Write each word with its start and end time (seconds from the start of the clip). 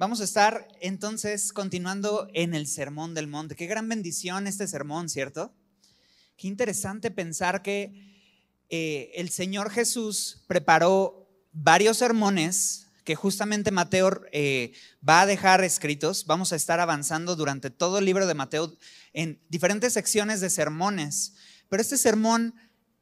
Vamos 0.00 0.22
a 0.22 0.24
estar 0.24 0.66
entonces 0.80 1.52
continuando 1.52 2.26
en 2.32 2.54
el 2.54 2.66
Sermón 2.66 3.12
del 3.12 3.26
Monte. 3.26 3.54
Qué 3.54 3.66
gran 3.66 3.86
bendición 3.86 4.46
este 4.46 4.66
sermón, 4.66 5.10
¿cierto? 5.10 5.52
Qué 6.38 6.48
interesante 6.48 7.10
pensar 7.10 7.60
que 7.60 7.92
eh, 8.70 9.10
el 9.16 9.28
Señor 9.28 9.70
Jesús 9.70 10.42
preparó 10.46 11.28
varios 11.52 11.98
sermones 11.98 12.86
que 13.04 13.14
justamente 13.14 13.72
Mateo 13.72 14.22
eh, 14.32 14.72
va 15.06 15.20
a 15.20 15.26
dejar 15.26 15.62
escritos. 15.64 16.24
Vamos 16.24 16.54
a 16.54 16.56
estar 16.56 16.80
avanzando 16.80 17.36
durante 17.36 17.68
todo 17.68 17.98
el 17.98 18.06
libro 18.06 18.26
de 18.26 18.32
Mateo 18.32 18.74
en 19.12 19.38
diferentes 19.50 19.92
secciones 19.92 20.40
de 20.40 20.48
sermones. 20.48 21.34
Pero 21.68 21.82
este 21.82 21.98
sermón 21.98 22.54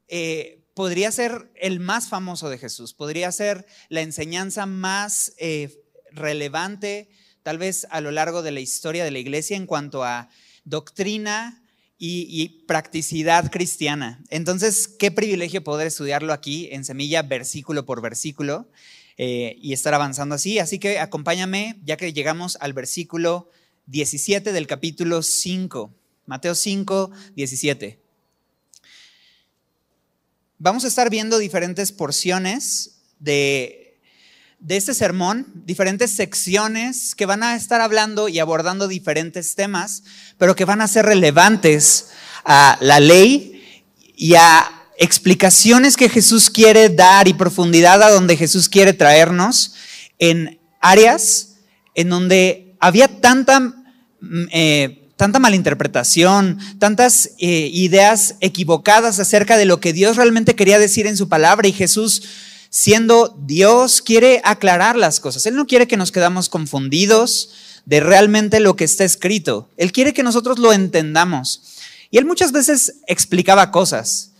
eh, 0.09 0.67
podría 0.73 1.13
ser 1.13 1.49
el 1.55 1.79
más 1.79 2.09
famoso 2.09 2.49
de 2.49 2.57
Jesús, 2.57 2.93
podría 2.93 3.31
ser 3.31 3.65
la 3.87 4.01
enseñanza 4.01 4.65
más 4.65 5.31
relevante 6.11 7.09
tal 7.43 7.57
vez 7.57 7.87
a 7.89 8.01
lo 8.01 8.11
largo 8.11 8.41
de 8.41 8.51
la 8.51 8.59
historia 8.59 9.03
de 9.03 9.11
la 9.11 9.19
iglesia 9.19 9.57
en 9.57 9.65
cuanto 9.65 10.03
a 10.03 10.29
doctrina 10.65 11.63
y, 11.97 12.63
practicidad 12.65 13.51
cristiana. 13.51 14.23
Entonces, 14.29 14.87
qué 14.87 15.11
privilegio 15.11 15.63
poder 15.63 15.87
estudiarlo 15.87 16.31
aquí 16.31 16.69
en 16.71 16.85
semilla, 16.85 17.23
versículo 17.23 17.85
por 17.85 18.01
versículo, 18.01 18.69
eh, 19.17 19.57
y 19.59 19.73
estar 19.73 19.93
avanzando 19.93 20.35
así. 20.35 20.59
Así 20.59 20.79
que 20.79 20.99
acompáñame, 20.99 21.77
ya 21.83 21.97
que 21.97 22.13
llegamos 22.13 22.57
al 22.61 22.73
versículo 22.73 23.49
17 23.87 24.53
del 24.53 24.65
capítulo 24.65 25.21
5, 25.21 25.93
Mateo 26.25 26.55
5, 26.55 27.11
17. 27.35 27.99
Vamos 30.57 30.85
a 30.85 30.87
estar 30.87 31.09
viendo 31.09 31.37
diferentes 31.37 31.91
porciones 31.91 33.01
de 33.19 33.78
de 34.59 34.75
este 34.75 34.93
sermón, 34.93 35.47
diferentes 35.65 36.11
secciones 36.11 37.15
que 37.15 37.25
van 37.25 37.43
a 37.43 37.55
estar 37.55 37.79
hablando 37.79 38.27
y 38.27 38.39
abordando 38.39 38.87
diferentes 38.87 39.55
temas, 39.55 40.03
pero 40.37 40.55
que 40.55 40.65
van 40.65 40.81
a 40.81 40.87
ser 40.87 41.05
relevantes 41.05 42.09
a 42.43 42.77
la 42.81 42.99
ley 42.99 43.83
y 44.15 44.35
a 44.35 44.69
explicaciones 44.97 45.95
que 45.95 46.09
Jesús 46.09 46.49
quiere 46.49 46.89
dar 46.89 47.29
y 47.29 47.33
profundidad 47.33 48.03
a 48.03 48.11
donde 48.11 48.35
Jesús 48.35 48.67
quiere 48.67 48.91
traernos 48.91 49.75
en 50.19 50.59
áreas 50.81 51.55
en 51.95 52.09
donde 52.09 52.75
había 52.81 53.07
tanta, 53.07 53.59
mm, 53.59 54.45
eh, 54.51 55.09
tanta 55.15 55.39
malinterpretación, 55.39 56.59
tantas 56.79 57.31
eh, 57.39 57.69
ideas 57.71 58.35
equivocadas 58.41 59.19
acerca 59.19 59.57
de 59.57 59.65
lo 59.65 59.79
que 59.79 59.93
Dios 59.93 60.17
realmente 60.17 60.55
quería 60.55 60.79
decir 60.79 61.07
en 61.07 61.15
su 61.15 61.29
palabra 61.29 61.67
y 61.69 61.73
Jesús 61.73 62.23
siendo 62.69 63.35
Dios, 63.45 64.01
quiere 64.01 64.41
aclarar 64.43 64.95
las 64.95 65.19
cosas. 65.19 65.45
Él 65.45 65.55
no 65.55 65.67
quiere 65.67 65.87
que 65.87 65.97
nos 65.97 66.11
quedamos 66.11 66.49
confundidos 66.49 67.49
de 67.85 67.99
realmente 67.99 68.59
lo 68.59 68.75
que 68.75 68.83
está 68.83 69.03
escrito. 69.03 69.69
Él 69.77 69.91
quiere 69.91 70.13
que 70.13 70.23
nosotros 70.23 70.59
lo 70.59 70.71
entendamos. 70.71 71.63
Y 72.11 72.17
él 72.17 72.25
muchas 72.25 72.51
veces 72.51 72.97
explicaba 73.07 73.71
cosas, 73.71 74.31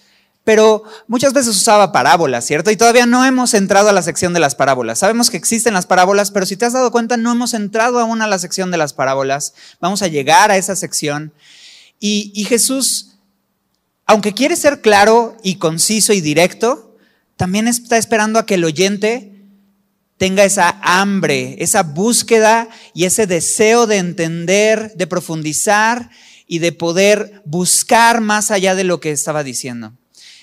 pero 0.43 0.83
muchas 1.07 1.33
veces 1.33 1.55
usaba 1.55 1.91
parábolas, 1.91 2.45
¿cierto? 2.45 2.71
Y 2.71 2.77
todavía 2.77 3.05
no 3.05 3.25
hemos 3.25 3.53
entrado 3.53 3.89
a 3.89 3.93
la 3.93 4.01
sección 4.01 4.33
de 4.33 4.39
las 4.39 4.55
parábolas. 4.55 4.99
Sabemos 4.99 5.29
que 5.29 5.37
existen 5.37 5.73
las 5.73 5.85
parábolas, 5.85 6.31
pero 6.31 6.45
si 6.45 6.57
te 6.57 6.65
has 6.65 6.73
dado 6.73 6.91
cuenta, 6.91 7.17
no 7.17 7.31
hemos 7.31 7.53
entrado 7.53 7.99
aún 7.99 8.21
a 8.21 8.27
la 8.27 8.39
sección 8.39 8.71
de 8.71 8.77
las 8.77 8.93
parábolas. 8.93 9.53
Vamos 9.79 10.01
a 10.01 10.07
llegar 10.07 10.49
a 10.49 10.57
esa 10.57 10.75
sección. 10.75 11.33
Y, 11.99 12.31
y 12.33 12.45
Jesús, 12.45 13.17
aunque 14.05 14.33
quiere 14.33 14.55
ser 14.55 14.81
claro 14.81 15.37
y 15.43 15.55
conciso 15.55 16.13
y 16.13 16.21
directo, 16.21 16.88
también 17.39 17.69
está 17.69 17.97
esperando 17.97 18.37
a 18.37 18.45
que 18.45 18.55
el 18.55 18.65
oyente 18.65 19.31
tenga 20.17 20.43
esa 20.43 20.77
hambre, 20.81 21.55
esa 21.59 21.83
búsqueda 21.83 22.67
y 22.93 23.05
ese 23.05 23.27
deseo 23.27 23.87
de 23.87 23.95
entender, 23.95 24.91
de 24.97 25.07
profundizar 25.07 26.09
y 26.47 26.59
de 26.59 26.73
poder 26.73 27.41
buscar 27.45 28.19
más 28.19 28.51
allá 28.51 28.75
de 28.75 28.83
lo 28.83 28.99
que 28.99 29.11
estaba 29.11 29.45
diciendo. 29.45 29.93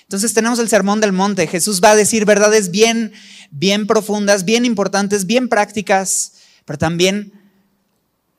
Entonces 0.01 0.33
tenemos 0.33 0.57
el 0.57 0.69
sermón 0.69 0.99
del 0.99 1.11
monte. 1.11 1.45
Jesús 1.45 1.83
va 1.83 1.91
a 1.91 1.95
decir 1.95 2.25
verdades 2.25 2.71
bien, 2.71 3.13
bien 3.51 3.85
profundas, 3.85 4.43
bien 4.43 4.65
importantes, 4.65 5.27
bien 5.27 5.49
prácticas, 5.49 6.33
pero 6.65 6.79
también 6.79 7.31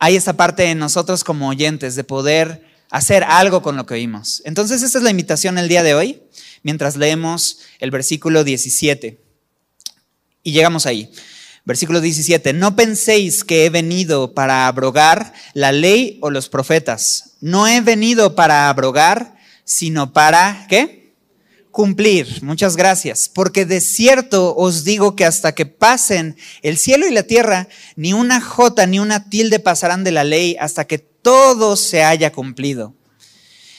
hay 0.01 0.17
esa 0.17 0.33
parte 0.33 0.65
de 0.65 0.75
nosotros 0.75 1.23
como 1.23 1.49
oyentes 1.49 1.95
de 1.95 2.03
poder 2.03 2.67
hacer 2.91 3.23
algo 3.23 3.63
con 3.63 3.77
lo 3.77 3.87
que 3.87 3.95
oímos. 3.95 4.43
Entonces 4.45 4.83
esta 4.83 4.99
es 4.99 5.05
la 5.05 5.13
invitación 5.13 5.59
el 5.59 5.69
día 5.69 5.85
de 5.85 5.95
hoy 5.95 6.23
mientras 6.63 6.97
leemos 6.97 7.61
el 7.79 7.91
versículo 7.91 8.45
17. 8.45 9.21
Y 10.43 10.53
llegamos 10.53 10.87
ahí. 10.87 11.11
Versículo 11.65 12.01
17, 12.01 12.55
no 12.55 12.77
penséis 12.77 13.45
que 13.45 13.67
he 13.67 13.71
venido 13.71 14.33
para 14.33 14.67
abrogar 14.67 15.35
la 15.53 15.71
ley 15.71 16.19
o 16.23 16.31
los 16.31 16.49
profetas. 16.49 17.35
No 17.43 17.67
he 17.67 17.83
venido 17.83 18.35
para 18.35 18.71
abrogar, 18.71 19.37
sino 19.65 20.15
para, 20.15 20.67
¿qué? 20.71 21.13
Cumplir. 21.71 22.43
Muchas 22.43 22.75
gracias. 22.75 23.29
Porque 23.29 23.67
de 23.67 23.83
cierto 23.83 24.57
os 24.57 24.85
digo 24.85 25.15
que 25.15 25.27
hasta 25.27 25.55
que 25.55 25.67
pasen 25.67 26.39
el 26.63 26.79
cielo 26.79 27.07
y 27.07 27.13
la 27.13 27.25
tierra, 27.25 27.69
ni 27.97 28.15
una 28.15 28.41
jota 28.41 28.87
ni 28.87 28.99
una 28.99 29.29
tilde 29.29 29.59
pasarán 29.59 30.05
de 30.05 30.13
la 30.13 30.25
ley 30.25 30.57
hasta 30.59 30.87
que 30.87 30.99
todo 30.99 31.77
se 31.77 32.03
haya 32.03 32.33
cumplido. 32.33 32.95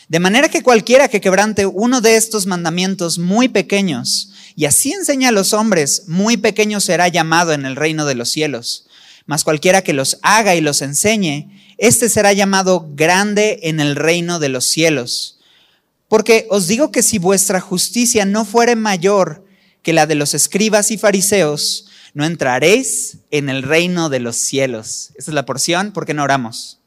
De 0.10 0.20
manera 0.20 0.50
que 0.50 0.64
cualquiera 0.64 1.08
que 1.08 1.22
quebrante 1.22 1.68
uno 1.68 2.02
de 2.02 2.16
estos 2.16 2.48
mandamientos 2.48 3.20
muy 3.20 3.48
pequeños, 3.48 4.32
y 4.56 4.66
así 4.66 4.92
enseña 4.92 5.30
a 5.30 5.32
los 5.32 5.54
hombres, 5.54 6.06
muy 6.08 6.36
pequeño 6.36 6.80
será 6.80 7.08
llamado 7.08 7.54
en 7.54 7.64
el 7.64 7.76
reino 7.76 8.08
de 8.08 8.16
los 8.16 8.30
cielos. 8.30 8.88
Mas 9.28 9.44
cualquiera 9.44 9.84
que 9.84 9.94
los 9.94 10.18
haga 10.24 10.56
y 10.56 10.62
los 10.62 10.82
enseñe, 10.82 11.76
éste 11.78 12.10
será 12.10 12.34
llamado 12.34 12.90
grande 12.96 13.60
en 13.62 13.80
el 13.80 13.96
reino 13.96 14.40
de 14.40 14.50
los 14.50 14.66
cielos. 14.66 15.40
Porque 16.08 16.48
os 16.50 16.68
digo 16.68 16.92
que 16.92 17.04
si 17.04 17.20
vuestra 17.20 17.62
justicia 17.62 18.26
no 18.26 18.46
fuere 18.46 18.76
mayor 18.76 19.46
que 19.84 19.94
la 19.94 20.08
de 20.08 20.16
los 20.16 20.34
escribas 20.34 20.90
y 20.90 20.98
fariseos, 20.98 21.86
no 22.16 22.26
entraréis 22.26 23.18
en 23.30 23.48
el 23.48 23.62
reino 23.62 24.10
de 24.10 24.20
los 24.20 24.38
cielos. 24.38 25.12
Esta 25.16 25.30
es 25.30 25.36
la 25.36 25.46
porción, 25.46 25.92
porque 25.94 26.16
no 26.16 26.24
oramos? 26.24 26.80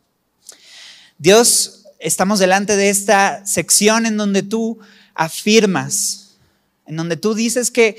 Dios 1.18 1.81
estamos 2.02 2.38
delante 2.38 2.76
de 2.76 2.90
esta 2.90 3.46
sección 3.46 4.06
en 4.06 4.16
donde 4.16 4.42
tú 4.42 4.78
afirmas, 5.14 6.36
en 6.86 6.96
donde 6.96 7.16
tú 7.16 7.34
dices 7.34 7.70
que 7.70 7.96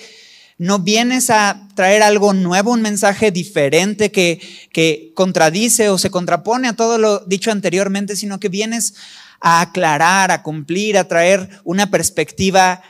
no 0.57 0.79
vienes 0.79 1.29
a 1.29 1.67
traer 1.75 2.03
algo 2.03 2.33
nuevo, 2.33 2.71
un 2.71 2.81
mensaje 2.81 3.31
diferente 3.31 4.11
que, 4.11 4.39
que 4.71 5.11
contradice 5.15 5.89
o 5.89 5.97
se 5.97 6.11
contrapone 6.11 6.67
a 6.67 6.75
todo 6.75 6.97
lo 6.97 7.19
dicho 7.19 7.51
anteriormente, 7.51 8.15
sino 8.15 8.39
que 8.39 8.49
vienes 8.49 8.93
a 9.39 9.61
aclarar, 9.61 10.31
a 10.31 10.43
cumplir, 10.43 10.97
a 10.97 11.07
traer 11.07 11.49
una 11.63 11.89
perspectiva 11.89 12.81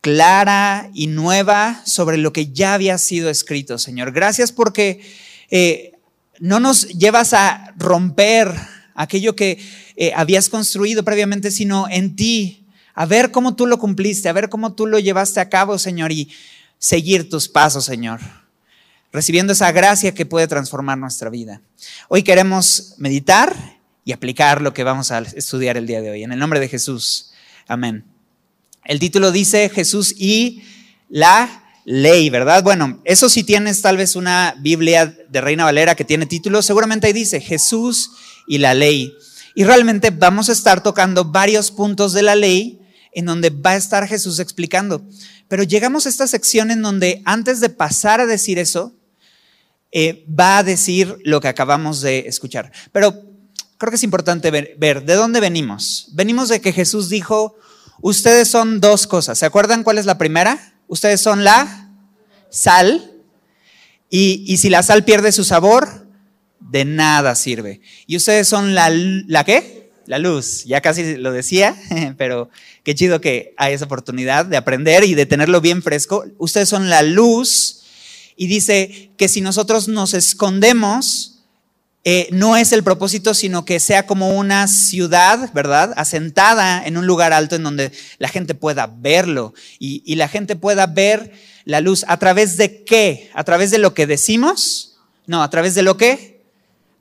clara 0.00 0.90
y 0.92 1.06
nueva 1.06 1.80
sobre 1.86 2.18
lo 2.18 2.32
que 2.32 2.52
ya 2.52 2.74
había 2.74 2.98
sido 2.98 3.30
escrito, 3.30 3.78
Señor. 3.78 4.12
Gracias 4.12 4.52
porque 4.52 5.00
eh, 5.50 5.92
no 6.40 6.60
nos 6.60 6.88
llevas 6.88 7.32
a 7.32 7.72
romper 7.78 8.52
aquello 8.94 9.34
que 9.34 9.58
eh, 9.96 10.12
habías 10.14 10.48
construido 10.48 11.04
previamente, 11.04 11.50
sino 11.50 11.88
en 11.88 12.16
ti, 12.16 12.66
a 12.94 13.06
ver 13.06 13.30
cómo 13.30 13.54
tú 13.54 13.66
lo 13.66 13.78
cumpliste, 13.78 14.28
a 14.28 14.32
ver 14.32 14.48
cómo 14.48 14.74
tú 14.74 14.86
lo 14.86 14.98
llevaste 14.98 15.40
a 15.40 15.48
cabo, 15.48 15.78
Señor, 15.78 16.12
y 16.12 16.30
seguir 16.78 17.28
tus 17.28 17.48
pasos, 17.48 17.84
Señor, 17.84 18.20
recibiendo 19.12 19.52
esa 19.52 19.72
gracia 19.72 20.14
que 20.14 20.26
puede 20.26 20.46
transformar 20.46 20.98
nuestra 20.98 21.30
vida. 21.30 21.60
Hoy 22.08 22.22
queremos 22.22 22.94
meditar 22.98 23.54
y 24.04 24.12
aplicar 24.12 24.60
lo 24.60 24.74
que 24.74 24.84
vamos 24.84 25.10
a 25.10 25.18
estudiar 25.20 25.76
el 25.76 25.86
día 25.86 26.00
de 26.00 26.10
hoy. 26.10 26.22
En 26.22 26.32
el 26.32 26.38
nombre 26.38 26.60
de 26.60 26.68
Jesús. 26.68 27.32
Amén. 27.66 28.04
El 28.84 28.98
título 28.98 29.32
dice 29.32 29.70
Jesús 29.70 30.14
y 30.18 30.62
la 31.08 31.64
ley, 31.84 32.28
¿verdad? 32.30 32.62
Bueno, 32.62 33.00
eso 33.04 33.28
si 33.28 33.44
tienes 33.44 33.80
tal 33.80 33.96
vez 33.96 34.14
una 34.14 34.54
Biblia 34.58 35.06
de 35.28 35.40
Reina 35.40 35.64
Valera 35.64 35.94
que 35.94 36.04
tiene 36.04 36.26
título, 36.26 36.60
seguramente 36.60 37.06
ahí 37.06 37.12
dice 37.12 37.40
Jesús 37.40 38.10
y 38.46 38.58
la 38.58 38.74
ley. 38.74 39.14
Y 39.54 39.64
realmente 39.64 40.10
vamos 40.10 40.48
a 40.48 40.52
estar 40.52 40.82
tocando 40.82 41.24
varios 41.24 41.70
puntos 41.70 42.12
de 42.12 42.22
la 42.22 42.34
ley 42.34 42.80
en 43.12 43.26
donde 43.26 43.50
va 43.50 43.70
a 43.70 43.76
estar 43.76 44.06
Jesús 44.06 44.40
explicando. 44.40 45.02
Pero 45.48 45.62
llegamos 45.62 46.06
a 46.06 46.08
esta 46.08 46.26
sección 46.26 46.70
en 46.70 46.82
donde 46.82 47.22
antes 47.24 47.60
de 47.60 47.68
pasar 47.68 48.20
a 48.20 48.26
decir 48.26 48.58
eso, 48.58 48.92
eh, 49.92 50.26
va 50.28 50.58
a 50.58 50.64
decir 50.64 51.16
lo 51.22 51.40
que 51.40 51.46
acabamos 51.46 52.00
de 52.00 52.26
escuchar. 52.26 52.72
Pero 52.90 53.22
creo 53.78 53.90
que 53.90 53.96
es 53.96 54.02
importante 54.02 54.50
ver, 54.50 54.74
ver, 54.78 55.04
de 55.04 55.14
dónde 55.14 55.38
venimos. 55.38 56.08
Venimos 56.12 56.48
de 56.48 56.60
que 56.60 56.72
Jesús 56.72 57.08
dijo, 57.08 57.56
ustedes 58.00 58.48
son 58.48 58.80
dos 58.80 59.06
cosas. 59.06 59.38
¿Se 59.38 59.46
acuerdan 59.46 59.84
cuál 59.84 59.98
es 59.98 60.06
la 60.06 60.18
primera? 60.18 60.74
Ustedes 60.88 61.20
son 61.20 61.44
la 61.44 61.90
sal. 62.50 63.12
Y, 64.10 64.44
y 64.48 64.56
si 64.56 64.70
la 64.70 64.82
sal 64.82 65.04
pierde 65.04 65.30
su 65.30 65.44
sabor, 65.44 66.03
de 66.70 66.84
nada 66.84 67.34
sirve. 67.34 67.80
Y 68.06 68.16
ustedes 68.16 68.48
son 68.48 68.74
la, 68.74 68.90
¿la 68.90 69.44
qué? 69.44 69.90
La 70.06 70.18
luz. 70.18 70.64
Ya 70.64 70.80
casi 70.80 71.16
lo 71.16 71.32
decía, 71.32 71.76
pero 72.18 72.50
qué 72.82 72.94
chido 72.94 73.20
que 73.20 73.54
hay 73.56 73.74
esa 73.74 73.84
oportunidad 73.84 74.46
de 74.46 74.56
aprender 74.56 75.04
y 75.04 75.14
de 75.14 75.26
tenerlo 75.26 75.60
bien 75.60 75.82
fresco. 75.82 76.24
Ustedes 76.38 76.68
son 76.68 76.90
la 76.90 77.02
luz 77.02 77.82
y 78.36 78.46
dice 78.46 79.10
que 79.16 79.28
si 79.28 79.40
nosotros 79.40 79.88
nos 79.88 80.14
escondemos 80.14 81.30
eh, 82.06 82.28
no 82.32 82.54
es 82.54 82.72
el 82.72 82.84
propósito, 82.84 83.32
sino 83.32 83.64
que 83.64 83.80
sea 83.80 84.04
como 84.06 84.36
una 84.36 84.68
ciudad, 84.68 85.50
¿verdad? 85.54 85.94
Asentada 85.96 86.84
en 86.84 86.98
un 86.98 87.06
lugar 87.06 87.32
alto 87.32 87.56
en 87.56 87.62
donde 87.62 87.92
la 88.18 88.28
gente 88.28 88.54
pueda 88.54 88.86
verlo 88.86 89.54
y, 89.78 90.02
y 90.04 90.16
la 90.16 90.28
gente 90.28 90.54
pueda 90.54 90.86
ver 90.86 91.32
la 91.64 91.80
luz. 91.80 92.04
¿A 92.06 92.18
través 92.18 92.58
de 92.58 92.84
qué? 92.84 93.30
¿A 93.32 93.42
través 93.44 93.70
de 93.70 93.78
lo 93.78 93.94
que 93.94 94.06
decimos? 94.06 94.98
No, 95.26 95.42
a 95.42 95.48
través 95.48 95.74
de 95.74 95.82
lo 95.82 95.96
que 95.96 96.33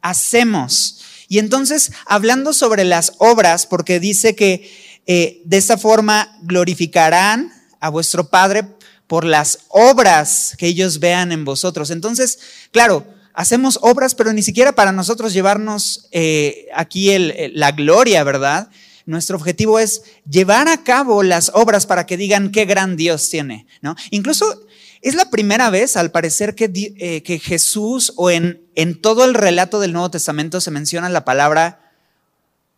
hacemos. 0.04 1.02
Y 1.28 1.40
entonces, 1.40 1.92
hablando 2.06 2.54
sobre 2.54 2.84
las 2.84 3.14
obras, 3.18 3.66
porque 3.66 4.00
dice 4.00 4.36
que 4.36 4.70
eh, 5.08 5.42
de 5.46 5.58
esta 5.58 5.80
forma 5.80 6.38
glorificarán 6.44 7.52
a 7.80 7.90
vuestro 7.90 8.30
Padre 8.30 8.66
por 9.08 9.26
las 9.26 9.60
obras 9.70 10.54
que 10.58 10.68
ellos 10.68 11.00
vean 11.00 11.32
en 11.32 11.44
vosotros. 11.44 11.90
Entonces, 11.90 12.40
claro, 12.72 13.08
hacemos 13.34 13.80
obras, 13.82 14.14
pero 14.14 14.32
ni 14.32 14.44
siquiera 14.44 14.74
para 14.74 14.92
nosotros 14.92 15.34
llevarnos 15.34 16.08
eh, 16.12 16.68
aquí 16.76 17.10
la 17.54 17.72
gloria, 17.72 18.24
¿verdad? 18.24 18.70
Nuestro 19.06 19.38
objetivo 19.38 19.80
es 19.80 20.04
llevar 20.30 20.68
a 20.68 20.84
cabo 20.84 21.24
las 21.24 21.52
obras 21.54 21.86
para 21.86 22.06
que 22.06 22.16
digan 22.16 22.52
qué 22.52 22.66
gran 22.66 22.96
Dios 22.96 23.30
tiene, 23.30 23.68
¿no? 23.82 23.96
Incluso 24.12 24.66
es 25.04 25.16
la 25.16 25.30
primera 25.30 25.70
vez, 25.70 25.98
al 25.98 26.12
parecer, 26.12 26.56
que, 26.56 26.72
eh, 26.74 27.22
que 27.24 27.38
Jesús 27.38 28.14
o 28.16 28.32
en, 28.32 28.66
en 28.74 29.00
todo 29.00 29.26
el 29.26 29.34
relato 29.34 29.80
del 29.82 29.92
Nuevo 29.92 30.10
Testamento 30.10 30.62
se 30.62 30.72
menciona 30.72 31.10
la 31.10 31.26
palabra 31.26 31.92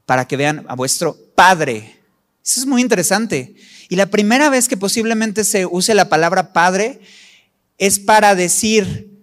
para 0.07 0.27
que 0.27 0.36
vean 0.36 0.66
a 0.68 0.75
vuestro 0.75 1.16
Padre. 1.36 2.00
Eso 2.44 2.60
es 2.60 2.66
muy 2.66 2.81
interesante. 2.81 3.56
Y 3.89 3.95
la 3.95 4.07
primera 4.07 4.50
vez 4.50 4.68
que 4.68 4.75
posiblemente 4.75 5.44
se 5.44 5.68
use 5.68 5.94
la 5.94 6.10
palabra 6.10 6.51
Padre 6.51 7.00
es 7.77 8.00
para 8.00 8.33
decir, 8.33 9.16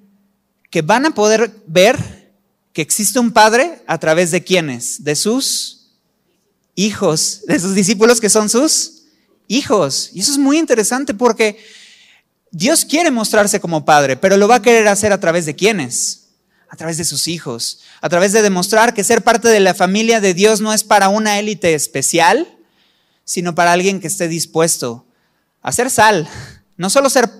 que 0.70 0.80
van 0.80 1.04
a 1.04 1.14
poder 1.14 1.50
ver 1.66 2.32
que 2.72 2.82
existe 2.82 3.18
un 3.18 3.32
Padre 3.32 3.82
a 3.86 3.98
través 3.98 4.30
de 4.30 4.42
quienes, 4.42 5.04
de 5.04 5.16
sus 5.16 5.90
hijos, 6.76 7.42
de 7.46 7.58
sus 7.58 7.74
discípulos 7.74 8.20
que 8.20 8.30
son 8.30 8.48
sus 8.48 9.02
hijos. 9.48 10.10
Y 10.14 10.20
eso 10.20 10.32
es 10.32 10.38
muy 10.38 10.56
interesante 10.56 11.14
porque 11.14 11.58
Dios 12.52 12.84
quiere 12.84 13.10
mostrarse 13.10 13.60
como 13.60 13.86
Padre, 13.86 14.16
pero 14.16 14.36
lo 14.36 14.46
va 14.46 14.56
a 14.56 14.62
querer 14.62 14.86
hacer 14.86 15.10
a 15.12 15.18
través 15.18 15.46
de 15.46 15.56
quienes, 15.56 16.28
a 16.68 16.76
través 16.76 16.98
de 16.98 17.04
sus 17.04 17.26
hijos, 17.26 17.80
a 18.02 18.10
través 18.10 18.32
de 18.32 18.42
demostrar 18.42 18.92
que 18.92 19.04
ser 19.04 19.22
parte 19.22 19.48
de 19.48 19.60
la 19.60 19.72
familia 19.72 20.20
de 20.20 20.34
Dios 20.34 20.60
no 20.60 20.74
es 20.74 20.84
para 20.84 21.08
una 21.08 21.38
élite 21.38 21.74
especial, 21.74 22.46
sino 23.24 23.54
para 23.54 23.72
alguien 23.72 24.00
que 24.00 24.06
esté 24.06 24.28
dispuesto 24.28 25.06
a 25.62 25.72
ser 25.72 25.88
sal, 25.88 26.28
no 26.76 26.90
solo 26.90 27.08
ser 27.08 27.30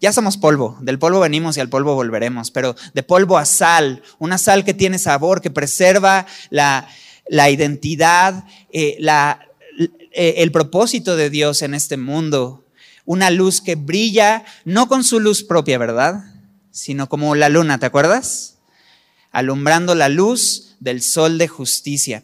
ya 0.00 0.12
somos 0.12 0.38
polvo, 0.38 0.78
del 0.80 0.98
polvo 0.98 1.20
venimos 1.20 1.56
y 1.56 1.60
al 1.60 1.68
polvo 1.68 1.94
volveremos, 1.94 2.50
pero 2.50 2.74
de 2.94 3.02
polvo 3.02 3.36
a 3.36 3.44
sal, 3.44 4.02
una 4.18 4.38
sal 4.38 4.64
que 4.64 4.72
tiene 4.72 4.98
sabor, 4.98 5.42
que 5.42 5.50
preserva 5.50 6.26
la, 6.48 6.88
identidad, 7.50 8.44
eh, 8.72 8.96
eh, 10.12 10.34
el 10.38 10.52
propósito 10.52 11.16
de 11.16 11.28
Dios 11.28 11.60
en 11.60 11.74
este 11.74 11.98
mundo. 11.98 12.64
Una 13.10 13.30
luz 13.30 13.60
que 13.60 13.74
brilla, 13.74 14.44
no 14.64 14.86
con 14.86 15.02
su 15.02 15.18
luz 15.18 15.42
propia, 15.42 15.78
¿verdad? 15.78 16.22
Sino 16.70 17.08
como 17.08 17.34
la 17.34 17.48
luna, 17.48 17.80
¿te 17.80 17.86
acuerdas? 17.86 18.58
Alumbrando 19.32 19.96
la 19.96 20.08
luz 20.08 20.76
del 20.78 21.02
sol 21.02 21.36
de 21.36 21.48
justicia. 21.48 22.22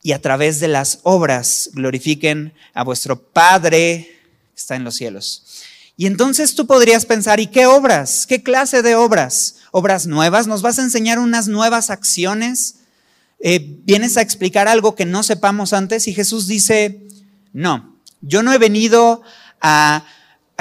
Y 0.00 0.12
a 0.12 0.22
través 0.22 0.60
de 0.60 0.68
las 0.68 1.00
obras 1.02 1.70
glorifiquen 1.72 2.54
a 2.72 2.84
vuestro 2.84 3.20
Padre 3.20 4.16
que 4.54 4.60
está 4.60 4.76
en 4.76 4.84
los 4.84 4.94
cielos. 4.94 5.64
Y 5.96 6.06
entonces 6.06 6.54
tú 6.54 6.68
podrías 6.68 7.04
pensar, 7.04 7.40
¿y 7.40 7.48
qué 7.48 7.66
obras? 7.66 8.24
¿Qué 8.28 8.44
clase 8.44 8.82
de 8.82 8.94
obras? 8.94 9.56
¿Obras 9.72 10.06
nuevas? 10.06 10.46
¿Nos 10.46 10.62
vas 10.62 10.78
a 10.78 10.82
enseñar 10.82 11.18
unas 11.18 11.48
nuevas 11.48 11.90
acciones? 11.90 12.76
Eh, 13.40 13.58
¿Vienes 13.82 14.16
a 14.16 14.22
explicar 14.22 14.68
algo 14.68 14.94
que 14.94 15.04
no 15.04 15.24
sepamos 15.24 15.72
antes? 15.72 16.06
Y 16.06 16.14
Jesús 16.14 16.46
dice, 16.46 17.08
no, 17.52 17.98
yo 18.20 18.44
no 18.44 18.52
he 18.52 18.58
venido 18.58 19.22
a, 19.62 20.04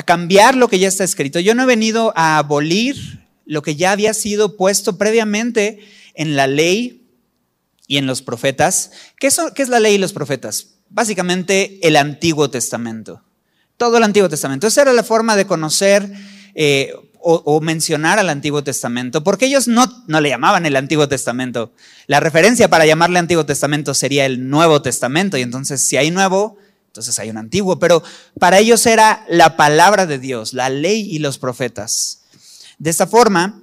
cambiar 0.05 0.55
lo 0.55 0.67
que 0.67 0.79
ya 0.79 0.87
está 0.87 1.03
escrito, 1.03 1.39
yo 1.39 1.53
no 1.53 1.61
he 1.61 1.67
venido 1.67 2.11
a 2.15 2.39
abolir 2.39 3.27
lo 3.45 3.61
que 3.61 3.75
ya 3.75 3.91
había 3.91 4.15
sido 4.15 4.57
puesto 4.57 4.97
previamente 4.97 5.79
en 6.15 6.35
la 6.35 6.47
ley 6.47 7.07
y 7.85 7.97
en 7.97 8.07
los 8.07 8.23
profetas. 8.23 8.91
¿Qué, 9.19 9.29
¿Qué 9.53 9.61
es 9.61 9.69
la 9.69 9.79
ley 9.79 9.95
y 9.95 9.99
los 9.99 10.13
profetas? 10.13 10.69
Básicamente 10.89 11.79
el 11.83 11.97
Antiguo 11.97 12.49
Testamento 12.49 13.21
todo 13.81 13.97
el 13.97 14.03
Antiguo 14.03 14.29
Testamento. 14.29 14.67
Esa 14.67 14.83
era 14.83 14.93
la 14.93 15.01
forma 15.01 15.35
de 15.35 15.47
conocer 15.47 16.07
eh, 16.53 16.93
o, 17.19 17.61
mencionar 17.61 18.19
al 18.19 18.29
Antiguo 18.29 18.63
Testamento, 18.63 19.23
porque 19.23 19.47
ellos 19.47 19.67
no, 19.67 20.03
no 20.05 20.21
le 20.21 20.29
llamaban 20.29 20.67
el 20.67 20.75
Antiguo 20.75 21.09
Testamento. 21.09 21.73
La 22.05 22.19
referencia 22.19 22.69
para 22.69 22.85
llamarle 22.85 23.17
Antiguo 23.17 23.43
Testamento 23.43 23.95
sería 23.95 24.27
el 24.27 24.51
Nuevo 24.51 24.83
Testamento, 24.83 25.35
y 25.35 25.41
entonces 25.41 25.81
si 25.81 25.97
hay 25.97 26.11
nuevo, 26.11 26.57
entonces 26.91 27.17
hay 27.19 27.29
un 27.29 27.37
antiguo, 27.37 27.79
pero 27.79 28.03
para 28.37 28.59
ellos 28.59 28.85
era 28.85 29.25
la 29.29 29.55
palabra 29.55 30.05
de 30.05 30.19
Dios, 30.19 30.51
la 30.51 30.69
ley 30.69 31.07
y 31.09 31.19
los 31.19 31.37
profetas. 31.37 32.23
De 32.79 32.89
esta 32.89 33.07
forma, 33.07 33.61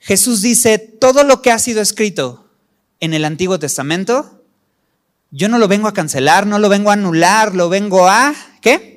Jesús 0.00 0.42
dice, 0.42 0.78
todo 0.78 1.22
lo 1.22 1.42
que 1.42 1.52
ha 1.52 1.60
sido 1.60 1.80
escrito 1.80 2.50
en 2.98 3.14
el 3.14 3.24
Antiguo 3.24 3.60
Testamento, 3.60 4.42
yo 5.30 5.48
no 5.48 5.58
lo 5.58 5.68
vengo 5.68 5.86
a 5.86 5.94
cancelar, 5.94 6.44
no 6.48 6.58
lo 6.58 6.68
vengo 6.68 6.90
a 6.90 6.94
anular, 6.94 7.54
lo 7.54 7.68
vengo 7.68 8.08
a, 8.08 8.34
¿qué? 8.60 8.90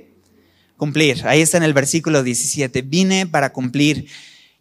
cumplir. 0.78 1.26
Ahí 1.26 1.42
está 1.42 1.58
en 1.58 1.64
el 1.64 1.74
versículo 1.74 2.24
17, 2.24 2.82
vine 2.82 3.28
para 3.28 3.54
cumplir. 3.54 4.08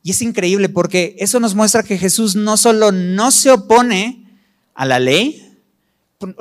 Y 0.02 0.10
es 0.10 0.22
increíble 0.22 0.68
porque 0.68 1.16
eso 1.18 1.40
nos 1.40 1.54
muestra 1.54 1.82
que 1.82 1.98
Jesús 1.98 2.36
no 2.36 2.56
solo 2.56 2.92
no 2.92 3.30
se 3.30 3.50
opone 3.50 4.24
a 4.74 4.84
la 4.84 4.98
ley, 4.98 5.51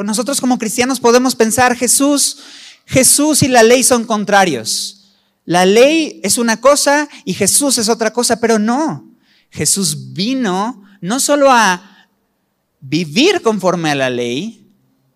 nosotros 0.03 0.41
como 0.41 0.57
cristianos 0.57 0.99
podemos 0.99 1.35
pensar, 1.35 1.75
Jesús, 1.75 2.39
Jesús 2.85 3.43
y 3.43 3.47
la 3.47 3.63
ley 3.63 3.83
son 3.83 4.05
contrarios. 4.05 5.13
La 5.45 5.65
ley 5.65 6.19
es 6.23 6.37
una 6.37 6.61
cosa 6.61 7.09
y 7.25 7.33
Jesús 7.33 7.77
es 7.77 7.89
otra 7.89 8.11
cosa, 8.13 8.39
pero 8.39 8.59
no. 8.59 9.09
Jesús 9.49 10.13
vino 10.13 10.83
no 11.01 11.19
solo 11.19 11.51
a 11.51 12.07
vivir 12.79 13.41
conforme 13.41 13.91
a 13.91 13.95
la 13.95 14.09
ley, 14.09 14.67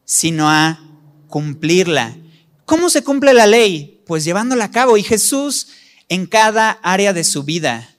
sino 0.04 0.50
a 0.50 0.80
cumplirla. 1.28 2.18
¿Cómo 2.66 2.90
se 2.90 3.04
cumple 3.04 3.34
la 3.34 3.48
ley? 3.48 3.96
pues 4.06 4.24
llevándola 4.24 4.66
a 4.66 4.72
cabo. 4.72 4.98
Y 4.98 5.04
Jesús 5.04 5.68
en 6.10 6.26
cada 6.26 6.72
área 6.84 7.14
de 7.14 7.24
su 7.24 7.44
vida, 7.44 7.90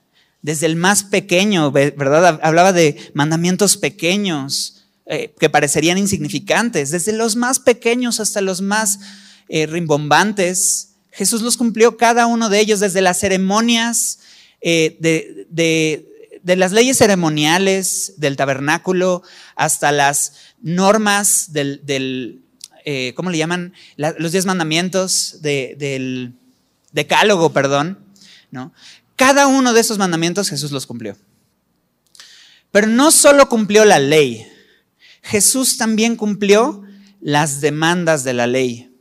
desde 0.41 0.65
el 0.65 0.75
más 0.75 1.03
pequeño, 1.03 1.71
¿verdad? 1.71 2.39
Hablaba 2.41 2.73
de 2.73 3.11
mandamientos 3.13 3.77
pequeños 3.77 4.76
eh, 5.09 5.33
que 5.39 5.49
parecerían 5.49 5.97
insignificantes, 5.97 6.91
desde 6.91 7.13
los 7.13 7.37
más 7.37 7.59
pequeños 7.59 8.19
hasta 8.19 8.41
los 8.41 8.61
más 8.61 8.99
eh, 9.47 9.65
rimbombantes. 9.65 10.95
Jesús 11.11 11.41
los 11.41 11.55
cumplió 11.55 11.95
cada 11.95 12.25
uno 12.25 12.49
de 12.49 12.59
ellos, 12.59 12.81
desde 12.81 12.99
las 12.99 13.17
ceremonias, 13.17 14.19
eh, 14.59 14.97
de, 14.99 16.55
las 16.57 16.73
leyes 16.73 16.97
ceremoniales 16.97 18.15
del 18.17 18.35
tabernáculo 18.35 19.23
hasta 19.55 19.93
las 19.93 20.33
normas 20.61 21.53
del, 21.53 21.85
del 21.85 22.41
¿cómo 23.15 23.29
le 23.29 23.37
llaman? 23.37 23.73
los 23.95 24.33
diez 24.33 24.45
mandamientos 24.45 25.41
del 25.41 26.33
decálogo, 26.91 27.53
perdón, 27.53 27.99
¿no? 28.51 28.73
Cada 29.15 29.47
uno 29.47 29.71
de 29.71 29.79
esos 29.81 29.97
mandamientos 29.97 30.49
Jesús 30.49 30.71
los 30.71 30.85
cumplió. 30.85 31.17
Pero 32.71 32.87
no 32.87 33.11
solo 33.11 33.47
cumplió 33.49 33.85
la 33.85 33.99
ley, 33.99 34.45
Jesús 35.21 35.77
también 35.77 36.15
cumplió 36.15 36.83
las 37.21 37.61
demandas 37.61 38.23
de 38.23 38.33
la 38.33 38.47
ley. 38.47 38.91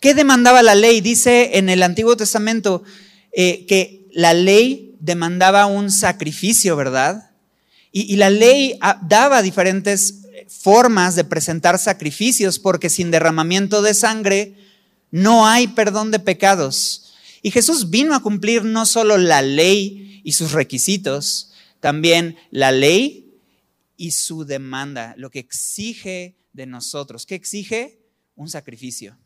¿Qué 0.00 0.14
demandaba 0.14 0.62
la 0.62 0.74
ley? 0.74 1.00
Dice 1.00 1.58
en 1.58 1.68
el 1.68 1.82
Antiguo 1.82 2.16
Testamento 2.16 2.84
eh, 3.32 3.66
que 3.66 4.06
la 4.12 4.34
ley 4.34 4.94
demandaba 5.00 5.66
un 5.66 5.90
sacrificio, 5.90 6.76
¿verdad? 6.76 7.30
Y, 7.92 8.12
y 8.12 8.16
la 8.16 8.30
ley 8.30 8.76
ah, 8.80 9.00
daba 9.02 9.42
diferentes 9.42 10.22
formas 10.48 11.16
de 11.16 11.24
presentar 11.24 11.78
sacrificios, 11.78 12.58
porque 12.58 12.90
sin 12.90 13.10
derramamiento 13.10 13.82
de 13.82 13.94
sangre 13.94 14.54
no 15.10 15.46
hay 15.46 15.68
perdón 15.68 16.10
de 16.10 16.18
pecados. 16.18 17.14
Y 17.42 17.50
Jesús 17.50 17.90
vino 17.90 18.14
a 18.14 18.22
cumplir 18.22 18.64
no 18.64 18.86
solo 18.86 19.18
la 19.18 19.42
ley 19.42 20.20
y 20.24 20.32
sus 20.32 20.52
requisitos, 20.52 21.52
también 21.80 22.36
la 22.50 22.72
ley 22.72 23.25
y 23.96 24.12
su 24.12 24.44
demanda, 24.44 25.14
lo 25.16 25.30
que 25.30 25.38
exige 25.38 26.36
de 26.52 26.66
nosotros. 26.66 27.26
¿Qué 27.26 27.34
exige? 27.34 28.02
Un 28.34 28.48
sacrificio. 28.48 29.18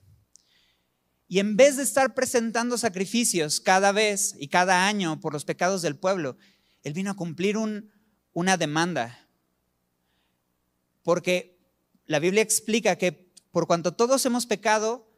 Y 1.28 1.38
en 1.38 1.56
vez 1.56 1.76
de 1.76 1.84
estar 1.84 2.14
presentando 2.14 2.76
sacrificios 2.76 3.60
cada 3.60 3.92
vez 3.92 4.34
y 4.38 4.48
cada 4.48 4.86
año 4.86 5.20
por 5.20 5.32
los 5.32 5.44
pecados 5.44 5.82
del 5.82 5.96
pueblo, 5.96 6.36
Él 6.82 6.92
vino 6.92 7.10
a 7.10 7.16
cumplir 7.16 7.56
una 8.32 8.56
demanda, 8.56 9.28
porque 11.02 11.58
la 12.06 12.18
Biblia 12.18 12.42
explica 12.42 12.96
que 12.96 13.32
por 13.52 13.66
cuanto 13.66 13.94
todos 13.94 14.26
hemos 14.26 14.46
pecado, 14.46 15.08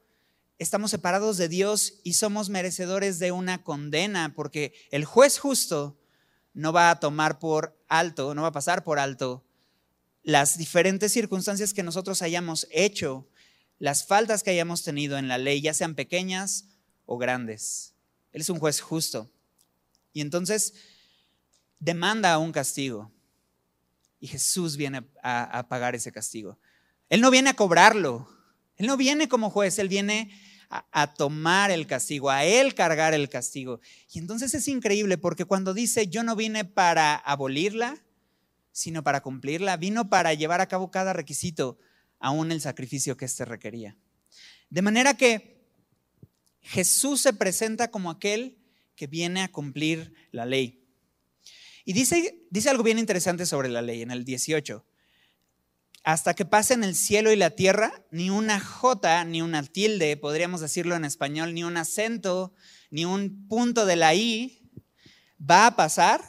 estamos 0.58 0.90
separados 0.90 1.36
de 1.38 1.48
Dios 1.48 2.00
y 2.04 2.14
somos 2.14 2.50
merecedores 2.50 3.18
de 3.18 3.32
una 3.32 3.62
condena, 3.64 4.34
porque 4.34 4.74
el 4.90 5.04
juez 5.04 5.38
justo 5.38 5.98
no 6.54 6.72
va 6.72 6.90
a 6.90 7.00
tomar 7.00 7.38
por 7.38 7.78
alto, 7.88 8.34
no 8.34 8.42
va 8.42 8.48
a 8.48 8.52
pasar 8.52 8.84
por 8.84 8.98
alto 8.98 9.44
las 10.22 10.56
diferentes 10.56 11.12
circunstancias 11.12 11.74
que 11.74 11.82
nosotros 11.82 12.22
hayamos 12.22 12.66
hecho, 12.70 13.28
las 13.78 14.06
faltas 14.06 14.42
que 14.42 14.50
hayamos 14.50 14.82
tenido 14.82 15.18
en 15.18 15.28
la 15.28 15.38
ley, 15.38 15.60
ya 15.60 15.74
sean 15.74 15.94
pequeñas 15.94 16.66
o 17.06 17.18
grandes. 17.18 17.94
Él 18.32 18.40
es 18.40 18.48
un 18.48 18.58
juez 18.58 18.80
justo. 18.80 19.30
Y 20.12 20.20
entonces 20.20 20.74
demanda 21.80 22.38
un 22.38 22.52
castigo. 22.52 23.10
Y 24.20 24.28
Jesús 24.28 24.76
viene 24.76 25.04
a, 25.22 25.66
pagar 25.68 25.96
ese 25.96 26.12
castigo. 26.12 26.58
Él 27.08 27.20
no 27.20 27.30
viene 27.30 27.50
a 27.50 27.56
cobrarlo. 27.56 28.28
Él 28.76 28.86
no 28.86 28.96
viene 28.96 29.28
como 29.28 29.50
juez, 29.50 29.78
él 29.78 29.88
viene 29.88 30.30
a, 30.72 31.14
tomar 31.14 31.70
el 31.70 31.86
castigo, 31.86 32.30
a 32.30 32.44
él 32.44 32.74
cargar 32.74 33.12
el 33.12 33.28
castigo. 33.28 33.80
Y 34.12 34.18
entonces 34.18 34.54
es 34.54 34.68
increíble 34.68 35.18
porque 35.18 35.44
cuando 35.44 35.74
dice, 35.74 36.08
yo 36.08 36.22
no 36.22 36.34
vine 36.34 36.64
para 36.64 37.14
abolirla, 37.14 38.02
sino 38.72 39.02
para 39.02 39.20
cumplirla, 39.20 39.76
vino 39.76 40.08
para 40.08 40.32
llevar 40.32 40.62
a 40.62 40.68
cabo 40.68 40.90
cada 40.90 41.12
requisito, 41.12 41.78
aún 42.18 42.52
el 42.52 42.62
sacrificio 42.62 43.16
que 43.16 43.26
éste 43.26 43.44
requería. 43.44 43.96
De 44.70 44.80
manera 44.80 45.14
que 45.14 45.68
Jesús 46.62 47.20
se 47.20 47.34
presenta 47.34 47.90
como 47.90 48.10
aquel 48.10 48.58
que 48.96 49.06
viene 49.06 49.42
a 49.42 49.52
cumplir 49.52 50.14
la 50.30 50.46
ley. 50.46 50.86
Y 51.84 51.92
dice, 51.92 52.46
dice 52.50 52.70
algo 52.70 52.82
bien 52.82 52.98
interesante 52.98 53.44
sobre 53.44 53.68
la 53.68 53.82
ley 53.82 54.00
en 54.00 54.10
el 54.10 54.24
18 54.24 54.86
hasta 56.04 56.34
que 56.34 56.44
pasen 56.44 56.82
el 56.82 56.96
cielo 56.96 57.30
y 57.32 57.36
la 57.36 57.50
tierra, 57.50 58.04
ni 58.10 58.30
una 58.30 58.60
jota, 58.60 59.24
ni 59.24 59.40
una 59.40 59.62
tilde, 59.62 60.16
podríamos 60.16 60.60
decirlo 60.60 60.96
en 60.96 61.04
español, 61.04 61.54
ni 61.54 61.62
un 61.62 61.76
acento, 61.76 62.52
ni 62.90 63.04
un 63.04 63.46
punto 63.48 63.86
de 63.86 63.96
la 63.96 64.14
i, 64.14 64.68
va 65.38 65.66
a 65.66 65.76
pasar 65.76 66.22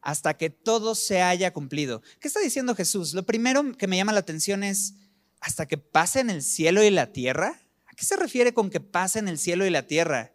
hasta 0.00 0.36
que 0.36 0.50
todo 0.50 0.96
se 0.96 1.22
haya 1.22 1.52
cumplido. 1.52 2.02
¿Qué 2.20 2.26
está 2.26 2.40
diciendo 2.40 2.74
Jesús? 2.74 3.14
Lo 3.14 3.24
primero 3.24 3.76
que 3.76 3.86
me 3.86 3.96
llama 3.96 4.12
la 4.12 4.18
atención 4.18 4.64
es, 4.64 4.94
hasta 5.40 5.66
que 5.66 5.78
pasen 5.78 6.28
el 6.28 6.42
cielo 6.42 6.82
y 6.82 6.90
la 6.90 7.12
tierra. 7.12 7.60
¿A 7.86 7.94
qué 7.94 8.04
se 8.04 8.16
refiere 8.16 8.52
con 8.52 8.68
que 8.68 8.80
pasen 8.80 9.28
el 9.28 9.38
cielo 9.38 9.64
y 9.64 9.70
la 9.70 9.86
tierra? 9.86 10.31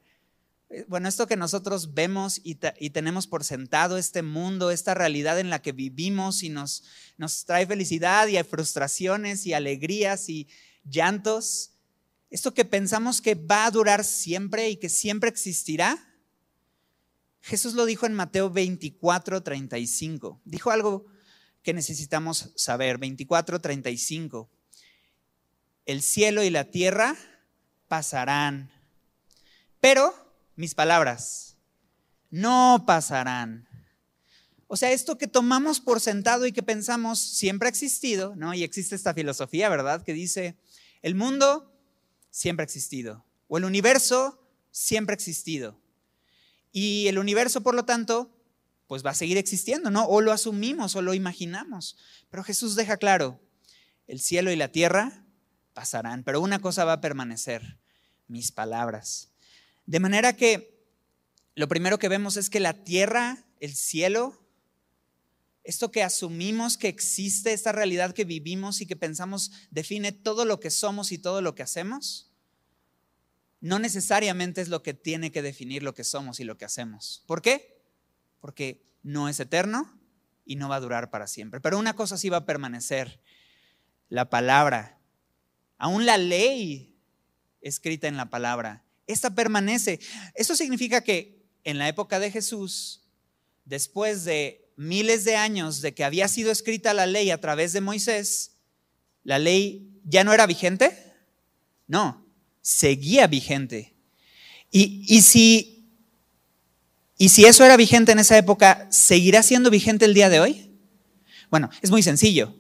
Eh, 0.70 0.86
bueno, 0.88 1.08
esto 1.08 1.28
que 1.28 1.38
nosotros 1.38 1.94
vemos 1.94 2.42
y, 2.44 2.56
tenemos 2.56 3.28
por 3.28 3.44
sentado, 3.44 3.98
este 3.98 4.22
mundo, 4.22 4.72
esta 4.72 4.94
realidad 4.94 5.40
en 5.40 5.50
la 5.50 5.62
que 5.62 5.72
vivimos 5.72 6.44
y 6.44 6.50
nos, 6.50 6.84
nos 7.18 7.46
trae 7.46 7.66
felicidad 7.66 8.28
y 8.28 8.38
hay 8.38 8.44
frustraciones 8.44 9.46
y 9.46 9.54
alegrías 9.54 10.28
y 10.30 10.48
llantos, 10.84 11.72
esto 12.30 12.54
que 12.54 12.66
pensamos 12.66 13.22
que 13.22 13.36
va 13.36 13.66
a 13.66 13.72
durar 13.72 14.04
siempre 14.04 14.70
y 14.70 14.76
que 14.78 14.90
siempre 14.90 15.30
existirá, 15.30 16.04
Jesús 17.42 17.76
lo 17.76 17.86
dijo 17.86 18.06
en 18.06 18.14
Mateo 18.14 18.50
24, 18.50 19.42
35. 19.42 20.42
Dijo 20.44 20.70
algo 20.70 21.06
que 21.64 21.74
necesitamos 21.74 22.52
saber, 22.58 22.98
24, 22.98 23.62
35. 23.62 24.50
El 25.86 26.02
cielo 26.02 26.44
y 26.44 26.50
la 26.50 26.66
tierra 26.66 27.16
pasarán, 27.88 28.70
pero 29.80 30.27
mis 30.58 30.76
palabras 30.76 31.56
no 32.30 32.84
pasarán. 32.86 33.70
O 34.68 34.76
sea, 34.76 34.92
esto 34.92 35.18
que 35.18 35.28
tomamos 35.28 35.80
por 35.80 36.02
sentado 36.02 36.46
y 36.46 36.52
que 36.52 36.64
pensamos 36.64 37.20
siempre 37.20 37.68
ha 37.68 37.70
existido, 37.70 38.36
¿no? 38.36 38.54
Y 38.54 38.64
existe 38.64 38.96
esta 38.96 39.14
filosofía, 39.14 39.70
¿verdad? 39.70 40.04
Que 40.04 40.14
dice, 40.14 40.58
el 41.02 41.16
mundo 41.16 41.74
siempre 42.30 42.64
ha 42.64 42.66
existido, 42.66 43.24
o 43.48 43.58
el 43.58 43.64
universo 43.64 44.44
siempre 44.72 45.14
ha 45.14 45.16
existido. 45.16 45.80
Y 46.74 47.08
el 47.08 47.18
universo, 47.18 47.62
por 47.62 47.76
lo 47.76 47.86
tanto, 47.86 48.30
pues 48.88 49.06
va 49.06 49.12
a 49.12 49.16
seguir 49.16 49.38
existiendo, 49.38 49.90
¿no? 49.90 50.06
O 50.06 50.20
lo 50.22 50.34
asumimos 50.34 50.96
o 50.96 51.02
lo 51.02 51.14
imaginamos. 51.14 51.98
Pero 52.30 52.44
Jesús 52.44 52.76
deja 52.76 52.98
claro, 52.98 53.40
el 54.08 54.20
cielo 54.20 54.52
y 54.52 54.56
la 54.56 54.72
tierra 54.72 55.24
pasarán, 55.74 56.24
pero 56.24 56.42
una 56.42 56.60
cosa 56.60 56.84
va 56.84 56.94
a 56.94 57.02
permanecer, 57.02 57.80
mis 58.28 58.52
palabras. 58.52 59.30
De 59.88 60.00
manera 60.00 60.34
que 60.34 60.78
lo 61.56 61.68
primero 61.68 61.98
que 61.98 62.10
vemos 62.10 62.38
es 62.38 62.50
que 62.52 62.60
la 62.60 62.84
tierra, 62.84 63.46
el 63.60 63.74
cielo, 63.74 64.46
esto 65.64 65.92
que 65.92 66.04
asumimos 66.04 66.78
que 66.78 66.90
existe, 66.90 67.54
esta 67.54 67.72
realidad 67.72 68.14
que 68.14 68.26
vivimos 68.26 68.80
y 68.82 68.86
que 68.86 68.96
pensamos 68.96 69.52
define 69.72 70.12
todo 70.12 70.46
lo 70.46 70.60
que 70.60 70.70
somos 70.70 71.12
y 71.12 71.18
todo 71.18 71.42
lo 71.42 71.56
que 71.56 71.64
hacemos, 71.64 72.32
no 73.62 73.80
necesariamente 73.80 74.62
es 74.62 74.68
lo 74.68 74.84
que 74.84 74.94
tiene 74.94 75.32
que 75.32 75.42
definir 75.42 75.84
lo 75.84 75.94
que 75.94 76.04
somos 76.04 76.40
y 76.42 76.44
lo 76.44 76.58
que 76.58 76.66
hacemos. 76.66 77.24
¿Por 77.26 77.42
qué? 77.42 77.82
Porque 78.40 78.86
no 79.04 79.30
es 79.30 79.40
eterno 79.40 80.00
y 80.46 80.58
no 80.58 80.70
va 80.70 80.76
a 80.76 80.82
durar 80.82 81.10
para 81.10 81.28
siempre. 81.28 81.62
Pero 81.62 81.80
una 81.80 81.96
cosa 81.96 82.18
sí 82.18 82.30
va 82.30 82.38
a 82.38 82.46
permanecer, 82.46 83.22
la 84.10 84.30
palabra, 84.30 85.00
aún 85.78 86.06
la 86.06 86.18
ley 86.18 87.00
escrita 87.62 88.08
en 88.08 88.18
la 88.18 88.30
palabra 88.30 88.87
esta 89.08 89.34
permanece. 89.34 90.00
Eso 90.36 90.56
significa 90.56 91.02
que 91.02 91.38
en 91.64 91.78
la 91.78 91.88
época 91.88 92.20
de 92.20 92.32
Jesús, 92.32 93.02
después 93.66 94.26
de 94.26 94.70
miles 94.76 95.26
de 95.26 95.36
años 95.36 95.82
de 95.82 95.94
que 95.94 96.04
había 96.04 96.28
sido 96.28 96.52
escrita 96.52 96.94
la 96.94 97.08
ley 97.08 97.32
a 97.32 97.42
través 97.42 97.74
de 97.74 97.82
Moisés, 97.82 98.52
la 99.24 99.40
ley 99.40 100.00
ya 100.06 100.24
no 100.24 100.34
era 100.34 100.46
vigente. 100.46 100.96
No, 101.88 102.26
seguía 102.62 103.28
vigente. 103.28 103.94
Y, 104.70 105.22
si, 105.22 105.86
eso 107.18 107.64
era 107.66 107.78
vigente 107.78 108.12
en 108.12 108.20
esa 108.20 108.38
época, 108.38 108.88
¿seguirá 108.92 109.42
siendo 109.42 109.70
vigente 109.70 110.06
el 110.06 110.14
día 110.14 110.30
de 110.30 110.40
hoy? 110.40 110.72
Bueno, 111.50 111.70
es 111.82 111.90
muy 111.90 112.04
sencillo. 112.04 112.54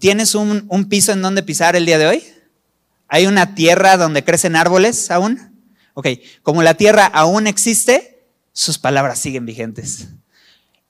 ¿Tienes 0.00 0.34
un, 0.34 0.66
un 0.68 0.88
piso 0.88 1.12
en 1.12 1.22
donde 1.22 1.42
pisar 1.42 1.76
el 1.76 1.86
día 1.86 1.98
de 1.98 2.06
hoy? 2.06 2.24
¿Hay 3.08 3.26
una 3.26 3.54
tierra 3.54 3.96
donde 3.96 4.24
crecen 4.24 4.56
árboles 4.56 5.10
aún? 5.10 5.53
Ok, 5.94 6.08
como 6.42 6.62
la 6.62 6.74
tierra 6.74 7.06
aún 7.06 7.46
existe, 7.46 8.26
sus 8.52 8.78
palabras 8.78 9.18
siguen 9.18 9.46
vigentes. 9.46 10.08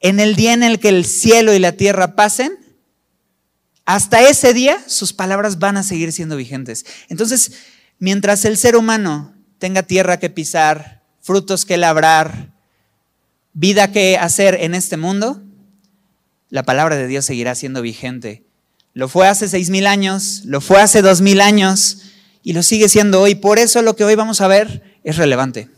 En 0.00 0.18
el 0.18 0.34
día 0.34 0.52
en 0.52 0.62
el 0.62 0.80
que 0.80 0.88
el 0.88 1.04
cielo 1.04 1.54
y 1.54 1.58
la 1.58 1.72
tierra 1.72 2.16
pasen, 2.16 2.58
hasta 3.84 4.22
ese 4.28 4.54
día 4.54 4.82
sus 4.86 5.12
palabras 5.12 5.58
van 5.58 5.76
a 5.76 5.82
seguir 5.82 6.12
siendo 6.12 6.36
vigentes. 6.36 6.86
Entonces, 7.08 7.52
mientras 7.98 8.44
el 8.44 8.56
ser 8.56 8.76
humano 8.76 9.34
tenga 9.58 9.82
tierra 9.82 10.18
que 10.18 10.30
pisar, 10.30 11.02
frutos 11.20 11.64
que 11.64 11.76
labrar, 11.76 12.52
vida 13.52 13.92
que 13.92 14.16
hacer 14.18 14.56
en 14.60 14.74
este 14.74 14.96
mundo, 14.96 15.42
la 16.48 16.62
palabra 16.62 16.96
de 16.96 17.06
Dios 17.06 17.24
seguirá 17.24 17.54
siendo 17.54 17.82
vigente. 17.82 18.46
Lo 18.92 19.08
fue 19.08 19.26
hace 19.26 19.48
seis 19.48 19.70
mil 19.70 19.86
años, 19.86 20.42
lo 20.44 20.60
fue 20.60 20.80
hace 20.80 21.02
dos 21.02 21.20
mil 21.20 21.40
años 21.40 22.02
y 22.42 22.52
lo 22.52 22.62
sigue 22.62 22.88
siendo 22.88 23.20
hoy. 23.20 23.34
Por 23.34 23.58
eso 23.58 23.82
lo 23.82 23.96
que 23.96 24.04
hoy 24.04 24.14
vamos 24.14 24.40
a 24.40 24.48
ver 24.48 24.93
es 25.04 25.16
relevante. 25.16 25.68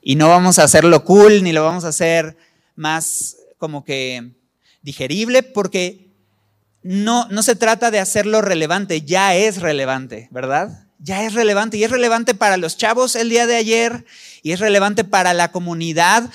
Y 0.00 0.14
no 0.14 0.28
vamos 0.28 0.58
a 0.58 0.64
hacerlo 0.64 1.04
cool, 1.04 1.42
ni 1.42 1.52
lo 1.52 1.64
vamos 1.64 1.84
a 1.84 1.88
hacer 1.88 2.36
más 2.76 3.36
como 3.58 3.84
que 3.84 4.32
digerible, 4.82 5.42
porque 5.42 6.10
no, 6.82 7.26
no 7.28 7.42
se 7.42 7.56
trata 7.56 7.90
de 7.90 7.98
hacerlo 7.98 8.42
relevante, 8.42 9.02
ya 9.02 9.34
es 9.34 9.60
relevante, 9.60 10.28
¿verdad? 10.30 10.86
Ya 10.98 11.24
es 11.24 11.34
relevante 11.34 11.76
y 11.76 11.84
es 11.84 11.90
relevante 11.90 12.34
para 12.34 12.56
los 12.56 12.76
chavos 12.76 13.16
el 13.16 13.28
día 13.28 13.46
de 13.46 13.56
ayer 13.56 14.04
y 14.42 14.52
es 14.52 14.60
relevante 14.60 15.04
para 15.04 15.34
la 15.34 15.50
comunidad 15.50 16.30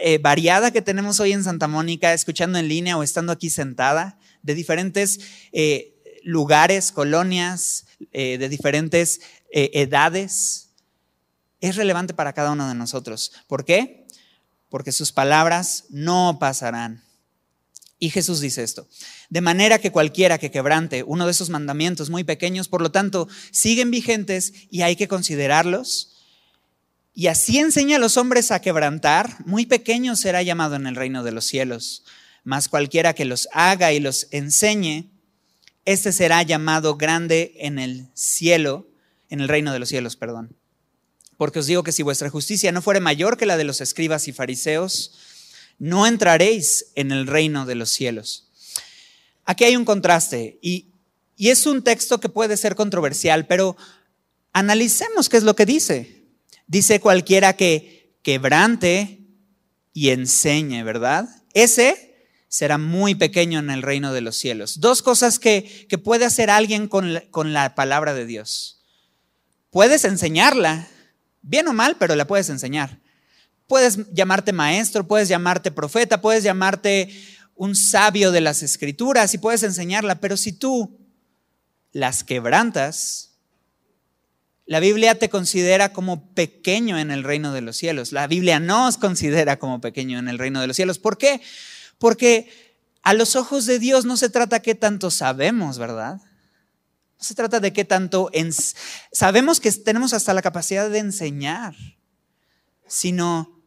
eh, 0.00 0.18
variada 0.18 0.70
que 0.70 0.82
tenemos 0.82 1.20
hoy 1.20 1.32
en 1.32 1.44
Santa 1.44 1.68
Mónica, 1.68 2.12
escuchando 2.12 2.58
en 2.58 2.68
línea 2.68 2.96
o 2.96 3.02
estando 3.02 3.32
aquí 3.32 3.50
sentada, 3.50 4.18
de 4.42 4.54
diferentes 4.54 5.20
eh, 5.52 5.94
lugares, 6.22 6.92
colonias, 6.92 7.86
eh, 8.12 8.38
de 8.38 8.48
diferentes 8.48 9.20
edades 9.52 10.65
es 11.68 11.76
relevante 11.76 12.14
para 12.14 12.32
cada 12.32 12.52
uno 12.52 12.68
de 12.68 12.74
nosotros. 12.74 13.32
¿Por 13.46 13.64
qué? 13.64 14.06
Porque 14.68 14.92
sus 14.92 15.12
palabras 15.12 15.84
no 15.90 16.38
pasarán. 16.38 17.02
Y 17.98 18.10
Jesús 18.10 18.40
dice 18.40 18.62
esto, 18.62 18.86
de 19.30 19.40
manera 19.40 19.78
que 19.78 19.90
cualquiera 19.90 20.36
que 20.36 20.50
quebrante 20.50 21.02
uno 21.02 21.24
de 21.24 21.30
esos 21.30 21.48
mandamientos 21.48 22.10
muy 22.10 22.24
pequeños, 22.24 22.68
por 22.68 22.82
lo 22.82 22.90
tanto, 22.90 23.26
siguen 23.50 23.90
vigentes 23.90 24.52
y 24.70 24.82
hay 24.82 24.96
que 24.96 25.08
considerarlos. 25.08 26.14
Y 27.14 27.28
así 27.28 27.58
enseña 27.58 27.96
a 27.96 27.98
los 27.98 28.18
hombres 28.18 28.50
a 28.50 28.60
quebrantar, 28.60 29.38
muy 29.46 29.64
pequeño 29.64 30.14
será 30.14 30.42
llamado 30.42 30.76
en 30.76 30.86
el 30.86 30.94
reino 30.94 31.24
de 31.24 31.32
los 31.32 31.46
cielos, 31.46 32.04
mas 32.44 32.68
cualquiera 32.68 33.14
que 33.14 33.24
los 33.24 33.48
haga 33.52 33.94
y 33.94 34.00
los 34.00 34.28
enseñe, 34.30 35.10
este 35.86 36.12
será 36.12 36.42
llamado 36.42 36.96
grande 36.96 37.54
en 37.60 37.78
el 37.78 38.08
cielo, 38.12 38.90
en 39.30 39.40
el 39.40 39.48
reino 39.48 39.72
de 39.72 39.78
los 39.78 39.88
cielos, 39.88 40.16
perdón. 40.16 40.54
Porque 41.36 41.58
os 41.58 41.66
digo 41.66 41.82
que 41.82 41.92
si 41.92 42.02
vuestra 42.02 42.30
justicia 42.30 42.72
no 42.72 42.82
fuere 42.82 43.00
mayor 43.00 43.36
que 43.36 43.46
la 43.46 43.56
de 43.56 43.64
los 43.64 43.80
escribas 43.80 44.28
y 44.28 44.32
fariseos, 44.32 45.12
no 45.78 46.06
entraréis 46.06 46.86
en 46.94 47.12
el 47.12 47.26
reino 47.26 47.66
de 47.66 47.74
los 47.74 47.90
cielos. 47.90 48.48
Aquí 49.44 49.64
hay 49.64 49.76
un 49.76 49.84
contraste 49.84 50.58
y, 50.62 50.86
y 51.36 51.50
es 51.50 51.66
un 51.66 51.82
texto 51.82 52.18
que 52.18 52.28
puede 52.28 52.56
ser 52.56 52.74
controversial, 52.74 53.46
pero 53.46 53.76
analicemos 54.52 55.28
qué 55.28 55.36
es 55.36 55.42
lo 55.42 55.54
que 55.54 55.66
dice. 55.66 56.24
Dice 56.66 57.00
cualquiera 57.00 57.52
que 57.52 58.16
quebrante 58.22 59.20
y 59.92 60.10
enseñe, 60.10 60.82
¿verdad? 60.82 61.28
Ese 61.52 62.06
será 62.48 62.78
muy 62.78 63.14
pequeño 63.14 63.58
en 63.58 63.70
el 63.70 63.82
reino 63.82 64.12
de 64.12 64.20
los 64.20 64.36
cielos. 64.36 64.80
Dos 64.80 65.02
cosas 65.02 65.38
que, 65.38 65.86
puede 66.02 66.24
hacer 66.24 66.50
alguien 66.50 66.88
con 66.88 67.22
con 67.30 67.52
la 67.52 67.74
palabra 67.74 68.14
de 68.14 68.26
Dios. 68.26 68.80
Puedes 69.70 70.04
enseñarla, 70.04 70.88
bien 71.46 71.68
o 71.68 71.72
mal, 71.72 71.96
pero 71.98 72.14
la 72.14 72.26
puedes 72.26 72.50
enseñar. 72.50 72.98
Puedes 73.66 74.12
llamarte 74.12 74.52
maestro, 74.52 75.06
puedes 75.06 75.28
llamarte 75.28 75.70
profeta, 75.70 76.20
puedes 76.20 76.44
llamarte 76.44 77.08
un 77.54 77.74
sabio 77.74 78.32
de 78.32 78.40
las 78.40 78.62
escrituras 78.62 79.32
y 79.32 79.38
puedes 79.38 79.62
enseñarla, 79.62 80.20
pero 80.20 80.36
si 80.36 80.52
tú 80.52 80.98
las 81.92 82.22
quebrantas, 82.22 83.32
la 84.66 84.80
Biblia 84.80 85.18
te 85.18 85.30
considera 85.30 85.92
como 85.92 86.34
pequeño 86.34 86.98
en 86.98 87.10
el 87.10 87.24
reino 87.24 87.52
de 87.52 87.60
los 87.60 87.76
cielos. 87.76 88.12
La 88.12 88.26
Biblia 88.26 88.60
no 88.60 88.88
os 88.88 88.98
considera 88.98 89.58
como 89.58 89.80
pequeño 89.80 90.18
en 90.18 90.28
el 90.28 90.38
reino 90.38 90.60
de 90.60 90.66
los 90.66 90.76
cielos. 90.76 90.98
¿Por 90.98 91.16
qué? 91.16 91.40
Porque 91.98 92.50
a 93.02 93.14
los 93.14 93.36
ojos 93.36 93.66
de 93.66 93.78
Dios 93.78 94.04
no 94.04 94.16
se 94.16 94.28
trata 94.28 94.60
qué 94.60 94.74
tanto 94.74 95.10
sabemos, 95.10 95.78
¿verdad? 95.78 96.20
Se 97.26 97.34
trata 97.34 97.58
de 97.58 97.72
qué 97.72 97.84
tanto 97.84 98.30
sabemos 99.10 99.58
que 99.58 99.72
tenemos 99.72 100.12
hasta 100.12 100.32
la 100.32 100.42
capacidad 100.42 100.88
de 100.88 101.00
enseñar, 101.00 101.74
sino 102.86 103.60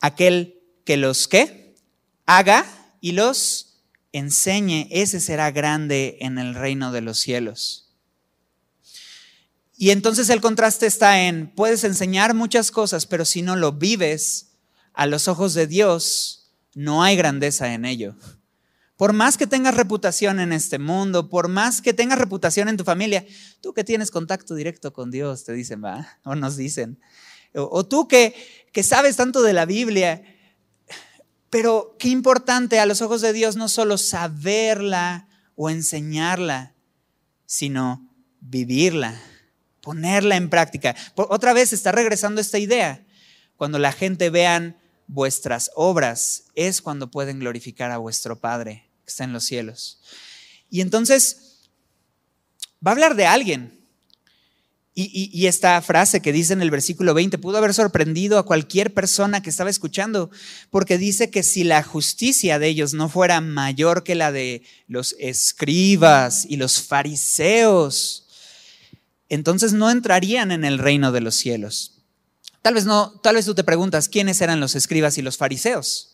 aquel 0.00 0.58
que 0.86 0.96
los 0.96 1.28
que 1.28 1.76
haga 2.24 2.64
y 3.02 3.12
los 3.12 3.82
enseñe, 4.12 4.88
ese 4.90 5.20
será 5.20 5.50
grande 5.50 6.16
en 6.20 6.38
el 6.38 6.54
reino 6.54 6.92
de 6.92 7.02
los 7.02 7.18
cielos. 7.18 7.92
Y 9.76 9.90
entonces 9.90 10.30
el 10.30 10.40
contraste 10.40 10.86
está 10.86 11.26
en, 11.26 11.52
puedes 11.54 11.84
enseñar 11.84 12.32
muchas 12.32 12.70
cosas, 12.70 13.04
pero 13.04 13.26
si 13.26 13.42
no 13.42 13.54
lo 13.54 13.72
vives 13.72 14.52
a 14.94 15.04
los 15.04 15.28
ojos 15.28 15.52
de 15.52 15.66
Dios, 15.66 16.54
no 16.74 17.02
hay 17.02 17.16
grandeza 17.16 17.74
en 17.74 17.84
ello. 17.84 18.16
Por 19.02 19.14
más 19.14 19.36
que 19.36 19.48
tengas 19.48 19.74
reputación 19.74 20.38
en 20.38 20.52
este 20.52 20.78
mundo, 20.78 21.28
por 21.28 21.48
más 21.48 21.82
que 21.82 21.92
tengas 21.92 22.20
reputación 22.20 22.68
en 22.68 22.76
tu 22.76 22.84
familia, 22.84 23.26
tú 23.60 23.74
que 23.74 23.82
tienes 23.82 24.12
contacto 24.12 24.54
directo 24.54 24.92
con 24.92 25.10
Dios, 25.10 25.42
te 25.42 25.52
dicen, 25.54 25.82
va, 25.82 26.20
o 26.24 26.36
nos 26.36 26.56
dicen, 26.56 27.00
o, 27.52 27.84
tú 27.84 28.06
que, 28.06 28.32
que 28.70 28.84
sabes 28.84 29.16
tanto 29.16 29.42
de 29.42 29.54
la 29.54 29.66
Biblia, 29.66 30.22
pero 31.50 31.96
qué 31.98 32.10
importante 32.10 32.78
a 32.78 32.86
los 32.86 33.02
ojos 33.02 33.22
de 33.22 33.32
Dios 33.32 33.56
no 33.56 33.68
solo 33.68 33.98
saberla 33.98 35.26
o 35.56 35.68
enseñarla, 35.68 36.76
sino 37.44 38.08
vivirla, 38.38 39.20
ponerla 39.80 40.36
en 40.36 40.48
práctica. 40.48 40.94
Otra 41.16 41.52
vez 41.52 41.72
está 41.72 41.90
regresando 41.90 42.40
esta 42.40 42.60
idea. 42.60 43.04
Cuando 43.56 43.80
la 43.80 43.90
gente 43.90 44.30
vean 44.30 44.76
vuestras 45.08 45.72
obras, 45.74 46.44
es 46.54 46.80
cuando 46.80 47.10
pueden 47.10 47.40
glorificar 47.40 47.90
a 47.90 47.98
vuestro 47.98 48.38
Padre 48.38 48.91
que 49.04 49.10
está 49.10 49.24
en 49.24 49.32
los 49.32 49.44
cielos. 49.44 50.00
Y 50.70 50.80
entonces, 50.80 51.60
va 52.84 52.90
a 52.90 52.94
hablar 52.94 53.14
de 53.14 53.26
alguien. 53.26 53.82
Y, 54.94 55.46
esta 55.46 55.80
frase 55.80 56.20
que 56.20 56.34
dice 56.34 56.52
en 56.52 56.60
el 56.60 56.70
versículo 56.70 57.14
20 57.14 57.38
pudo 57.38 57.56
haber 57.56 57.72
sorprendido 57.72 58.38
a 58.38 58.44
cualquier 58.44 58.92
persona 58.92 59.40
que 59.40 59.48
estaba 59.48 59.70
escuchando, 59.70 60.30
porque 60.68 60.98
dice 60.98 61.30
que 61.30 61.42
si 61.42 61.64
la 61.64 61.82
justicia 61.82 62.58
de 62.58 62.68
ellos 62.68 62.92
no 62.92 63.08
fuera 63.08 63.40
mayor 63.40 64.04
que 64.04 64.14
la 64.14 64.32
de 64.32 64.64
los 64.88 65.16
escribas 65.18 66.44
y 66.46 66.58
los 66.58 66.82
fariseos, 66.82 68.28
entonces 69.30 69.72
no 69.72 69.90
entrarían 69.90 70.52
en 70.52 70.62
el 70.62 70.78
reino 70.78 71.10
de 71.10 71.22
los 71.22 71.36
cielos. 71.36 72.02
Tal 72.60 72.74
vez 72.74 72.84
no, 72.84 73.18
tal 73.22 73.36
vez 73.36 73.46
tú 73.46 73.54
te 73.54 73.64
preguntas 73.64 74.10
quiénes 74.10 74.42
eran 74.42 74.60
los 74.60 74.74
escribas 74.74 75.16
y 75.16 75.22
los 75.22 75.38
fariseos. 75.38 76.11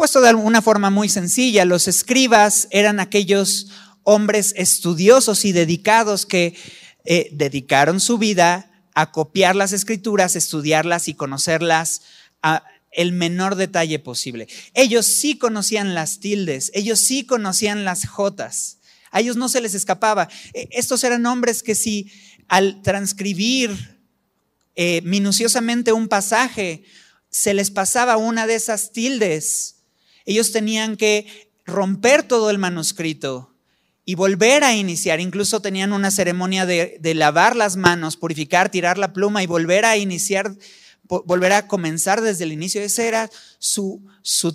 Puesto 0.00 0.22
de 0.22 0.32
una 0.32 0.62
forma 0.62 0.88
muy 0.88 1.10
sencilla, 1.10 1.66
los 1.66 1.86
escribas 1.86 2.68
eran 2.70 3.00
aquellos 3.00 3.68
hombres 4.02 4.54
estudiosos 4.56 5.44
y 5.44 5.52
dedicados 5.52 6.24
que 6.24 6.56
eh, 7.04 7.28
dedicaron 7.32 8.00
su 8.00 8.16
vida 8.16 8.70
a 8.94 9.12
copiar 9.12 9.56
las 9.56 9.74
escrituras, 9.74 10.36
estudiarlas 10.36 11.06
y 11.08 11.12
conocerlas 11.12 12.00
a 12.40 12.64
el 12.92 13.12
menor 13.12 13.56
detalle 13.56 13.98
posible. 13.98 14.48
Ellos 14.72 15.04
sí 15.04 15.36
conocían 15.36 15.92
las 15.92 16.18
tildes, 16.18 16.70
ellos 16.72 16.98
sí 16.98 17.26
conocían 17.26 17.84
las 17.84 18.08
jotas, 18.08 18.78
a 19.10 19.20
ellos 19.20 19.36
no 19.36 19.50
se 19.50 19.60
les 19.60 19.74
escapaba. 19.74 20.30
E, 20.54 20.66
estos 20.70 21.04
eran 21.04 21.26
hombres 21.26 21.62
que 21.62 21.74
si 21.74 22.10
al 22.48 22.80
transcribir 22.80 24.00
eh, 24.76 25.02
minuciosamente 25.04 25.92
un 25.92 26.08
pasaje, 26.08 26.84
se 27.28 27.52
les 27.52 27.70
pasaba 27.70 28.16
una 28.16 28.46
de 28.46 28.54
esas 28.54 28.92
tildes. 28.92 29.76
Ellos 30.30 30.52
tenían 30.52 30.96
que 30.96 31.26
romper 31.66 32.22
todo 32.22 32.50
el 32.50 32.58
manuscrito 32.58 33.52
y 34.04 34.14
volver 34.14 34.62
a 34.62 34.74
iniciar. 34.74 35.18
Incluso 35.18 35.60
tenían 35.60 35.92
una 35.92 36.12
ceremonia 36.12 36.66
de, 36.66 37.00
lavar 37.16 37.56
las 37.56 37.74
manos, 37.74 38.16
purificar, 38.16 38.68
tirar 38.68 38.96
la 38.96 39.12
pluma 39.12 39.42
y 39.42 39.48
volver 39.48 39.84
a 39.84 39.96
iniciar, 39.96 40.54
volver 41.02 41.52
a 41.52 41.66
comenzar 41.66 42.20
desde 42.20 42.44
el 42.44 42.52
inicio. 42.52 42.80
Esa 42.80 43.02
era 43.02 43.30
su, 43.58 44.04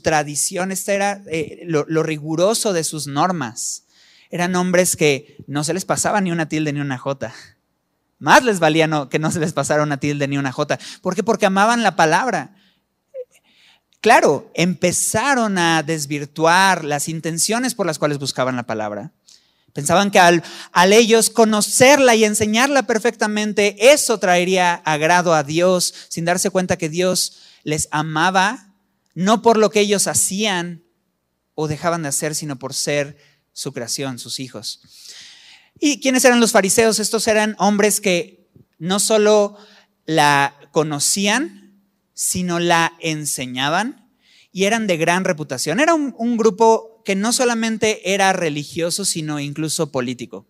tradición, 0.02 0.72
esta 0.72 0.94
era 0.94 1.22
eh, 1.30 1.64
lo, 1.66 1.84
lo 1.90 2.04
riguroso 2.04 2.72
de 2.72 2.86
sus 2.86 3.06
normas. 3.08 3.84
Eran 4.30 4.56
hombres 4.56 4.96
que 4.96 5.44
no 5.46 5.66
se 5.66 5.74
les 5.74 5.84
pasaba 5.84 6.22
ni 6.22 6.32
una 6.32 6.48
tilde 6.48 6.72
ni 6.72 6.80
una 6.80 6.98
jota. 6.98 7.36
Más 8.18 8.46
les 8.46 8.62
valía 8.62 8.88
que 9.12 9.20
no 9.20 9.30
se 9.30 9.42
les 9.42 9.52
pasara 9.52 9.84
una 9.84 9.98
tilde 9.98 10.30
ni 10.30 10.38
una 10.38 10.54
jota. 10.54 10.80
¿Por 11.02 11.16
qué? 11.16 11.24
Porque 11.24 11.48
amaban 11.48 11.84
la 11.84 11.98
palabra. 11.98 12.56
Claro, 14.06 14.52
empezaron 14.54 15.58
a 15.58 15.82
desvirtuar 15.82 16.86
las 16.86 17.10
intenciones 17.10 17.74
por 17.74 17.88
las 17.88 17.98
cuales 17.98 18.20
buscaban 18.20 18.56
la 18.56 18.68
palabra. 18.68 19.14
Pensaban 19.74 20.12
que 20.12 20.20
al, 20.20 20.44
ellos 20.94 21.32
conocerla 21.32 22.14
y 22.14 22.24
enseñarla 22.24 22.84
perfectamente, 22.84 23.92
eso 23.92 24.20
traería 24.20 24.76
agrado 24.76 25.34
a 25.34 25.42
Dios, 25.42 25.92
sin 26.08 26.24
darse 26.24 26.52
cuenta 26.52 26.78
que 26.78 26.88
Dios 26.88 27.40
les 27.64 27.88
amaba, 27.90 28.76
no 29.16 29.42
por 29.42 29.58
lo 29.58 29.72
que 29.72 29.80
ellos 29.80 30.06
hacían 30.06 30.84
o 31.56 31.68
dejaban 31.68 32.04
de 32.04 32.10
hacer, 32.10 32.36
sino 32.36 32.60
por 32.60 32.76
ser 32.76 33.18
su 33.54 33.74
creación, 33.74 34.20
sus 34.20 34.40
hijos. 34.40 34.82
¿Y 35.80 36.00
quiénes 36.00 36.24
eran 36.26 36.40
los 36.40 36.52
fariseos? 36.52 37.00
Estos 37.00 37.28
eran 37.28 37.56
hombres 37.58 38.02
que 38.02 38.52
no 38.78 39.00
solo 39.00 39.58
la 40.06 40.54
conocían, 40.72 41.65
sino 42.16 42.60
la 42.60 42.94
enseñaban 43.00 44.10
y 44.52 44.64
eran 44.64 44.88
de 44.88 44.98
gran 44.98 45.26
reputación. 45.26 45.80
Era 45.80 45.94
un, 45.94 46.38
grupo 46.38 47.04
que 47.06 47.16
no 47.16 47.34
solamente 47.34 48.14
era 48.14 48.34
religioso, 48.34 49.06
sino 49.06 49.40
incluso 49.40 49.92
político. 49.92 50.48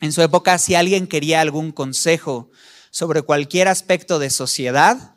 En 0.00 0.12
su 0.12 0.22
época, 0.22 0.58
si 0.58 0.74
alguien 0.74 1.06
quería 1.08 1.40
algún 1.40 1.72
consejo 1.72 2.50
sobre 2.90 3.22
cualquier 3.22 3.68
aspecto 3.68 4.18
de 4.18 4.30
sociedad, 4.30 5.16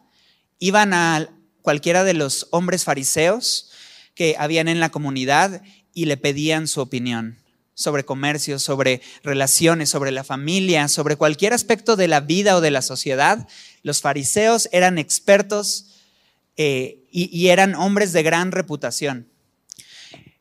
iban 0.59 0.93
a 0.93 1.29
cualquiera 1.61 2.03
de 2.03 2.13
los 2.13 2.47
hombres 2.51 2.85
fariseos 2.85 3.69
que 4.15 4.35
habían 4.39 4.69
en 4.69 4.79
la 4.79 4.91
comunidad 4.91 5.61
y 5.93 6.05
le 6.05 6.15
pedían 6.15 6.67
su 6.67 6.81
opinión 6.81 7.44
sobre 7.75 8.05
comercio, 8.05 8.57
sobre 8.57 9.01
relaciones, 9.21 9.89
sobre 9.89 10.11
la 10.11 10.23
familia, 10.23 10.87
sobre 10.87 11.17
cualquier 11.17 11.53
aspecto 11.53 11.95
de 11.95 12.07
la 12.07 12.21
vida 12.21 12.55
o 12.55 12.61
de 12.61 12.71
la 12.71 12.81
sociedad. 12.81 13.47
Los 13.83 14.01
fariseos 14.01 14.69
eran 14.71 14.97
expertos 14.97 15.87
eh, 16.57 17.03
y, 17.11 17.47
eran 17.47 17.75
hombres 17.75 18.13
de 18.13 18.23
gran 18.23 18.51
reputación. 18.51 19.27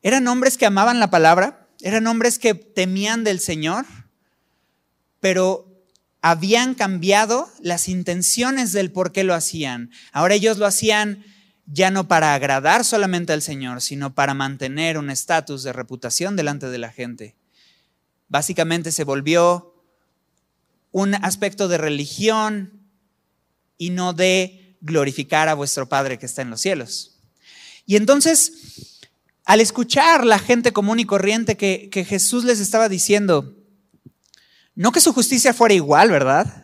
Eran 0.02 0.28
hombres 0.28 0.56
que 0.56 0.66
amaban 0.66 1.00
la 1.00 1.10
palabra, 1.10 1.68
eran 1.82 2.06
hombres 2.06 2.38
que 2.38 2.54
temían 2.54 3.24
del 3.24 3.40
Señor, 3.40 3.84
pero 5.18 5.66
habían 6.22 6.74
cambiado 6.74 7.50
las 7.60 7.88
intenciones 7.88 8.72
del 8.72 8.92
por 8.92 9.12
qué 9.12 9.24
lo 9.24 9.34
hacían. 9.34 9.90
Ahora 10.12 10.34
ellos 10.34 10.58
lo 10.58 10.66
hacían 10.66 11.24
ya 11.66 11.90
no 11.90 12.08
para 12.08 12.34
agradar 12.34 12.84
solamente 12.84 13.32
al 13.32 13.42
Señor, 13.42 13.80
sino 13.80 14.14
para 14.14 14.34
mantener 14.34 14.98
un 14.98 15.10
estatus 15.10 15.62
de 15.62 15.72
reputación 15.72 16.36
delante 16.36 16.68
de 16.68 16.78
la 16.78 16.90
gente. 16.90 17.36
Básicamente 18.28 18.92
se 18.92 19.04
volvió 19.04 19.74
un 20.92 21.14
aspecto 21.14 21.68
de 21.68 21.78
religión 21.78 22.88
y 23.78 23.90
no 23.90 24.12
de 24.12 24.76
glorificar 24.80 25.48
a 25.48 25.54
vuestro 25.54 25.88
Padre 25.88 26.18
que 26.18 26.26
está 26.26 26.42
en 26.42 26.50
los 26.50 26.60
cielos. 26.60 27.16
Y 27.86 27.96
entonces, 27.96 29.00
al 29.44 29.60
escuchar 29.60 30.24
la 30.24 30.38
gente 30.38 30.72
común 30.72 31.00
y 31.00 31.04
corriente 31.04 31.56
que, 31.56 32.06
Jesús 32.08 32.44
les 32.44 32.60
estaba 32.60 32.88
diciendo, 32.88 33.54
no 34.74 34.92
que 34.92 35.00
su 35.00 35.12
justicia 35.12 35.52
fuera 35.54 35.74
igual, 35.74 36.10
¿verdad? 36.10 36.63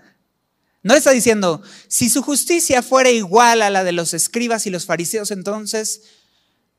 No 0.83 0.95
le 0.95 0.99
está 0.99 1.11
diciendo, 1.11 1.63
si 1.89 2.09
su 2.09 2.23
justicia 2.23 2.83
fuera 2.83 3.11
igual 3.11 3.63
a 3.63 3.71
la 3.71 3.85
de 3.85 3.93
los 3.93 4.15
escribas 4.15 4.67
y 4.67 4.71
los 4.71 4.87
fariseos, 4.87 5.31
entonces 5.31 6.03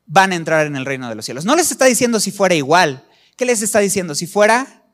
van 0.06 0.32
a 0.32 0.36
entrar 0.36 0.66
en 0.66 0.76
el 0.76 0.84
reino 0.84 1.08
de 1.08 1.14
los 1.14 1.24
cielos. 1.24 1.44
No 1.44 1.54
les 1.54 1.70
está 1.70 1.84
diciendo 1.86 2.18
si 2.18 2.32
fuera 2.32 2.54
igual. 2.54 3.08
¿Qué 3.36 3.44
les 3.44 3.62
está 3.62 3.78
diciendo? 3.78 4.14
Si 4.14 4.26
fuera 4.26 4.84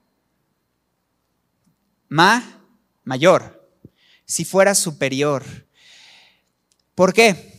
ma, 2.08 2.62
mayor, 3.04 3.70
si 4.26 4.44
fuera 4.44 4.74
superior. 4.74 5.44
¿Por 6.94 7.12
qué? 7.12 7.58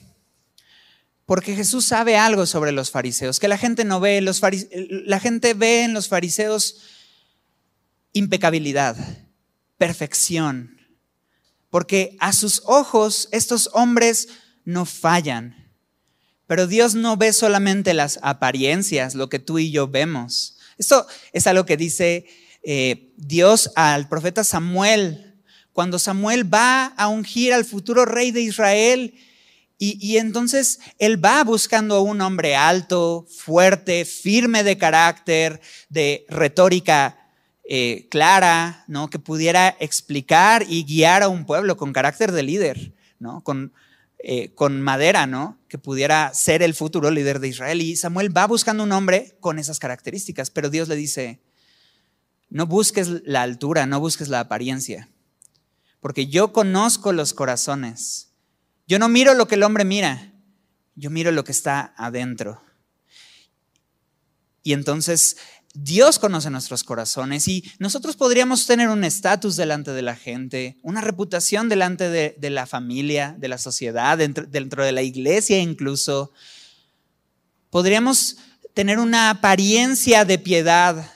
porque 1.29 1.55
Jesús 1.55 1.85
sabe 1.85 2.17
algo 2.17 2.47
sobre 2.47 2.71
los 2.71 2.89
fariseos, 2.89 3.39
que 3.39 3.47
la 3.47 3.59
gente 3.59 3.85
no 3.85 3.99
ve, 3.99 4.19
la 4.19 5.19
gente 5.19 5.53
ve 5.53 5.83
en 5.83 5.93
los 5.93 6.07
fariseos 6.07 6.77
impecabilidad, 8.13 8.97
perfección, 9.77 10.78
porque 11.69 12.17
a 12.19 12.33
sus 12.33 12.61
ojos 12.65 13.29
estos 13.31 13.69
hombres 13.73 14.29
no 14.65 14.85
fallan. 14.85 15.55
Pero 16.47 16.65
Dios 16.65 16.95
no 16.95 17.15
ve 17.15 17.31
solamente 17.31 17.93
las 17.93 18.19
apariencias, 18.23 19.13
lo 19.13 19.29
que 19.29 19.39
tú 19.39 19.59
y 19.59 19.71
yo 19.71 19.87
vemos. 19.87 20.57
Esto 20.77 21.05
es 21.31 21.45
algo 21.45 21.65
que 21.65 21.77
dice 21.77 22.25
eh, 22.63 23.13
Dios 23.17 23.71
al 23.75 24.09
profeta 24.09 24.43
Samuel, 24.43 25.35
cuando 25.73 25.99
Samuel 25.99 26.51
va 26.51 26.87
a 26.87 27.07
ungir 27.07 27.53
al 27.53 27.65
futuro 27.65 28.05
rey 28.05 28.31
de 28.31 28.41
Israel. 28.41 29.13
Y, 29.81 30.17
entonces 30.17 30.79
él 30.97 31.23
va 31.23 31.41
buscando 31.45 31.95
a 31.95 32.01
un 32.01 32.19
hombre 32.19 32.53
alto, 32.53 33.25
fuerte, 33.29 34.03
firme 34.03 34.61
de 34.63 34.77
carácter, 34.77 35.61
de 35.87 36.25
retórica 36.27 37.18
eh, 37.71 38.07
clara, 38.09 38.83
¿no? 38.87 39.11
que 39.11 39.19
pudiera 39.19 39.77
explicar 39.79 40.65
y 40.67 40.85
guiar 40.85 41.21
a 41.21 41.27
un 41.27 41.45
pueblo 41.45 41.77
con 41.77 41.93
carácter 41.93 42.31
de 42.31 42.41
líder, 42.41 42.95
¿no? 43.19 43.43
con, 43.43 43.73
eh, 44.17 44.55
con 44.55 44.81
madera, 44.81 45.27
¿no? 45.27 45.59
Que 45.67 45.77
pudiera 45.77 46.33
ser 46.33 46.63
el 46.63 46.73
futuro 46.73 47.11
líder 47.11 47.39
de 47.39 47.49
Israel. 47.49 47.83
Y 47.83 47.95
Samuel 47.95 48.35
va 48.35 48.47
buscando 48.47 48.81
un 48.81 48.91
hombre 48.91 49.37
con 49.39 49.59
esas 49.59 49.77
características, 49.77 50.49
pero 50.49 50.71
Dios 50.71 50.87
le 50.87 50.95
dice, 50.95 51.41
no 52.49 52.65
busques 52.65 53.07
la 53.23 53.43
altura, 53.43 53.85
no 53.85 53.99
busques 53.99 54.29
la 54.29 54.39
apariencia, 54.39 55.07
porque 55.99 56.25
yo 56.25 56.51
conozco 56.51 57.11
los 57.11 57.35
corazones. 57.35 58.31
Yo 58.87 58.97
no 58.97 59.09
miro 59.09 59.35
lo 59.35 59.47
que 59.47 59.53
el 59.53 59.61
hombre 59.61 59.85
mira, 59.85 60.33
yo 60.95 61.11
miro 61.11 61.31
lo 61.31 61.43
que 61.43 61.51
está 61.51 61.93
adentro. 61.97 62.63
Y 64.63 64.73
entonces 64.73 65.37
Dios 65.75 66.17
conoce 66.17 66.49
nuestros 66.49 66.83
corazones 66.83 67.47
y 67.47 67.63
nosotros 67.77 68.15
podríamos 68.15 68.65
tener 68.65 68.89
un 68.89 69.03
estatus 69.03 69.55
delante 69.55 69.91
de 69.91 70.01
la 70.01 70.15
gente, 70.15 70.77
una 70.81 71.01
reputación 71.01 71.69
delante 71.69 72.09
de, 72.09 72.49
la 72.49 72.65
familia, 72.65 73.35
de 73.37 73.49
la 73.49 73.59
sociedad, 73.59 74.17
dentro, 74.17 74.45
dentro 74.47 74.83
de 74.83 74.91
la 74.91 75.03
iglesia 75.03 75.59
incluso. 75.59 76.31
Podríamos 77.69 78.37
tener 78.73 78.97
una 78.97 79.29
apariencia 79.29 80.25
de 80.25 80.39
piedad, 80.39 81.13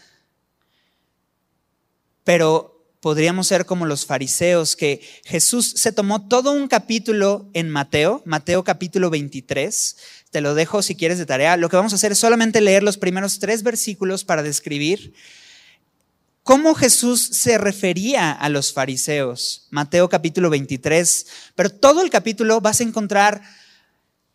pero 2.24 2.74
podríamos 3.04 3.48
ser 3.48 3.66
como 3.66 3.86
los 3.86 4.06
fariseos, 4.06 4.78
que 4.78 5.02
Jesús 5.26 5.74
se 5.76 5.92
tomó 5.92 6.30
todo 6.30 6.54
un 6.54 6.70
capítulo 6.70 7.50
en 7.54 7.70
Mateo, 7.70 8.22
Mateo 8.26 8.64
capítulo 8.64 9.10
23, 9.10 9.98
te 10.34 10.42
lo 10.42 10.56
dejo 10.56 10.82
si 10.82 10.96
quieres 10.96 11.20
de 11.20 11.26
tarea. 11.26 11.56
Lo 11.56 11.70
que 11.70 11.78
vamos 11.78 11.94
a 11.94 11.96
hacer 11.96 12.12
es 12.12 12.18
solamente 12.18 12.60
leer 12.60 12.84
los 12.84 12.98
primeros 12.98 13.40
tres 13.40 13.64
versículos 13.64 14.26
para 14.26 14.44
describir 14.44 15.14
cómo 16.42 16.74
Jesús 16.74 17.22
se 17.22 17.58
refería 17.58 18.32
a 18.32 18.50
los 18.50 18.74
fariseos. 18.74 19.68
Mateo 19.70 20.10
capítulo 20.10 20.50
23. 20.50 21.28
Pero 21.56 21.70
todo 21.70 22.02
el 22.02 22.10
capítulo 22.10 22.60
vas 22.60 22.82
a 22.82 22.84
encontrar 22.84 23.44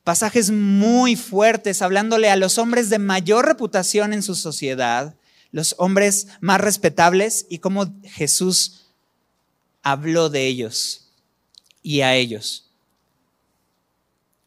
pasajes 0.04 0.52
muy 0.52 1.16
fuertes 1.16 1.82
hablándole 1.82 2.30
a 2.30 2.37
los 2.37 2.58
hombres 2.58 2.88
de 2.88 3.00
mayor 3.00 3.44
reputación 3.44 4.12
en 4.12 4.22
su 4.22 4.37
sociedad, 4.37 5.16
los 5.50 5.74
hombres 5.78 6.28
más 6.40 6.61
respetables 6.61 7.44
y 7.50 7.58
cómo 7.58 7.92
Jesús 8.04 8.87
habló 9.82 10.30
de 10.30 10.46
ellos 10.46 11.08
y 11.82 12.02
a 12.02 12.14
ellos. 12.14 12.68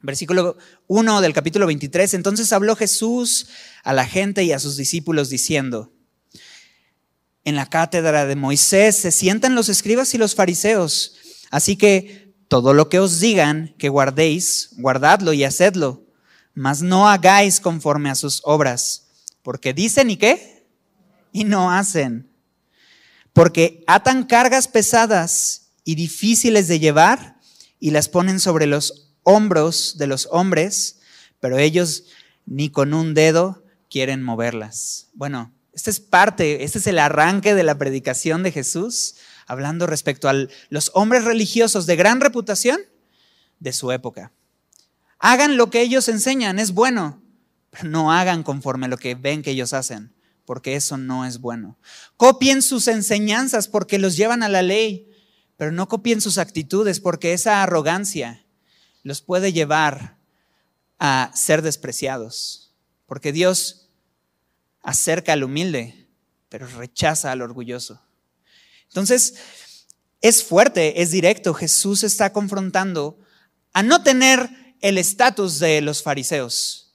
Versículo 0.02 0.58
1 0.94 1.22
del 1.22 1.32
capítulo 1.32 1.68
23. 1.68 2.16
Entonces 2.16 2.52
habló 2.52 2.76
Jesús 2.76 3.48
a 3.82 3.94
la 3.94 4.06
gente 4.06 4.44
y 4.44 4.52
a 4.52 4.60
sus 4.60 4.76
discípulos 4.76 5.30
diciendo, 5.30 5.94
en 7.46 7.56
la 7.56 7.70
cátedra 7.70 8.26
de 8.26 8.36
Moisés 8.36 8.98
se 8.98 9.12
sientan 9.12 9.56
los 9.56 9.70
escribas 9.70 10.14
y 10.14 10.18
los 10.18 10.36
fariseos, 10.36 11.16
así 11.50 11.78
que 11.78 12.36
todo 12.50 12.74
lo 12.74 12.90
que 12.90 13.00
os 13.00 13.22
digan 13.22 13.74
que 13.78 13.88
guardéis, 13.88 14.72
guardadlo 14.74 15.32
y 15.32 15.46
hacedlo, 15.46 16.04
mas 16.54 16.82
no 16.82 17.08
hagáis 17.08 17.62
conforme 17.62 18.10
a 18.10 18.16
sus 18.16 18.42
obras, 18.44 19.08
porque 19.44 19.74
dicen 19.74 20.10
y 20.10 20.18
qué, 20.18 20.68
y 21.32 21.46
no 21.46 21.72
hacen, 21.72 22.30
porque 23.32 23.86
atan 23.88 24.26
cargas 24.26 24.68
pesadas 24.68 25.70
y 25.86 25.96
difíciles 25.96 26.68
de 26.68 26.80
llevar 26.80 27.40
y 27.80 27.92
las 27.92 28.10
ponen 28.10 28.42
sobre 28.42 28.66
los 28.66 29.11
hombros 29.24 29.98
de 29.98 30.08
los 30.08 30.28
hombres, 30.32 31.00
pero 31.40 31.58
ellos 31.58 32.06
ni 32.46 32.70
con 32.70 32.94
un 32.94 33.14
dedo 33.14 33.64
quieren 33.90 34.24
moverlas. 34.24 35.10
Bueno, 35.14 35.54
esta 35.74 35.90
es 35.90 36.00
parte, 36.00 36.64
este 36.64 36.80
es 36.80 36.88
el 36.88 37.00
arranque 37.00 37.56
de 37.56 37.64
la 37.64 37.78
predicación 37.78 38.44
de 38.44 38.52
Jesús, 38.52 39.16
hablando 39.48 39.88
respecto 39.88 40.30
a 40.30 40.36
los 40.70 40.92
hombres 40.94 41.24
religiosos 41.24 41.86
de 41.86 41.96
gran 41.96 42.22
reputación 42.22 42.80
de 43.60 43.74
su 43.74 43.92
época. 43.92 44.32
Hagan 45.20 45.58
lo 45.58 45.70
que 45.70 45.82
ellos 45.82 46.08
enseñan, 46.10 46.60
es 46.60 46.74
bueno, 46.74 47.22
pero 47.70 47.86
no 47.86 48.12
hagan 48.12 48.44
conforme 48.44 48.88
lo 48.88 48.98
que 48.98 49.16
ven 49.16 49.44
que 49.44 49.52
ellos 49.52 49.74
hacen, 49.74 50.14
porque 50.46 50.76
eso 50.76 50.98
no 50.98 51.26
es 51.26 51.40
bueno. 51.40 51.78
Copien 52.18 52.62
sus 52.62 52.88
enseñanzas 52.88 53.68
porque 53.68 54.00
los 54.00 54.18
llevan 54.18 54.44
a 54.44 54.50
la 54.50 54.62
ley, 54.62 55.10
pero 55.58 55.72
no 55.72 55.88
copien 55.88 56.22
sus 56.22 56.38
actitudes 56.38 57.00
porque 57.00 57.34
esa 57.34 57.62
arrogancia 57.62 58.46
los 59.04 59.22
puede 59.22 59.54
llevar 59.54 60.18
a 61.00 61.32
ser 61.34 61.62
despreciados, 61.62 62.74
porque 63.06 63.32
Dios 63.32 63.90
acerca 64.84 65.34
al 65.34 65.44
humilde, 65.44 66.08
pero 66.50 66.68
rechaza 66.68 67.32
al 67.32 67.42
orgulloso. 67.42 68.02
Entonces, 68.88 69.36
es 70.22 70.44
fuerte, 70.44 71.02
es 71.02 71.12
directo. 71.12 71.54
Jesús 71.54 72.04
está 72.04 72.32
confrontando 72.34 73.20
a 73.74 73.84
no 73.84 74.04
tener 74.04 74.76
el 74.82 74.98
estatus 74.98 75.60
de 75.60 75.82
los 75.82 76.04
fariseos, 76.04 76.94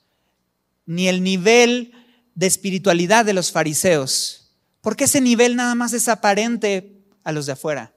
ni 0.85 1.09
el 1.09 1.23
nivel 1.23 1.93
de 2.35 2.47
espiritualidad 2.47 3.25
de 3.25 3.33
los 3.33 3.51
fariseos, 3.51 4.53
porque 4.81 5.05
ese 5.05 5.21
nivel 5.21 5.57
nada 5.57 5.75
más 5.75 5.93
es 5.93 6.07
aparente 6.09 7.03
a 7.25 7.33
los 7.33 7.47
de 7.47 7.53
afuera. 7.53 7.95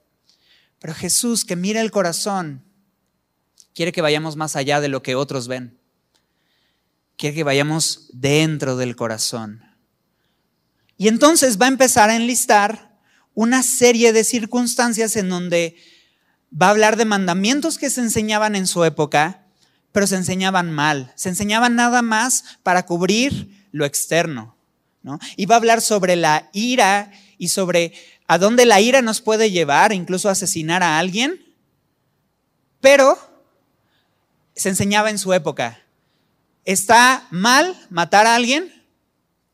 Pero 0.78 0.94
Jesús 0.94 1.44
que 1.44 1.56
mira 1.56 1.80
el 1.82 1.90
corazón, 1.90 2.64
quiere 3.74 3.92
que 3.92 4.02
vayamos 4.02 4.36
más 4.36 4.56
allá 4.56 4.80
de 4.80 4.88
lo 4.88 5.02
que 5.02 5.14
otros 5.14 5.48
ven. 5.48 5.78
Quiere 7.16 7.34
que 7.34 7.44
vayamos 7.44 8.08
dentro 8.12 8.76
del 8.76 8.96
corazón. 8.96 9.62
Y 10.96 11.08
entonces 11.08 11.60
va 11.60 11.66
a 11.66 11.70
empezar 11.70 12.10
a 12.10 12.16
enlistar 12.16 12.98
una 13.34 13.62
serie 13.62 14.12
de 14.12 14.24
circunstancias 14.24 15.16
en 15.16 15.28
donde 15.28 15.76
va 16.50 16.66
a 16.66 16.70
hablar 16.70 16.96
de 16.96 17.04
mandamientos 17.04 17.78
que 17.78 17.90
se 17.90 18.00
enseñaban 18.00 18.56
en 18.56 18.66
su 18.66 18.84
época, 18.84 19.46
pero 19.92 20.06
se 20.06 20.16
enseñaban 20.16 20.70
mal. 20.70 21.12
Se 21.14 21.28
enseñaban 21.28 21.74
nada 21.74 22.02
más 22.02 22.44
para 22.62 22.84
cubrir 22.84 23.66
lo 23.72 23.84
externo. 23.84 24.56
¿no? 25.02 25.18
Y 25.36 25.46
va 25.46 25.54
a 25.54 25.58
hablar 25.58 25.80
sobre 25.80 26.16
la 26.16 26.50
ira 26.52 27.12
y 27.38 27.48
sobre 27.48 27.94
a 28.26 28.38
dónde 28.38 28.66
la 28.66 28.80
ira 28.80 29.02
nos 29.02 29.20
puede 29.20 29.50
llevar, 29.50 29.92
incluso 29.92 30.28
asesinar 30.28 30.82
a 30.82 30.98
alguien. 30.98 31.42
Pero 32.80 33.18
se 34.60 34.68
enseñaba 34.68 35.08
en 35.08 35.18
su 35.18 35.32
época. 35.32 35.80
Está 36.66 37.26
mal 37.30 37.74
matar 37.88 38.26
a 38.26 38.34
alguien, 38.34 38.70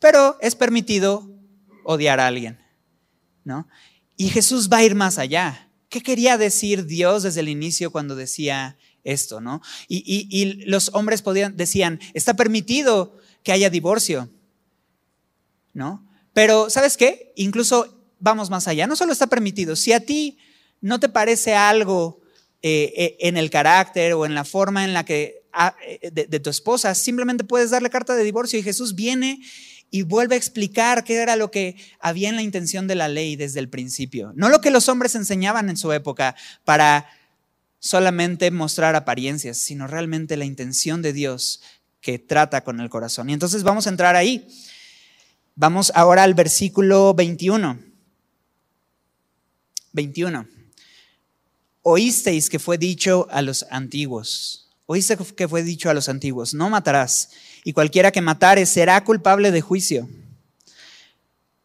pero 0.00 0.36
es 0.40 0.56
permitido 0.56 1.30
odiar 1.84 2.18
a 2.18 2.26
alguien. 2.26 2.58
¿no? 3.44 3.68
Y 4.16 4.30
Jesús 4.30 4.68
va 4.68 4.78
a 4.78 4.82
ir 4.82 4.96
más 4.96 5.18
allá. 5.18 5.70
¿Qué 5.90 6.02
quería 6.02 6.36
decir 6.38 6.86
Dios 6.86 7.22
desde 7.22 7.38
el 7.38 7.48
inicio 7.48 7.92
cuando 7.92 8.16
decía 8.16 8.78
esto? 9.04 9.40
¿no? 9.40 9.62
Y, 9.86 10.64
los 10.66 10.90
hombres 10.92 11.22
podían, 11.22 11.56
decían, 11.56 12.00
está 12.12 12.34
permitido 12.34 13.16
que 13.44 13.52
haya 13.52 13.70
divorcio. 13.70 14.28
¿no? 15.72 16.04
Pero, 16.32 16.68
¿sabes 16.68 16.96
qué? 16.96 17.32
Incluso 17.36 17.96
vamos 18.18 18.50
más 18.50 18.66
allá. 18.66 18.88
No 18.88 18.96
solo 18.96 19.12
está 19.12 19.28
permitido, 19.28 19.76
si 19.76 19.92
a 19.92 20.00
ti 20.00 20.36
no 20.80 20.98
te 20.98 21.08
parece 21.08 21.54
algo 21.54 22.25
eh, 22.62 22.92
eh, 22.96 23.16
en 23.20 23.36
el 23.36 23.50
carácter 23.50 24.14
o 24.14 24.24
en 24.24 24.34
la 24.34 24.44
forma 24.44 24.84
en 24.84 24.94
la 24.94 25.04
que 25.04 25.42
ah, 25.52 25.76
eh, 25.86 26.10
de, 26.10 26.40
tu 26.40 26.48
esposa, 26.48 26.94
simplemente 26.94 27.44
puedes 27.44 27.70
darle 27.70 27.90
carta 27.90 28.16
de 28.16 28.24
divorcio 28.24 28.58
y 28.58 28.62
Jesús 28.62 28.94
viene 28.94 29.40
y 29.90 30.02
vuelve 30.02 30.34
a 30.34 30.38
explicar 30.38 31.04
qué 31.04 31.16
era 31.16 31.36
lo 31.36 31.50
que 31.50 31.76
había 32.00 32.30
en 32.30 32.36
la 32.36 32.42
intención 32.42 32.88
de 32.88 32.94
la 32.94 33.08
ley 33.08 33.36
desde 33.36 33.60
el 33.60 33.68
principio. 33.68 34.32
No 34.34 34.48
lo 34.48 34.60
que 34.60 34.70
los 34.70 34.88
hombres 34.88 35.14
enseñaban 35.14 35.68
en 35.68 35.76
su 35.76 35.92
época 35.92 36.34
para 36.64 37.06
solamente 37.78 38.50
mostrar 38.50 38.96
apariencias, 38.96 39.58
sino 39.58 39.86
realmente 39.86 40.36
la 40.36 40.46
intención 40.46 41.02
de 41.02 41.12
Dios 41.12 41.62
que 42.00 42.18
trata 42.18 42.64
con 42.64 42.80
el 42.80 42.88
corazón. 42.88 43.28
Y 43.28 43.34
entonces 43.34 43.64
vamos 43.64 43.86
a 43.86 43.90
entrar 43.90 44.16
ahí. 44.16 44.48
Vamos 45.54 45.92
ahora 45.94 46.22
al 46.22 46.34
versículo 46.34 47.14
21. 47.14 47.78
21 49.92 50.55
oísteis 51.88 52.50
que 52.50 52.58
fue 52.58 52.78
dicho 52.78 53.28
a 53.30 53.42
los 53.42 53.64
antiguos, 53.70 54.64
Oíste 54.88 55.16
que 55.16 55.48
fue 55.48 55.64
dicho 55.64 55.90
a 55.90 55.94
los 55.94 56.08
antiguos, 56.08 56.54
no 56.54 56.70
matarás, 56.70 57.30
y 57.64 57.72
cualquiera 57.72 58.12
que 58.12 58.20
matare 58.20 58.66
será 58.66 59.02
culpable 59.02 59.50
de 59.50 59.60
juicio. 59.60 60.08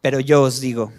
Pero 0.00 0.18
yo 0.18 0.42
os 0.42 0.60
digo, 0.60 0.92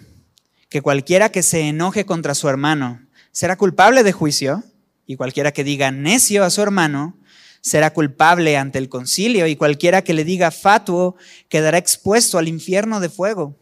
que 0.70 0.80
cualquiera 0.80 1.30
que 1.30 1.42
se 1.42 1.68
enoje 1.68 2.06
contra 2.06 2.34
su 2.34 2.48
hermano 2.48 3.02
será 3.30 3.56
culpable 3.56 4.02
de 4.02 4.12
juicio, 4.12 4.62
y 5.06 5.16
cualquiera 5.16 5.52
que 5.52 5.64
diga 5.64 5.90
necio 5.90 6.44
a 6.44 6.50
su 6.50 6.62
hermano 6.62 7.18
será 7.60 7.92
culpable 7.92 8.56
ante 8.56 8.78
el 8.78 8.88
concilio, 8.88 9.46
y 9.46 9.56
cualquiera 9.56 10.02
que 10.02 10.14
le 10.14 10.24
diga 10.24 10.50
fatuo 10.50 11.16
quedará 11.50 11.76
expuesto 11.76 12.38
al 12.38 12.48
infierno 12.48 13.00
de 13.00 13.10
fuego. 13.10 13.54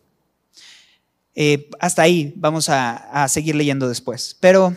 Eh, 1.34 1.68
hasta 1.80 2.02
ahí 2.02 2.32
vamos 2.36 2.68
a, 2.68 3.24
a 3.24 3.28
seguir 3.28 3.56
leyendo 3.56 3.88
después. 3.88 4.36
Pero 4.38 4.76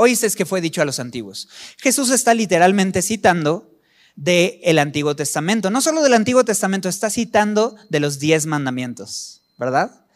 oíste 0.00 0.30
que 0.30 0.46
fue 0.46 0.60
dicho 0.62 0.80
a 0.80 0.86
los 0.86 0.98
antiguos. 0.98 1.48
Jesús 1.76 2.10
está 2.10 2.32
literalmente 2.32 3.02
citando 3.02 3.78
del 4.16 4.58
el 4.62 4.78
Antiguo 4.78 5.14
Testamento. 5.14 5.70
No 5.70 5.82
solo 5.82 6.02
del 6.02 6.14
Antiguo 6.14 6.44
Testamento, 6.44 6.88
está 6.88 7.10
citando 7.10 7.76
de 7.90 8.00
los 8.00 8.18
diez 8.18 8.46
mandamientos, 8.46 9.42
¿verdad? 9.58 10.06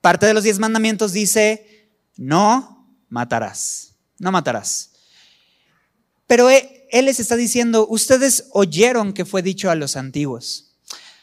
Parte 0.00 0.26
de 0.26 0.34
los 0.34 0.44
diez 0.44 0.58
mandamientos 0.58 1.12
dice, 1.12 1.90
no 2.16 2.90
matarás, 3.10 3.94
no 4.18 4.32
matarás. 4.32 4.92
Pero 6.26 6.48
e, 6.50 6.88
él 6.90 7.04
les 7.04 7.20
está 7.20 7.36
diciendo, 7.36 7.86
ustedes 7.88 8.46
oyeron 8.52 9.12
que 9.12 9.26
fue 9.26 9.42
dicho 9.42 9.70
a 9.70 9.74
los 9.74 9.96
antiguos. 9.96 10.76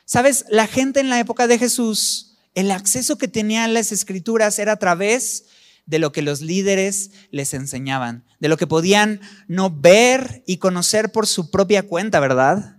Sabes, 0.06 0.45
la 0.49 0.67
gente 0.67 0.99
en 0.99 1.10
la 1.10 1.19
época 1.19 1.47
de 1.47 1.58
Jesús, 1.58 2.36
el 2.54 2.69
acceso 2.69 3.17
que 3.17 3.28
tenía 3.28 3.63
a 3.63 3.67
las 3.67 3.91
escrituras 3.91 4.60
era 4.60 4.73
a 4.73 4.80
través 4.80 5.45
de 5.86 6.00
lo 6.00 6.12
que 6.12 6.22
los 6.22 6.41
líderes 6.41 7.12
les 7.32 7.54
enseñaban, 7.54 8.24
de 8.39 8.48
lo 8.48 8.58
que 8.58 8.67
podían 8.67 9.19
no 9.48 9.69
ver 9.69 10.43
y 10.46 10.58
conocer 10.58 11.12
por 11.12 11.28
su 11.28 11.52
propia 11.52 11.84
cuenta, 11.84 12.19
¿verdad? 12.19 12.78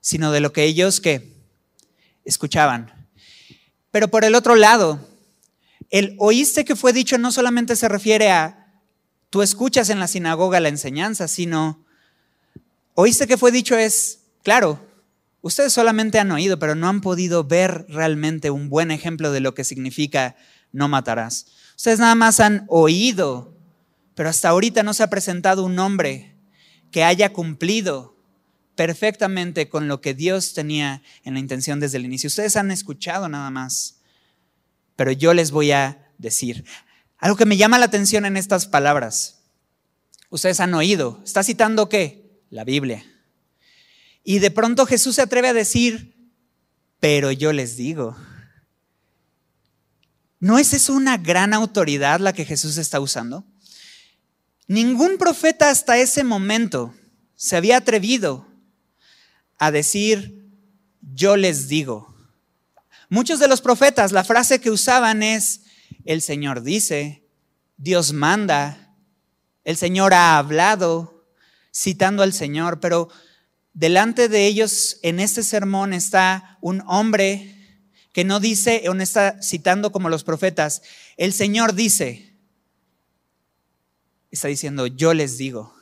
Sino 0.00 0.32
de 0.32 0.40
lo 0.40 0.52
que 0.52 0.64
ellos 0.64 1.00
que 1.00 1.34
escuchaban. 2.24 3.08
Pero 3.90 4.08
por 4.08 4.24
el 4.24 4.34
otro 4.34 4.54
lado, 4.54 5.08
el 5.90 6.16
oíste 6.18 6.64
que 6.64 6.76
fue 6.76 6.92
dicho 6.92 7.18
no 7.18 7.32
solamente 7.32 7.76
se 7.76 7.88
refiere 7.88 8.30
a 8.30 8.62
tú 9.30 9.42
escuchas 9.42 9.88
en 9.90 9.98
la 9.98 10.08
sinagoga 10.08 10.60
la 10.60 10.68
enseñanza, 10.68 11.28
sino 11.28 11.84
oíste 12.94 13.26
que 13.26 13.38
fue 13.38 13.50
dicho 13.50 13.76
es, 13.76 14.20
claro, 14.42 14.78
ustedes 15.40 15.72
solamente 15.72 16.18
han 16.18 16.30
oído, 16.32 16.58
pero 16.58 16.74
no 16.74 16.88
han 16.88 17.00
podido 17.00 17.44
ver 17.44 17.86
realmente 17.88 18.50
un 18.50 18.68
buen 18.68 18.90
ejemplo 18.90 19.32
de 19.32 19.40
lo 19.40 19.54
que 19.54 19.64
significa 19.64 20.36
no 20.70 20.88
matarás. 20.88 21.46
Ustedes 21.76 21.98
nada 21.98 22.14
más 22.14 22.40
han 22.40 22.64
oído, 22.68 23.56
pero 24.14 24.28
hasta 24.28 24.48
ahorita 24.48 24.82
no 24.82 24.94
se 24.94 25.02
ha 25.02 25.10
presentado 25.10 25.64
un 25.64 25.78
hombre 25.78 26.36
que 26.90 27.04
haya 27.04 27.32
cumplido 27.32 28.16
perfectamente 28.74 29.68
con 29.68 29.88
lo 29.88 30.00
que 30.00 30.14
Dios 30.14 30.54
tenía 30.54 31.02
en 31.24 31.34
la 31.34 31.40
intención 31.40 31.80
desde 31.80 31.98
el 31.98 32.04
inicio. 32.04 32.28
Ustedes 32.28 32.56
han 32.56 32.70
escuchado 32.70 33.28
nada 33.28 33.50
más, 33.50 34.00
pero 34.96 35.12
yo 35.12 35.34
les 35.34 35.50
voy 35.50 35.72
a 35.72 36.10
decir 36.18 36.64
algo 37.22 37.36
que 37.36 37.46
me 37.46 37.56
llama 37.56 37.78
la 37.78 37.84
atención 37.84 38.24
en 38.24 38.36
estas 38.36 38.66
palabras. 38.66 39.42
Ustedes 40.28 40.58
han 40.58 40.74
oído, 40.74 41.20
está 41.24 41.44
citando 41.44 41.88
qué? 41.88 42.42
La 42.50 42.64
Biblia. 42.64 43.04
Y 44.24 44.40
de 44.40 44.50
pronto 44.50 44.86
Jesús 44.86 45.14
se 45.14 45.22
atreve 45.22 45.48
a 45.48 45.52
decir, 45.52 46.16
pero 46.98 47.30
yo 47.30 47.52
les 47.52 47.76
digo. 47.76 48.16
¿No 50.42 50.58
es 50.58 50.72
eso 50.72 50.92
una 50.92 51.18
gran 51.18 51.54
autoridad 51.54 52.18
la 52.18 52.32
que 52.32 52.44
Jesús 52.44 52.76
está 52.76 52.98
usando? 52.98 53.44
Ningún 54.66 55.16
profeta 55.16 55.70
hasta 55.70 55.98
ese 55.98 56.24
momento 56.24 56.92
se 57.36 57.54
había 57.54 57.76
atrevido 57.76 58.48
a 59.60 59.70
decir, 59.70 60.44
yo 61.00 61.36
les 61.36 61.68
digo. 61.68 62.12
Muchos 63.08 63.38
de 63.38 63.46
los 63.46 63.60
profetas, 63.60 64.10
la 64.10 64.24
frase 64.24 64.60
que 64.60 64.72
usaban 64.72 65.22
es, 65.22 65.60
el 66.06 66.20
Señor 66.20 66.64
dice, 66.64 67.22
Dios 67.76 68.12
manda, 68.12 68.96
el 69.62 69.76
Señor 69.76 70.12
ha 70.12 70.38
hablado, 70.38 71.24
citando 71.72 72.24
al 72.24 72.32
Señor, 72.32 72.80
pero 72.80 73.10
delante 73.74 74.28
de 74.28 74.48
ellos 74.48 74.98
en 75.04 75.20
este 75.20 75.44
sermón 75.44 75.92
está 75.92 76.58
un 76.60 76.82
hombre 76.88 77.51
que 78.12 78.24
no 78.24 78.40
dice, 78.40 78.88
o 78.88 78.94
no 78.94 79.02
está 79.02 79.42
citando 79.42 79.90
como 79.90 80.08
los 80.08 80.22
profetas, 80.22 80.82
el 81.16 81.32
Señor 81.32 81.74
dice, 81.74 82.36
está 84.30 84.48
diciendo, 84.48 84.86
yo 84.86 85.14
les 85.14 85.38
digo. 85.38 85.74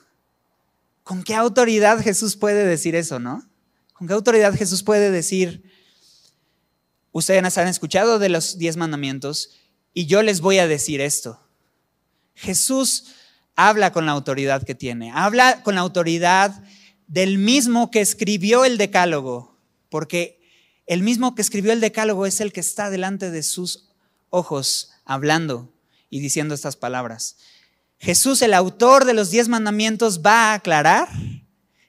¿Con 1.02 1.24
qué 1.24 1.34
autoridad 1.34 2.00
Jesús 2.00 2.36
puede 2.36 2.64
decir 2.64 2.94
eso, 2.94 3.18
no? 3.18 3.48
¿Con 3.94 4.06
qué 4.06 4.14
autoridad 4.14 4.54
Jesús 4.54 4.82
puede 4.82 5.10
decir, 5.10 5.64
ustedes 7.12 7.58
han 7.58 7.68
escuchado 7.68 8.18
de 8.18 8.28
los 8.28 8.58
diez 8.58 8.76
mandamientos 8.76 9.50
y 9.92 10.06
yo 10.06 10.22
les 10.22 10.40
voy 10.40 10.58
a 10.58 10.68
decir 10.68 11.00
esto? 11.00 11.40
Jesús 12.34 13.06
habla 13.56 13.92
con 13.92 14.06
la 14.06 14.12
autoridad 14.12 14.62
que 14.62 14.74
tiene, 14.74 15.10
habla 15.12 15.62
con 15.62 15.74
la 15.74 15.80
autoridad 15.80 16.62
del 17.06 17.38
mismo 17.38 17.90
que 17.90 18.00
escribió 18.00 18.64
el 18.64 18.78
decálogo, 18.78 19.58
porque 19.88 20.39
el 20.90 21.04
mismo 21.04 21.36
que 21.36 21.42
escribió 21.42 21.72
el 21.72 21.80
decálogo 21.80 22.26
es 22.26 22.40
el 22.40 22.52
que 22.52 22.58
está 22.58 22.90
delante 22.90 23.30
de 23.30 23.44
sus 23.44 23.90
ojos 24.28 24.90
hablando 25.04 25.72
y 26.10 26.18
diciendo 26.18 26.52
estas 26.52 26.74
palabras. 26.74 27.36
Jesús, 28.00 28.42
el 28.42 28.52
autor 28.54 29.04
de 29.04 29.14
los 29.14 29.30
diez 29.30 29.46
mandamientos, 29.46 30.20
va 30.20 30.50
a 30.50 30.54
aclarar 30.54 31.08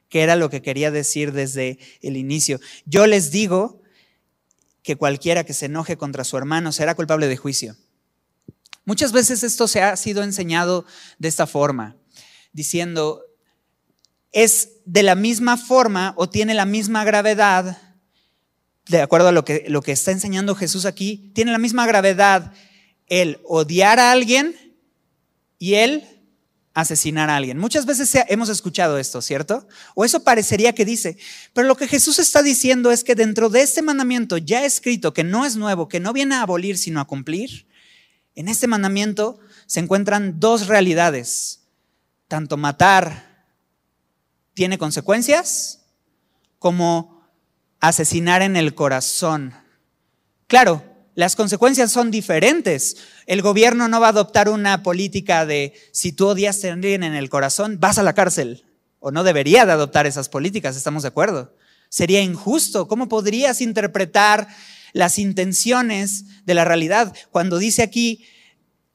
que 0.07 0.21
era 0.21 0.35
lo 0.35 0.51
que 0.51 0.61
quería 0.61 0.91
decir 0.91 1.31
desde 1.31 1.79
el 2.03 2.15
inicio. 2.15 2.59
Yo 2.85 3.07
les 3.07 3.31
digo 3.31 3.81
que 4.83 4.97
cualquiera 4.97 5.45
que 5.45 5.55
se 5.55 5.65
enoje 5.65 5.97
contra 5.97 6.23
su 6.23 6.37
hermano 6.37 6.71
será 6.71 6.93
culpable 6.93 7.27
de 7.27 7.37
juicio. 7.37 7.75
Muchas 8.85 9.13
veces 9.13 9.41
esto 9.41 9.67
se 9.67 9.81
ha 9.81 9.97
sido 9.97 10.21
enseñado 10.21 10.85
de 11.17 11.27
esta 11.27 11.47
forma, 11.47 11.95
diciendo, 12.53 13.23
es 14.31 14.73
de 14.85 15.01
la 15.01 15.15
misma 15.15 15.57
forma 15.57 16.13
o 16.17 16.29
tiene 16.29 16.53
la 16.53 16.65
misma 16.65 17.03
gravedad 17.03 17.90
de 18.91 19.01
acuerdo 19.01 19.29
a 19.29 19.31
lo 19.31 19.43
que, 19.45 19.65
lo 19.67 19.81
que 19.81 19.93
está 19.93 20.11
enseñando 20.11 20.53
Jesús 20.53 20.85
aquí, 20.85 21.31
tiene 21.33 21.51
la 21.51 21.57
misma 21.57 21.87
gravedad 21.87 22.53
el 23.07 23.39
odiar 23.43 23.99
a 23.99 24.11
alguien 24.11 24.55
y 25.57 25.75
el 25.75 26.05
asesinar 26.73 27.29
a 27.29 27.35
alguien. 27.35 27.57
Muchas 27.57 27.85
veces 27.85 28.11
hemos 28.29 28.49
escuchado 28.49 28.97
esto, 28.97 29.21
¿cierto? 29.21 29.67
O 29.95 30.05
eso 30.05 30.23
parecería 30.23 30.73
que 30.73 30.85
dice. 30.85 31.17
Pero 31.53 31.67
lo 31.67 31.75
que 31.75 31.87
Jesús 31.87 32.19
está 32.19 32.41
diciendo 32.41 32.91
es 32.91 33.03
que 33.03 33.15
dentro 33.15 33.49
de 33.49 33.61
este 33.61 33.81
mandamiento 33.81 34.37
ya 34.37 34.63
escrito, 34.63 35.13
que 35.13 35.23
no 35.23 35.45
es 35.45 35.55
nuevo, 35.55 35.89
que 35.89 35.99
no 35.99 36.13
viene 36.13 36.35
a 36.35 36.43
abolir, 36.43 36.77
sino 36.77 37.01
a 37.01 37.07
cumplir, 37.07 37.67
en 38.35 38.47
este 38.47 38.67
mandamiento 38.67 39.39
se 39.65 39.81
encuentran 39.81 40.39
dos 40.39 40.67
realidades. 40.67 41.61
Tanto 42.27 42.55
matar 42.55 43.45
tiene 44.53 44.77
consecuencias 44.77 45.81
como 46.59 47.10
asesinar 47.81 48.41
en 48.41 48.55
el 48.55 48.73
corazón. 48.73 49.53
Claro, 50.47 50.85
las 51.15 51.35
consecuencias 51.35 51.91
son 51.91 52.11
diferentes. 52.11 52.97
El 53.25 53.41
gobierno 53.41 53.87
no 53.89 53.99
va 53.99 54.07
a 54.07 54.11
adoptar 54.11 54.47
una 54.47 54.83
política 54.83 55.45
de 55.45 55.73
si 55.91 56.13
tú 56.13 56.27
odias 56.27 56.63
a 56.63 56.71
alguien 56.71 57.03
en 57.03 57.15
el 57.15 57.29
corazón, 57.29 57.79
vas 57.79 57.97
a 57.97 58.03
la 58.03 58.13
cárcel. 58.13 58.63
O 58.99 59.11
no 59.11 59.23
debería 59.23 59.65
de 59.65 59.71
adoptar 59.73 60.05
esas 60.05 60.29
políticas, 60.29 60.77
estamos 60.77 61.01
de 61.01 61.09
acuerdo. 61.09 61.55
Sería 61.89 62.21
injusto. 62.21 62.87
¿Cómo 62.87 63.09
podrías 63.09 63.59
interpretar 63.59 64.47
las 64.93 65.17
intenciones 65.17 66.45
de 66.45 66.53
la 66.53 66.63
realidad? 66.63 67.13
Cuando 67.31 67.57
dice 67.57 67.81
aquí, 67.81 68.23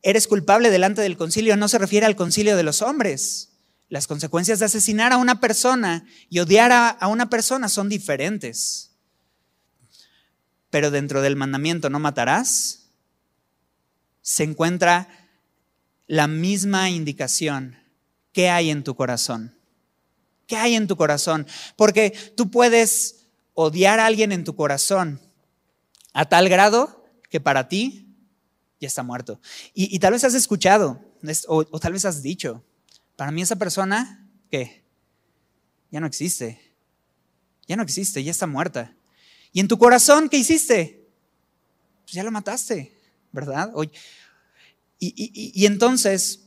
eres 0.02 0.28
culpable 0.28 0.70
delante 0.70 1.02
del 1.02 1.16
concilio, 1.16 1.56
no 1.56 1.68
se 1.68 1.78
refiere 1.78 2.06
al 2.06 2.16
concilio 2.16 2.56
de 2.56 2.62
los 2.62 2.80
hombres. 2.80 3.55
Las 3.88 4.06
consecuencias 4.06 4.58
de 4.58 4.64
asesinar 4.64 5.12
a 5.12 5.16
una 5.16 5.40
persona 5.40 6.06
y 6.28 6.40
odiar 6.40 6.72
a, 6.72 7.06
una 7.06 7.30
persona 7.30 7.68
son 7.68 7.88
diferentes. 7.88 8.90
Pero 10.70 10.90
dentro 10.90 11.22
del 11.22 11.36
mandamiento 11.36 11.88
no 11.88 12.00
matarás, 12.00 12.90
se 14.22 14.42
encuentra 14.42 15.08
la 16.08 16.26
misma 16.26 16.90
indicación. 16.90 17.78
¿Qué 18.32 18.50
hay 18.50 18.70
en 18.70 18.82
tu 18.82 18.96
corazón? 18.96 19.56
¿Qué 20.48 20.56
hay 20.56 20.74
en 20.74 20.88
tu 20.88 20.96
corazón? 20.96 21.46
Porque 21.76 22.10
tú 22.36 22.50
puedes 22.50 23.26
odiar 23.54 24.00
a 24.00 24.06
alguien 24.06 24.32
en 24.32 24.44
tu 24.44 24.56
corazón 24.56 25.20
a 26.12 26.28
tal 26.28 26.48
grado 26.48 27.04
que 27.30 27.40
para 27.40 27.68
ti 27.68 28.06
ya 28.80 28.88
está 28.88 29.02
muerto. 29.02 29.40
Y, 29.74 29.98
tal 30.00 30.12
vez 30.12 30.24
has 30.24 30.34
escuchado 30.34 31.00
o 31.46 31.80
tal 31.80 31.92
vez 31.92 32.04
has 32.04 32.22
dicho, 32.22 32.64
para 33.16 33.30
mí 33.30 33.42
esa 33.42 33.56
persona, 33.56 34.28
¿qué? 34.50 34.84
Ya 35.90 36.00
no 36.00 36.06
existe. 36.06 36.74
Ya 37.66 37.76
no 37.76 37.82
existe, 37.82 38.22
ya 38.22 38.30
está 38.30 38.46
muerta. 38.46 38.94
¿Y 39.52 39.60
en 39.60 39.68
tu 39.68 39.78
corazón 39.78 40.28
qué 40.28 40.36
hiciste? 40.36 41.08
Pues 42.04 42.12
ya 42.12 42.22
lo 42.22 42.30
mataste, 42.30 42.92
¿verdad? 43.32 43.72
Y, 44.98 45.52
y 45.60 45.66
entonces, 45.66 46.44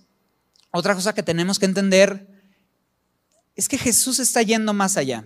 otra 0.71 0.95
cosa 0.95 1.13
que 1.13 1.23
tenemos 1.23 1.59
que 1.59 1.65
entender 1.65 2.27
es 3.55 3.67
que 3.67 3.77
Jesús 3.77 4.19
está 4.19 4.41
yendo 4.41 4.73
más 4.73 4.95
allá. 4.95 5.25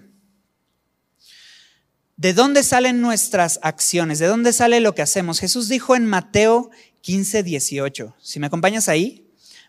¿De 2.15 2.33
dónde 2.33 2.63
salen 2.63 3.01
nuestras 3.01 3.59
acciones? 3.61 4.19
¿De 4.19 4.27
dónde 4.27 4.53
sale 4.53 4.79
lo 4.79 4.95
que 4.95 5.01
hacemos? 5.01 5.39
Jesús 5.39 5.67
dijo 5.67 5.95
en 5.95 6.05
Mateo 6.05 6.71
15, 7.01 7.43
18. 7.43 8.15
Si 8.21 8.39
me 8.39 8.47
acompañas 8.47 8.87
ahí, 8.87 9.22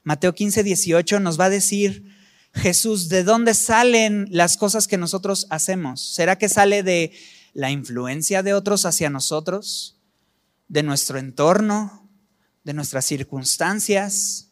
Mateo 0.05 0.35
15, 0.35 0.62
18 0.62 1.19
nos 1.21 1.40
va 1.40 1.47
a 1.47 1.51
decir 1.51 2.05
Jesús, 2.53 3.09
¿de 3.09 3.25
dónde 3.25 3.55
salen 3.55 4.29
las 4.31 4.57
cosas 4.57 4.87
que 4.87 4.99
nosotros 4.99 5.47
hacemos? 5.51 6.14
¿Será 6.14 6.38
que 6.38 6.49
sale 6.49 6.83
de 6.83 7.12
la 7.53 7.71
influencia 7.71 8.43
de 8.43 8.55
otros 8.55 8.87
hacia 8.87 9.11
nosotros? 9.11 9.99
¿De 10.69 10.83
nuestro 10.83 11.19
entorno? 11.19 12.09
¿De 12.62 12.75
nuestras 12.75 13.07
circunstancias? 13.07 14.51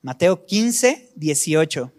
Mateo 0.00 0.46
15, 0.46 1.12
18. 1.16 1.92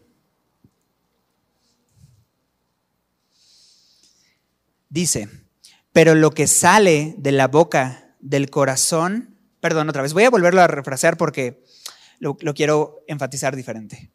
Dice, 4.90 5.30
pero 5.94 6.16
lo 6.16 6.32
que 6.32 6.48
sale 6.48 7.16
de 7.18 7.32
la 7.32 7.48
boca 7.48 8.16
del 8.20 8.50
corazón, 8.50 9.38
perdón, 9.60 9.90
otra 9.90 10.02
vez, 10.02 10.14
voy 10.14 10.24
a 10.24 10.30
volverlo 10.30 10.62
a 10.62 10.68
refrasear 10.68 11.18
porque 11.18 11.61
lo, 12.22 12.54
quiero 12.54 13.04
enfatizar 13.08 13.56
diferente. 13.56 14.12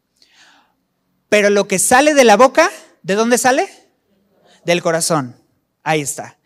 Pero 1.28 1.50
lo 1.50 1.66
que 1.66 1.80
sale 1.80 2.14
de 2.14 2.24
la 2.24 2.36
boca, 2.36 2.70
¿de 3.02 3.16
dónde 3.16 3.36
sale? 3.36 3.68
Del 4.64 4.80
corazón. 4.80 5.36
Ahí 5.82 6.00
está. 6.00 6.38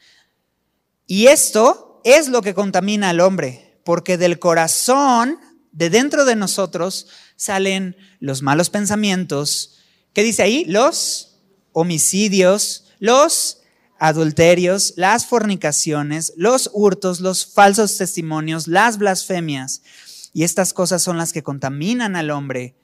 Y 1.07 1.27
esto 1.27 2.01
es 2.03 2.29
lo 2.29 2.40
que 2.40 2.55
contamina 2.55 3.11
al 3.11 3.20
hombre, 3.20 3.79
porque 3.85 4.16
del 4.16 4.38
corazón, 4.38 5.38
de 5.70 5.90
dentro 5.90 6.25
de 6.25 6.35
nosotros, 6.35 7.09
salen 7.37 7.94
los 8.20 8.40
malos 8.40 8.70
pensamientos. 8.70 9.81
¿Qué 10.14 10.23
dice 10.23 10.42
ahí? 10.42 10.64
Los 10.64 11.42
homicidios, 11.73 12.87
los 13.01 13.59
adulterios, 13.99 14.94
las 14.96 15.27
fornicaciones, 15.27 16.33
los 16.37 16.70
hurtos, 16.73 17.20
los 17.20 17.44
falsos 17.44 17.99
testimonios, 17.99 18.66
las 18.66 18.96
blasfemias. 18.96 19.83
Y 20.32 20.44
estas 20.44 20.72
cosas 20.72 21.02
son 21.02 21.18
las 21.18 21.32
que 21.32 21.42
contaminan 21.42 22.16
al 22.16 22.30
hombre. 22.30 22.76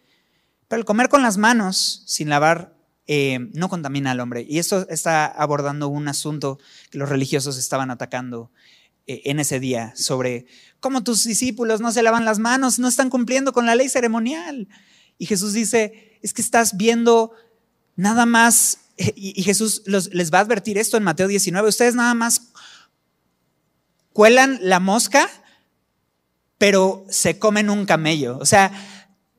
Pero 0.68 0.80
el 0.80 0.84
comer 0.84 1.08
con 1.08 1.22
las 1.22 1.38
manos 1.38 2.02
sin 2.06 2.28
lavar 2.28 2.76
eh, 3.06 3.38
no 3.54 3.68
contamina 3.68 4.10
al 4.10 4.20
hombre. 4.20 4.44
Y 4.48 4.58
esto 4.58 4.88
está 4.88 5.26
abordando 5.26 5.88
un 5.88 6.08
asunto 6.08 6.58
que 6.90 6.98
los 6.98 7.08
religiosos 7.08 7.56
estaban 7.56 7.90
atacando 7.90 8.50
eh, 9.06 9.22
en 9.26 9.38
ese 9.38 9.60
día 9.60 9.92
sobre 9.94 10.46
cómo 10.80 11.04
tus 11.04 11.24
discípulos 11.24 11.80
no 11.80 11.92
se 11.92 12.02
lavan 12.02 12.24
las 12.24 12.40
manos, 12.40 12.80
no 12.80 12.88
están 12.88 13.10
cumpliendo 13.10 13.52
con 13.52 13.64
la 13.64 13.76
ley 13.76 13.88
ceremonial. 13.88 14.68
Y 15.18 15.26
Jesús 15.26 15.52
dice, 15.52 16.18
es 16.22 16.32
que 16.32 16.42
estás 16.42 16.76
viendo 16.76 17.32
nada 17.94 18.26
más 18.26 18.78
y, 19.14 19.40
Jesús 19.42 19.82
les 19.86 20.32
va 20.32 20.38
a 20.38 20.42
advertir 20.42 20.78
esto 20.78 20.96
en 20.96 21.04
Mateo 21.04 21.28
19. 21.28 21.68
Ustedes 21.68 21.94
nada 21.94 22.14
más 22.14 22.52
cuelan 24.12 24.58
la 24.62 24.80
mosca, 24.80 25.28
pero 26.58 27.06
se 27.10 27.38
comen 27.38 27.70
un 27.70 27.86
camello. 27.86 28.38
O 28.38 28.46
sea, 28.46 28.72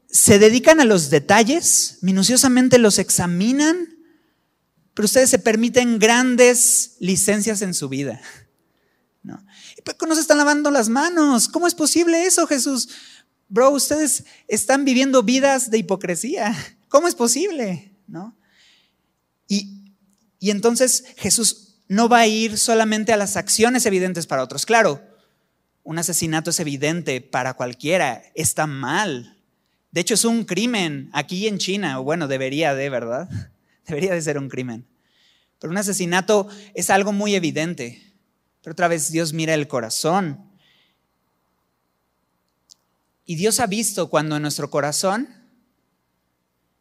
se 0.09 0.39
dedican 0.39 0.79
a 0.79 0.85
los 0.85 1.09
detalles, 1.09 1.97
minuciosamente 2.01 2.77
los 2.77 2.99
examinan, 2.99 3.97
pero 4.93 5.05
ustedes 5.05 5.29
se 5.29 5.39
permiten 5.39 5.99
grandes 5.99 6.95
licencias 6.99 7.61
en 7.61 7.73
su 7.73 7.89
vida. 7.89 8.19
¿no? 9.23 9.45
¿Por 9.83 10.07
no 10.07 10.15
se 10.15 10.21
están 10.21 10.37
lavando 10.37 10.71
las 10.71 10.89
manos? 10.89 11.47
¿Cómo 11.47 11.67
es 11.67 11.75
posible 11.75 12.25
eso, 12.25 12.47
Jesús? 12.47 12.89
Bro, 13.49 13.71
ustedes 13.71 14.25
están 14.47 14.85
viviendo 14.85 15.23
vidas 15.23 15.69
de 15.69 15.77
hipocresía. 15.77 16.55
¿Cómo 16.89 17.07
es 17.07 17.15
posible? 17.15 17.95
¿No? 18.07 18.37
Y, 19.47 19.93
entonces 20.41 21.05
Jesús 21.17 21.75
no 21.87 22.09
va 22.09 22.19
a 22.19 22.27
ir 22.27 22.57
solamente 22.57 23.13
a 23.13 23.17
las 23.17 23.37
acciones 23.37 23.85
evidentes 23.85 24.27
para 24.27 24.43
otros. 24.43 24.65
Claro, 24.65 25.01
un 25.87 25.97
asesinato 25.97 26.49
es 26.49 26.59
evidente 26.59 27.21
para 27.21 27.53
cualquiera, 27.53 28.21
está 28.35 28.67
mal. 28.67 29.37
De 29.91 30.01
hecho, 30.01 30.15
es 30.15 30.25
un 30.25 30.43
crimen 30.43 31.09
aquí 31.13 31.47
en 31.47 31.57
China, 31.57 31.99
o 31.99 32.03
bueno, 32.03 32.27
debería 32.27 32.75
de, 32.75 32.89
¿verdad? 32.89 33.29
Debería 33.87 34.13
de 34.13 34.21
ser 34.21 34.37
un 34.37 34.49
crimen. 34.49 34.85
Pero 35.59 35.71
un 35.71 35.77
asesinato 35.77 36.49
es 36.73 36.89
algo 36.89 37.13
muy 37.13 37.35
evidente. 37.35 38.13
Pero 38.61 38.73
otra 38.73 38.89
vez 38.89 39.11
Dios 39.13 39.31
mira 39.31 39.53
el 39.53 39.69
corazón. 39.69 40.51
Y 43.25 43.35
Dios 43.35 43.61
ha 43.61 43.67
visto 43.67 44.09
cuando 44.09 44.35
en 44.35 44.41
nuestro 44.41 44.69
corazón 44.69 45.29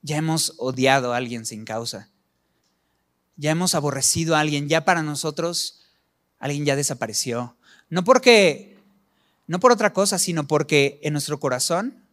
ya 0.02 0.16
hemos 0.16 0.54
odiado 0.58 1.14
a 1.14 1.18
alguien 1.18 1.46
sin 1.46 1.64
causa 1.64 2.10
ya 3.36 3.50
hemos 3.50 3.74
aborrecido 3.74 4.34
a 4.34 4.40
alguien, 4.40 4.68
ya 4.68 4.84
para 4.84 5.02
nosotros 5.02 5.82
alguien 6.38 6.64
ya 6.64 6.76
desapareció. 6.76 7.56
No 7.88 8.02
porque, 8.02 8.75
no 9.46 9.60
por 9.60 9.72
otra 9.72 9.92
cosa, 9.92 10.18
sino 10.18 10.46
porque 10.46 11.00
en 11.02 11.12
nuestro 11.12 11.38
corazón 11.40 12.04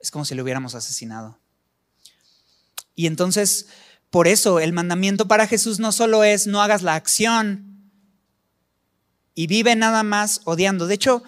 es 0.00 0.10
como 0.10 0.24
si 0.24 0.34
lo 0.34 0.42
hubiéramos 0.42 0.74
asesinado. 0.74 1.38
Y 2.94 3.06
entonces, 3.06 3.66
por 4.10 4.28
eso 4.28 4.60
el 4.60 4.72
mandamiento 4.72 5.26
para 5.26 5.46
Jesús 5.46 5.78
no 5.78 5.92
solo 5.92 6.24
es 6.24 6.46
no 6.46 6.62
hagas 6.62 6.82
la 6.82 6.94
acción 6.94 7.90
y 9.34 9.46
vive 9.46 9.74
nada 9.76 10.02
más 10.02 10.40
odiando. 10.44 10.86
De 10.86 10.94
hecho, 10.94 11.22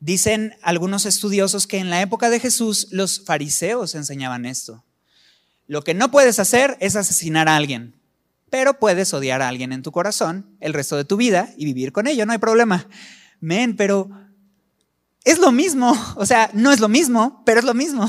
dicen 0.00 0.56
algunos 0.62 1.06
estudiosos 1.06 1.66
que 1.66 1.78
en 1.78 1.90
la 1.90 2.00
época 2.00 2.30
de 2.30 2.40
Jesús 2.40 2.88
los 2.90 3.24
fariseos 3.24 3.94
enseñaban 3.94 4.46
esto. 4.46 4.84
Lo 5.66 5.82
que 5.82 5.94
no 5.94 6.10
puedes 6.10 6.38
hacer 6.38 6.76
es 6.80 6.96
asesinar 6.96 7.48
a 7.48 7.56
alguien 7.56 8.00
pero 8.50 8.78
puedes 8.78 9.14
odiar 9.14 9.40
a 9.42 9.48
alguien 9.48 9.72
en 9.72 9.82
tu 9.82 9.92
corazón 9.92 10.56
el 10.60 10.74
resto 10.74 10.96
de 10.96 11.04
tu 11.04 11.16
vida 11.16 11.54
y 11.56 11.64
vivir 11.64 11.92
con 11.92 12.06
ello, 12.06 12.26
no 12.26 12.32
hay 12.32 12.38
problema. 12.38 12.86
Men, 13.40 13.76
pero 13.76 14.10
es 15.24 15.38
lo 15.38 15.52
mismo, 15.52 15.94
o 16.16 16.26
sea, 16.26 16.50
no 16.54 16.72
es 16.72 16.80
lo 16.80 16.88
mismo, 16.88 17.42
pero 17.44 17.60
es 17.60 17.66
lo 17.66 17.74
mismo. 17.74 18.06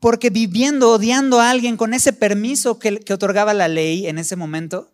Porque 0.00 0.30
viviendo, 0.30 0.90
odiando 0.90 1.40
a 1.40 1.50
alguien 1.50 1.76
con 1.76 1.94
ese 1.94 2.12
permiso 2.12 2.78
que, 2.78 3.00
otorgaba 3.12 3.54
la 3.54 3.68
ley 3.68 4.06
en 4.06 4.18
ese 4.18 4.36
momento, 4.36 4.90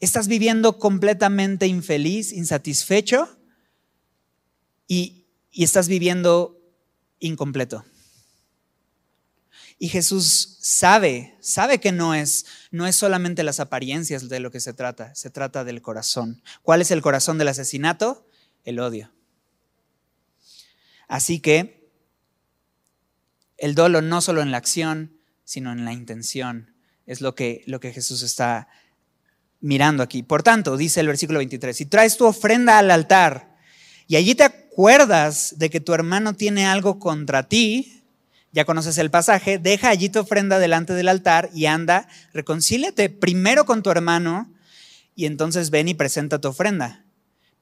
estás 0.00 0.28
viviendo 0.28 0.78
completamente 0.78 1.66
infeliz, 1.66 2.32
insatisfecho 2.32 3.28
y 4.86 5.24
estás 5.52 5.88
viviendo 5.88 6.60
incompleto. 7.20 7.84
Y 9.82 9.88
Jesús 9.88 10.58
sabe, 10.60 11.34
sabe 11.40 11.80
que 11.80 11.90
no 11.90 12.14
es, 12.14 12.46
no 12.70 12.86
es 12.86 12.94
solamente 12.94 13.42
las 13.42 13.58
apariencias 13.58 14.28
de 14.28 14.38
lo 14.38 14.52
que 14.52 14.60
se 14.60 14.72
trata, 14.72 15.12
se 15.16 15.28
trata 15.28 15.64
del 15.64 15.82
corazón. 15.82 16.40
¿Cuál 16.62 16.82
es 16.82 16.92
el 16.92 17.02
corazón 17.02 17.36
del 17.36 17.48
asesinato? 17.48 18.24
El 18.62 18.78
odio. 18.78 19.10
Así 21.08 21.40
que 21.40 21.90
el 23.58 23.74
dolo 23.74 24.02
no 24.02 24.20
solo 24.20 24.40
en 24.40 24.52
la 24.52 24.58
acción, 24.58 25.18
sino 25.42 25.72
en 25.72 25.84
la 25.84 25.92
intención, 25.92 26.76
es 27.04 27.20
lo 27.20 27.34
que, 27.34 27.64
lo 27.66 27.80
que 27.80 27.92
Jesús 27.92 28.22
está 28.22 28.68
mirando 29.58 30.04
aquí. 30.04 30.22
Por 30.22 30.44
tanto, 30.44 30.76
dice 30.76 31.00
el 31.00 31.08
versículo 31.08 31.40
23, 31.40 31.76
si 31.76 31.86
traes 31.86 32.16
tu 32.16 32.24
ofrenda 32.24 32.78
al 32.78 32.92
altar 32.92 33.56
y 34.06 34.14
allí 34.14 34.36
te 34.36 34.44
acuerdas 34.44 35.58
de 35.58 35.70
que 35.70 35.80
tu 35.80 35.92
hermano 35.92 36.34
tiene 36.34 36.66
algo 36.66 37.00
contra 37.00 37.48
ti, 37.48 38.01
ya 38.52 38.66
conoces 38.66 38.98
el 38.98 39.10
pasaje, 39.10 39.58
deja 39.58 39.88
allí 39.88 40.10
tu 40.10 40.20
ofrenda 40.20 40.58
delante 40.58 40.92
del 40.92 41.08
altar 41.08 41.50
y 41.54 41.66
anda, 41.66 42.06
reconcíliate 42.34 43.08
primero 43.08 43.64
con 43.64 43.82
tu 43.82 43.90
hermano 43.90 44.52
y 45.14 45.24
entonces 45.24 45.70
ven 45.70 45.88
y 45.88 45.94
presenta 45.94 46.40
tu 46.40 46.48
ofrenda. 46.48 47.04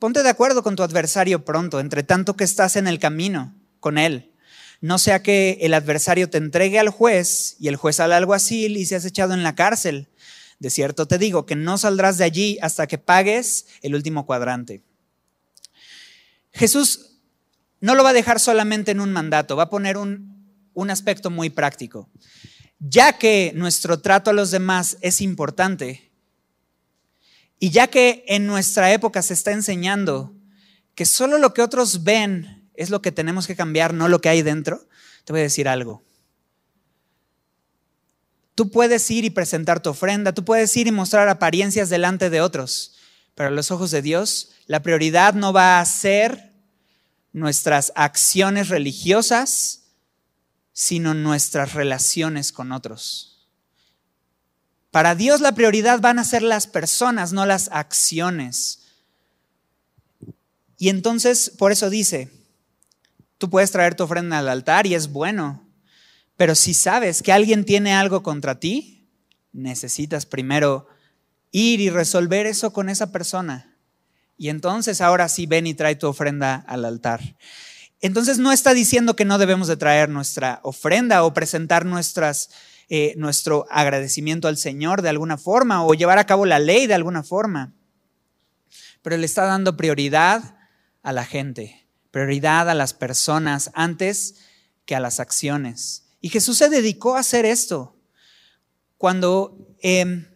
Ponte 0.01 0.23
de 0.23 0.29
acuerdo 0.29 0.63
con 0.63 0.77
tu 0.77 0.83
adversario 0.83 1.45
pronto, 1.45 1.79
entre 1.79 2.03
tanto 2.03 2.35
que 2.35 2.45
estás 2.45 2.75
en 2.75 2.89
el 2.89 2.99
camino 2.99 3.55
con 3.79 3.99
él. 3.99 4.33
No 4.81 4.99
sea 4.99 5.23
que 5.23 5.59
el 5.61 5.75
adversario 5.75 6.29
te 6.29 6.39
entregue 6.39 6.79
al 6.79 6.89
juez 6.89 7.57
y 7.61 7.69
el 7.69 7.77
juez 7.77 8.01
al 8.01 8.13
alguacil 8.13 8.77
y 8.77 8.87
seas 8.87 9.05
echado 9.05 9.35
en 9.35 9.43
la 9.43 9.55
cárcel. 9.55 10.09
De 10.59 10.71
cierto 10.71 11.07
te 11.07 11.19
digo 11.19 11.47
que 11.47 11.55
no 11.55 11.79
saldrás 11.79 12.19
de 12.19 12.25
allí 12.25 12.59
hasta 12.63 12.87
que 12.87 12.99
pagues 12.99 13.67
el 13.83 13.95
último 13.95 14.27
cuadrante. 14.27 14.83
Jesús 16.53 17.19
no 17.81 17.95
lo 17.95 18.03
va 18.03 18.11
a 18.11 18.15
dejar 18.15 18.41
solamente 18.41 18.91
en 18.91 19.01
un 19.01 19.13
mandato, 19.13 19.55
va 19.55 19.65
a 19.65 19.71
poner 19.71 19.97
un, 19.97 20.40
un 20.81 20.91
aspecto 20.91 21.31
muy 21.31 21.51
práctico. 21.51 22.09
Ya 22.79 23.19
que 23.19 23.53
nuestro 23.55 24.01
trato 24.01 24.31
a 24.31 24.33
los 24.33 24.51
demás 24.51 24.97
es 25.03 25.21
importante 25.21 26.11
y 27.59 27.71
ya 27.71 27.89
que 27.89 28.25
en 28.27 28.47
nuestra 28.47 28.93
época 28.93 29.21
se 29.23 29.35
está 29.35 29.53
enseñando 29.53 30.35
que 30.95 31.05
solo 31.05 31.39
lo 31.39 31.53
que 31.53 31.61
otros 31.61 32.05
ven 32.05 32.71
es 32.75 32.89
lo 32.89 33.03
que 33.03 33.13
tenemos 33.13 33.47
que 33.47 33.57
cambiar, 33.57 33.93
no 33.93 34.09
lo 34.09 34.23
que 34.23 34.31
hay 34.31 34.41
dentro, 34.41 34.89
te 35.25 35.35
voy 35.35 35.41
a 35.41 35.45
decir 35.45 35.69
algo. 35.69 36.03
Tú 38.55 38.71
puedes 38.71 39.11
ir 39.11 39.25
y 39.27 39.31
presentar 39.31 39.81
tu 39.81 39.91
ofrenda, 39.91 40.33
tú 40.33 40.45
puedes 40.45 40.75
ir 40.77 40.87
y 40.87 40.93
mostrar 40.93 41.29
apariencias 41.29 41.91
delante 41.91 42.31
de 42.31 42.41
otros, 42.41 42.97
pero 43.35 43.51
a 43.51 43.53
los 43.53 43.71
ojos 43.71 43.91
de 43.91 44.01
Dios 44.01 44.53
la 44.67 44.83
prioridad 44.83 45.35
no 45.35 45.53
va 45.53 45.81
a 45.81 45.85
ser 45.85 46.51
nuestras 47.33 47.93
acciones 47.95 48.69
religiosas, 48.69 49.80
sino 50.81 51.13
nuestras 51.13 51.75
relaciones 51.75 52.53
con 52.53 52.73
otros. 52.73 53.47
Para 54.91 55.15
Dios 55.15 55.43
la 55.43 55.53
prioridad 55.53 56.01
van 56.01 56.19
a 56.19 56.25
ser 56.25 56.41
las 56.41 56.67
personas, 56.67 57.35
no 57.35 57.45
las 57.45 57.69
acciones. 57.71 58.87
Y 60.79 60.89
entonces, 60.89 61.51
por 61.51 61.71
eso 61.71 61.91
dice, 61.91 62.33
tú 63.37 63.51
puedes 63.51 63.71
traer 63.73 63.95
tu 63.95 64.05
ofrenda 64.05 64.39
al 64.39 64.49
altar 64.49 64.87
y 64.87 64.95
es 64.95 65.13
bueno, 65.13 65.69
pero 66.39 66.55
si 66.55 66.73
sabes 66.73 67.23
que 67.23 67.35
alguien 67.35 67.67
tiene 67.67 67.93
algo 67.93 68.23
contra 68.23 68.59
ti, 68.59 69.07
necesitas 69.53 70.25
primero 70.25 70.89
ir 71.53 71.83
y 71.83 71.91
resolver 71.91 72.47
eso 72.47 72.73
con 72.73 72.89
esa 72.89 73.13
persona. 73.13 73.77
Y 74.39 74.49
entonces 74.49 75.03
ahora 75.03 75.29
sí 75.29 75.45
ven 75.45 75.67
y 75.67 75.75
trae 75.75 75.97
tu 75.97 76.07
ofrenda 76.07 76.55
al 76.67 76.87
altar. 76.87 77.21
Entonces 78.01 78.39
no 78.39 78.53
está 78.53 78.73
diciendo 78.73 79.15
que 79.15 79.25
no 79.25 79.39
debemos 79.39 79.69
de 79.69 79.77
traer 79.77 80.09
nuestra 80.09 80.61
ofrenda 80.63 81.23
o 81.25 81.35
presentar 81.35 81.87
eh, 82.89 83.15
nuestro 83.17 83.67
agradecimiento 83.71 84.49
al 84.49 84.57
Señor 84.57 85.03
de 85.03 85.11
alguna 85.11 85.37
forma 85.37 85.85
o 85.85 85.95
llevar 85.95 86.19
a 86.19 86.27
cabo 86.27 86.47
la 86.47 86.59
ley 86.59 86.87
de 86.87 86.95
alguna 86.95 87.23
forma. 87.23 87.75
Pero 89.03 89.17
le 89.17 89.27
está 89.27 89.45
dando 89.45 89.77
prioridad 89.77 90.57
a 91.03 91.13
la 91.13 91.25
gente, 91.25 91.87
prioridad 92.11 92.69
a 92.71 92.75
las 92.75 92.95
personas 92.95 93.71
antes 93.75 94.37
que 94.87 94.95
a 94.95 95.01
las 95.01 95.21
acciones. 95.21 96.07
Y 96.21 96.31
Jesús 96.31 96.59
se 96.59 96.69
dedicó 96.69 97.17
a 97.17 97.21
hacer 97.21 97.45
esto. 97.45 97.97
Cuando 98.97 99.75
em, 99.83 100.27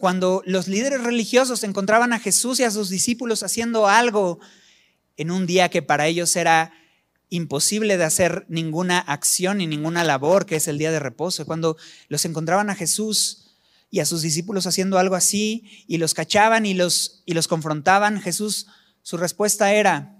cuando 0.00 0.42
los 0.46 0.66
líderes 0.66 1.04
religiosos 1.04 1.62
encontraban 1.62 2.14
a 2.14 2.18
Jesús 2.18 2.58
y 2.58 2.64
a 2.64 2.70
sus 2.70 2.88
discípulos 2.88 3.42
haciendo 3.42 3.86
algo 3.86 4.40
en 5.18 5.30
un 5.30 5.46
día 5.46 5.68
que 5.68 5.82
para 5.82 6.06
ellos 6.06 6.34
era 6.36 6.72
imposible 7.30 7.96
de 7.96 8.04
hacer 8.04 8.44
ninguna 8.48 8.98
acción 8.98 9.58
ni 9.58 9.66
ninguna 9.66 10.04
labor, 10.04 10.44
que 10.44 10.56
es 10.56 10.68
el 10.68 10.78
día 10.78 10.90
de 10.90 10.98
reposo, 10.98 11.46
cuando 11.46 11.76
los 12.08 12.24
encontraban 12.24 12.68
a 12.68 12.74
Jesús 12.74 13.46
y 13.88 14.00
a 14.00 14.06
sus 14.06 14.22
discípulos 14.22 14.66
haciendo 14.66 14.98
algo 14.98 15.14
así 15.14 15.84
y 15.86 15.98
los 15.98 16.12
cachaban 16.12 16.66
y 16.66 16.74
los, 16.74 17.22
y 17.24 17.34
los 17.34 17.48
confrontaban, 17.48 18.20
Jesús, 18.20 18.66
su 19.02 19.16
respuesta 19.16 19.72
era, 19.72 20.16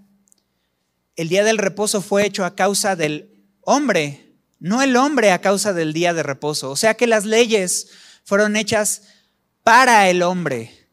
el 1.15 1.29
día 1.29 1.43
del 1.43 1.57
reposo 1.57 2.01
fue 2.01 2.25
hecho 2.25 2.45
a 2.45 2.55
causa 2.55 2.95
del 2.95 3.29
hombre, 3.61 4.33
no 4.59 4.81
el 4.81 4.95
hombre 4.95 5.31
a 5.31 5.41
causa 5.41 5.73
del 5.73 5.93
día 5.93 6.13
de 6.13 6.23
reposo. 6.23 6.71
O 6.71 6.75
sea 6.75 6.95
que 6.95 7.07
las 7.07 7.25
leyes 7.25 7.89
fueron 8.23 8.55
hechas 8.55 9.03
para 9.63 10.09
el 10.09 10.23
hombre, 10.23 10.89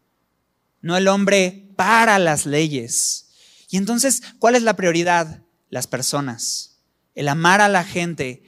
no 0.80 0.96
el 0.96 1.08
hombre 1.08 1.70
para 1.76 2.18
las 2.18 2.44
leyes. 2.44 3.28
Y 3.70 3.76
entonces, 3.76 4.22
¿cuál 4.38 4.56
es 4.56 4.62
la 4.62 4.74
prioridad? 4.76 5.42
Las 5.70 5.86
personas, 5.86 6.78
el 7.14 7.28
amar 7.28 7.60
a 7.60 7.68
la 7.68 7.84
gente, 7.84 8.42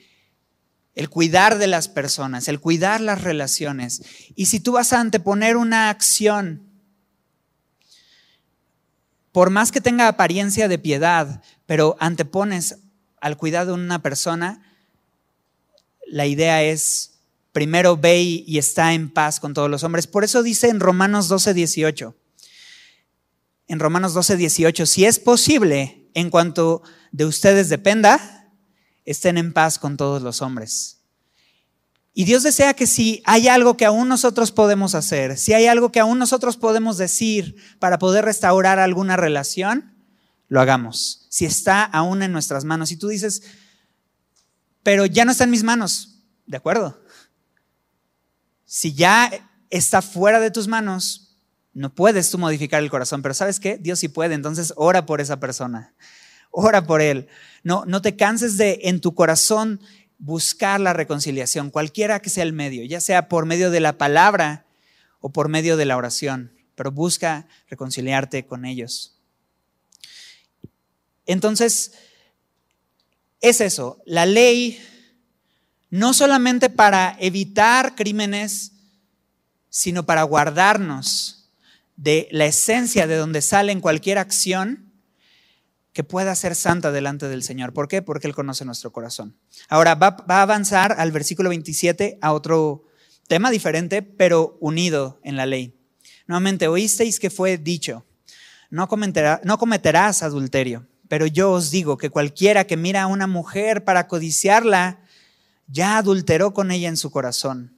el 0.94 1.08
cuidar 1.08 1.58
de 1.58 1.66
las 1.66 1.88
personas, 1.88 2.48
el 2.48 2.60
cuidar 2.60 3.00
las 3.00 3.22
relaciones. 3.22 4.02
Y 4.34 4.46
si 4.46 4.60
tú 4.60 4.72
vas 4.72 4.92
a 4.92 5.00
anteponer 5.00 5.56
una 5.56 5.90
acción, 5.90 6.62
por 9.32 9.50
más 9.50 9.70
que 9.70 9.80
tenga 9.80 10.08
apariencia 10.08 10.68
de 10.68 10.78
piedad, 10.78 11.42
pero 11.66 11.96
antepones 12.00 12.78
al 13.20 13.36
cuidado 13.36 13.76
de 13.76 13.82
una 13.82 14.02
persona, 14.02 14.62
la 16.06 16.26
idea 16.26 16.62
es 16.62 17.20
primero 17.52 17.96
ve 17.96 18.22
y 18.22 18.58
está 18.58 18.94
en 18.94 19.10
paz 19.10 19.40
con 19.40 19.54
todos 19.54 19.70
los 19.70 19.84
hombres. 19.84 20.06
Por 20.06 20.24
eso 20.24 20.42
dice 20.42 20.68
en 20.68 20.80
Romanos 20.80 21.28
12, 21.28 21.54
18, 21.54 22.16
en 23.70 23.78
Romanos 23.78 24.14
12, 24.14 24.36
18, 24.36 24.84
si 24.84 25.04
es 25.04 25.20
posible, 25.20 26.10
en 26.14 26.28
cuanto 26.28 26.82
de 27.12 27.24
ustedes 27.24 27.68
dependa, 27.68 28.50
estén 29.04 29.38
en 29.38 29.52
paz 29.52 29.78
con 29.78 29.96
todos 29.96 30.22
los 30.22 30.42
hombres. 30.42 31.02
Y 32.12 32.24
Dios 32.24 32.42
desea 32.42 32.74
que 32.74 32.88
si 32.88 33.22
hay 33.24 33.46
algo 33.46 33.76
que 33.76 33.84
aún 33.84 34.08
nosotros 34.08 34.50
podemos 34.50 34.96
hacer, 34.96 35.38
si 35.38 35.52
hay 35.52 35.66
algo 35.66 35.92
que 35.92 36.00
aún 36.00 36.18
nosotros 36.18 36.56
podemos 36.56 36.98
decir 36.98 37.54
para 37.78 38.00
poder 38.00 38.24
restaurar 38.24 38.80
alguna 38.80 39.16
relación, 39.16 39.94
lo 40.48 40.60
hagamos. 40.60 41.28
Si 41.28 41.44
está 41.44 41.84
aún 41.84 42.24
en 42.24 42.32
nuestras 42.32 42.64
manos. 42.64 42.90
Y 42.90 42.96
tú 42.96 43.06
dices, 43.06 43.44
pero 44.82 45.06
ya 45.06 45.24
no 45.24 45.30
está 45.30 45.44
en 45.44 45.50
mis 45.50 45.62
manos. 45.62 46.24
De 46.44 46.56
acuerdo. 46.56 47.00
Si 48.64 48.94
ya 48.94 49.30
está 49.70 50.02
fuera 50.02 50.40
de 50.40 50.50
tus 50.50 50.66
manos, 50.66 51.29
no 51.72 51.94
puedes 51.94 52.30
tú 52.30 52.38
modificar 52.38 52.82
el 52.82 52.90
corazón, 52.90 53.22
pero 53.22 53.34
¿sabes 53.34 53.60
qué? 53.60 53.78
Dios 53.78 53.98
sí 54.00 54.08
puede, 54.08 54.34
entonces 54.34 54.72
ora 54.76 55.06
por 55.06 55.20
esa 55.20 55.38
persona, 55.38 55.94
ora 56.50 56.84
por 56.84 57.00
él. 57.00 57.28
No, 57.62 57.84
no 57.86 58.02
te 58.02 58.16
canses 58.16 58.56
de 58.56 58.80
en 58.84 59.00
tu 59.00 59.14
corazón 59.14 59.80
buscar 60.18 60.80
la 60.80 60.92
reconciliación, 60.92 61.70
cualquiera 61.70 62.20
que 62.20 62.30
sea 62.30 62.42
el 62.42 62.52
medio, 62.52 62.84
ya 62.84 63.00
sea 63.00 63.28
por 63.28 63.46
medio 63.46 63.70
de 63.70 63.80
la 63.80 63.96
palabra 63.98 64.66
o 65.20 65.30
por 65.30 65.48
medio 65.48 65.76
de 65.76 65.84
la 65.86 65.96
oración, 65.96 66.52
pero 66.74 66.90
busca 66.90 67.46
reconciliarte 67.68 68.44
con 68.46 68.64
ellos. 68.64 69.16
Entonces, 71.26 71.92
es 73.40 73.60
eso, 73.60 74.02
la 74.04 74.26
ley 74.26 74.82
no 75.88 76.12
solamente 76.12 76.68
para 76.68 77.16
evitar 77.20 77.94
crímenes, 77.94 78.72
sino 79.70 80.04
para 80.04 80.22
guardarnos 80.24 81.39
de 82.00 82.28
la 82.30 82.46
esencia 82.46 83.06
de 83.06 83.16
donde 83.16 83.42
sale 83.42 83.72
en 83.72 83.80
cualquier 83.80 84.16
acción 84.16 84.90
que 85.92 86.02
pueda 86.02 86.34
ser 86.34 86.54
santa 86.54 86.92
delante 86.92 87.28
del 87.28 87.42
Señor. 87.42 87.74
¿Por 87.74 87.88
qué? 87.88 88.00
Porque 88.00 88.26
Él 88.26 88.34
conoce 88.34 88.64
nuestro 88.64 88.90
corazón. 88.90 89.36
Ahora 89.68 89.96
va, 89.96 90.16
a 90.26 90.42
avanzar 90.42 90.94
al 90.96 91.12
versículo 91.12 91.50
27 91.50 92.18
a 92.22 92.32
otro 92.32 92.86
tema 93.28 93.50
diferente, 93.50 94.00
pero 94.00 94.56
unido 94.60 95.20
en 95.24 95.36
la 95.36 95.44
ley. 95.44 95.78
Nuevamente, 96.26 96.68
oísteis 96.68 97.20
que 97.20 97.28
fue 97.28 97.58
dicho, 97.58 98.06
no, 98.70 98.88
no 99.44 99.58
cometerás 99.58 100.22
adulterio, 100.22 100.86
pero 101.06 101.26
yo 101.26 101.50
os 101.50 101.70
digo 101.70 101.98
que 101.98 102.08
cualquiera 102.08 102.64
que 102.64 102.78
mira 102.78 103.02
a 103.02 103.08
una 103.08 103.26
mujer 103.26 103.84
para 103.84 104.08
codiciarla, 104.08 105.00
ya 105.66 105.98
adulteró 105.98 106.54
con 106.54 106.70
ella 106.70 106.88
en 106.88 106.96
su 106.96 107.10
corazón. 107.10 107.76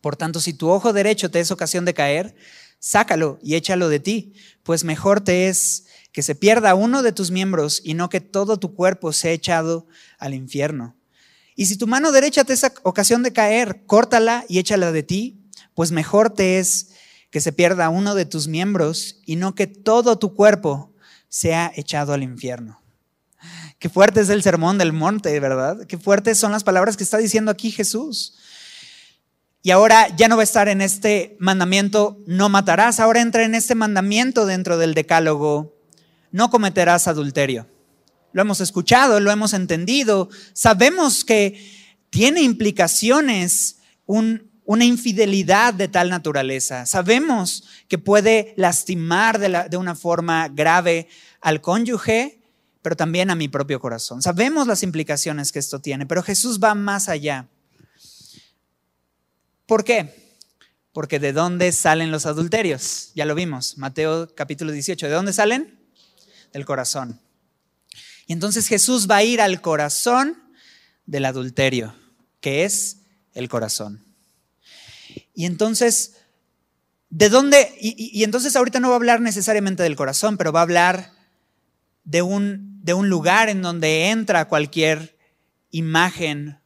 Por 0.00 0.16
tanto, 0.16 0.40
si 0.40 0.54
tu 0.54 0.70
ojo 0.70 0.94
derecho 0.94 1.30
te 1.30 1.40
es 1.40 1.50
ocasión 1.50 1.84
de 1.84 1.92
caer, 1.92 2.34
sácalo 2.82 3.38
y 3.40 3.54
échalo 3.54 3.88
de 3.88 4.00
ti, 4.00 4.34
pues 4.64 4.82
mejor 4.82 5.20
te 5.20 5.46
es 5.46 5.86
que 6.10 6.20
se 6.20 6.34
pierda 6.34 6.74
uno 6.74 7.04
de 7.04 7.12
tus 7.12 7.30
miembros 7.30 7.80
y 7.84 7.94
no 7.94 8.08
que 8.08 8.20
todo 8.20 8.58
tu 8.58 8.74
cuerpo 8.74 9.12
sea 9.12 9.30
echado 9.30 9.86
al 10.18 10.34
infierno. 10.34 10.96
Y 11.54 11.66
si 11.66 11.76
tu 11.76 11.86
mano 11.86 12.10
derecha 12.10 12.42
te 12.42 12.52
es 12.52 12.66
ocasión 12.82 13.22
de 13.22 13.32
caer, 13.32 13.86
córtala 13.86 14.44
y 14.48 14.58
échala 14.58 14.90
de 14.90 15.04
ti, 15.04 15.48
pues 15.74 15.92
mejor 15.92 16.30
te 16.30 16.58
es 16.58 16.90
que 17.30 17.40
se 17.40 17.52
pierda 17.52 17.88
uno 17.88 18.16
de 18.16 18.26
tus 18.26 18.48
miembros 18.48 19.20
y 19.24 19.36
no 19.36 19.54
que 19.54 19.68
todo 19.68 20.18
tu 20.18 20.34
cuerpo 20.34 20.92
sea 21.28 21.70
echado 21.76 22.12
al 22.12 22.24
infierno. 22.24 22.82
Qué 23.78 23.88
fuerte 23.88 24.20
es 24.20 24.28
el 24.28 24.42
sermón 24.42 24.76
del 24.76 24.92
monte, 24.92 25.38
¿verdad? 25.38 25.86
Qué 25.86 25.98
fuertes 25.98 26.36
son 26.36 26.50
las 26.50 26.64
palabras 26.64 26.96
que 26.96 27.04
está 27.04 27.18
diciendo 27.18 27.52
aquí 27.52 27.70
Jesús. 27.70 28.34
Y 29.64 29.70
ahora 29.70 30.08
ya 30.16 30.26
no 30.26 30.36
va 30.36 30.42
a 30.42 30.44
estar 30.44 30.68
en 30.68 30.80
este 30.80 31.36
mandamiento, 31.38 32.18
no 32.26 32.48
matarás, 32.48 32.98
ahora 32.98 33.20
entra 33.20 33.44
en 33.44 33.54
este 33.54 33.76
mandamiento 33.76 34.44
dentro 34.44 34.76
del 34.76 34.92
decálogo, 34.92 35.76
no 36.32 36.50
cometerás 36.50 37.06
adulterio. 37.06 37.68
Lo 38.32 38.42
hemos 38.42 38.60
escuchado, 38.60 39.20
lo 39.20 39.30
hemos 39.30 39.52
entendido, 39.52 40.30
sabemos 40.52 41.24
que 41.24 41.64
tiene 42.10 42.42
implicaciones 42.42 43.78
una 44.04 44.84
infidelidad 44.84 45.74
de 45.74 45.86
tal 45.86 46.10
naturaleza, 46.10 46.84
sabemos 46.84 47.64
que 47.86 47.98
puede 47.98 48.54
lastimar 48.56 49.38
de, 49.38 49.68
de 49.70 49.76
una 49.76 49.94
forma 49.94 50.48
grave 50.48 51.08
al 51.40 51.60
cónyuge, 51.60 52.40
pero 52.82 52.96
también 52.96 53.30
a 53.30 53.36
mi 53.36 53.46
propio 53.46 53.78
corazón. 53.78 54.22
Sabemos 54.22 54.66
las 54.66 54.82
implicaciones 54.82 55.52
que 55.52 55.60
esto 55.60 55.80
tiene, 55.80 56.04
pero 56.04 56.22
Jesús 56.24 56.58
va 56.58 56.74
más 56.74 57.08
allá. 57.08 57.46
¿Por 59.66 59.84
qué? 59.84 60.38
Porque 60.92 61.18
de 61.18 61.32
dónde 61.32 61.72
salen 61.72 62.10
los 62.10 62.26
adulterios? 62.26 63.12
Ya 63.14 63.24
lo 63.24 63.34
vimos, 63.34 63.78
Mateo 63.78 64.34
capítulo 64.34 64.72
18. 64.72 65.06
¿De 65.06 65.12
dónde 65.12 65.32
salen? 65.32 65.78
Del 66.52 66.64
corazón. 66.64 67.20
Y 68.26 68.32
entonces 68.32 68.68
Jesús 68.68 69.08
va 69.10 69.16
a 69.16 69.24
ir 69.24 69.40
al 69.40 69.60
corazón 69.60 70.42
del 71.06 71.24
adulterio, 71.24 71.94
que 72.40 72.64
es 72.64 72.98
el 73.34 73.48
corazón. 73.48 74.04
Y 75.34 75.46
entonces, 75.46 76.14
¿de 77.08 77.28
dónde? 77.28 77.74
Y, 77.80 78.22
entonces 78.24 78.56
ahorita 78.56 78.80
no 78.80 78.88
va 78.88 78.94
a 78.94 78.96
hablar 78.96 79.20
necesariamente 79.20 79.82
del 79.82 79.96
corazón, 79.96 80.36
pero 80.36 80.52
va 80.52 80.60
a 80.60 80.64
hablar 80.64 81.12
de 82.04 82.22
un, 82.22 82.80
de 82.82 82.94
un 82.94 83.08
lugar 83.08 83.48
en 83.48 83.62
donde 83.62 84.10
entra 84.10 84.48
cualquier 84.48 85.16
imagen 85.70 86.58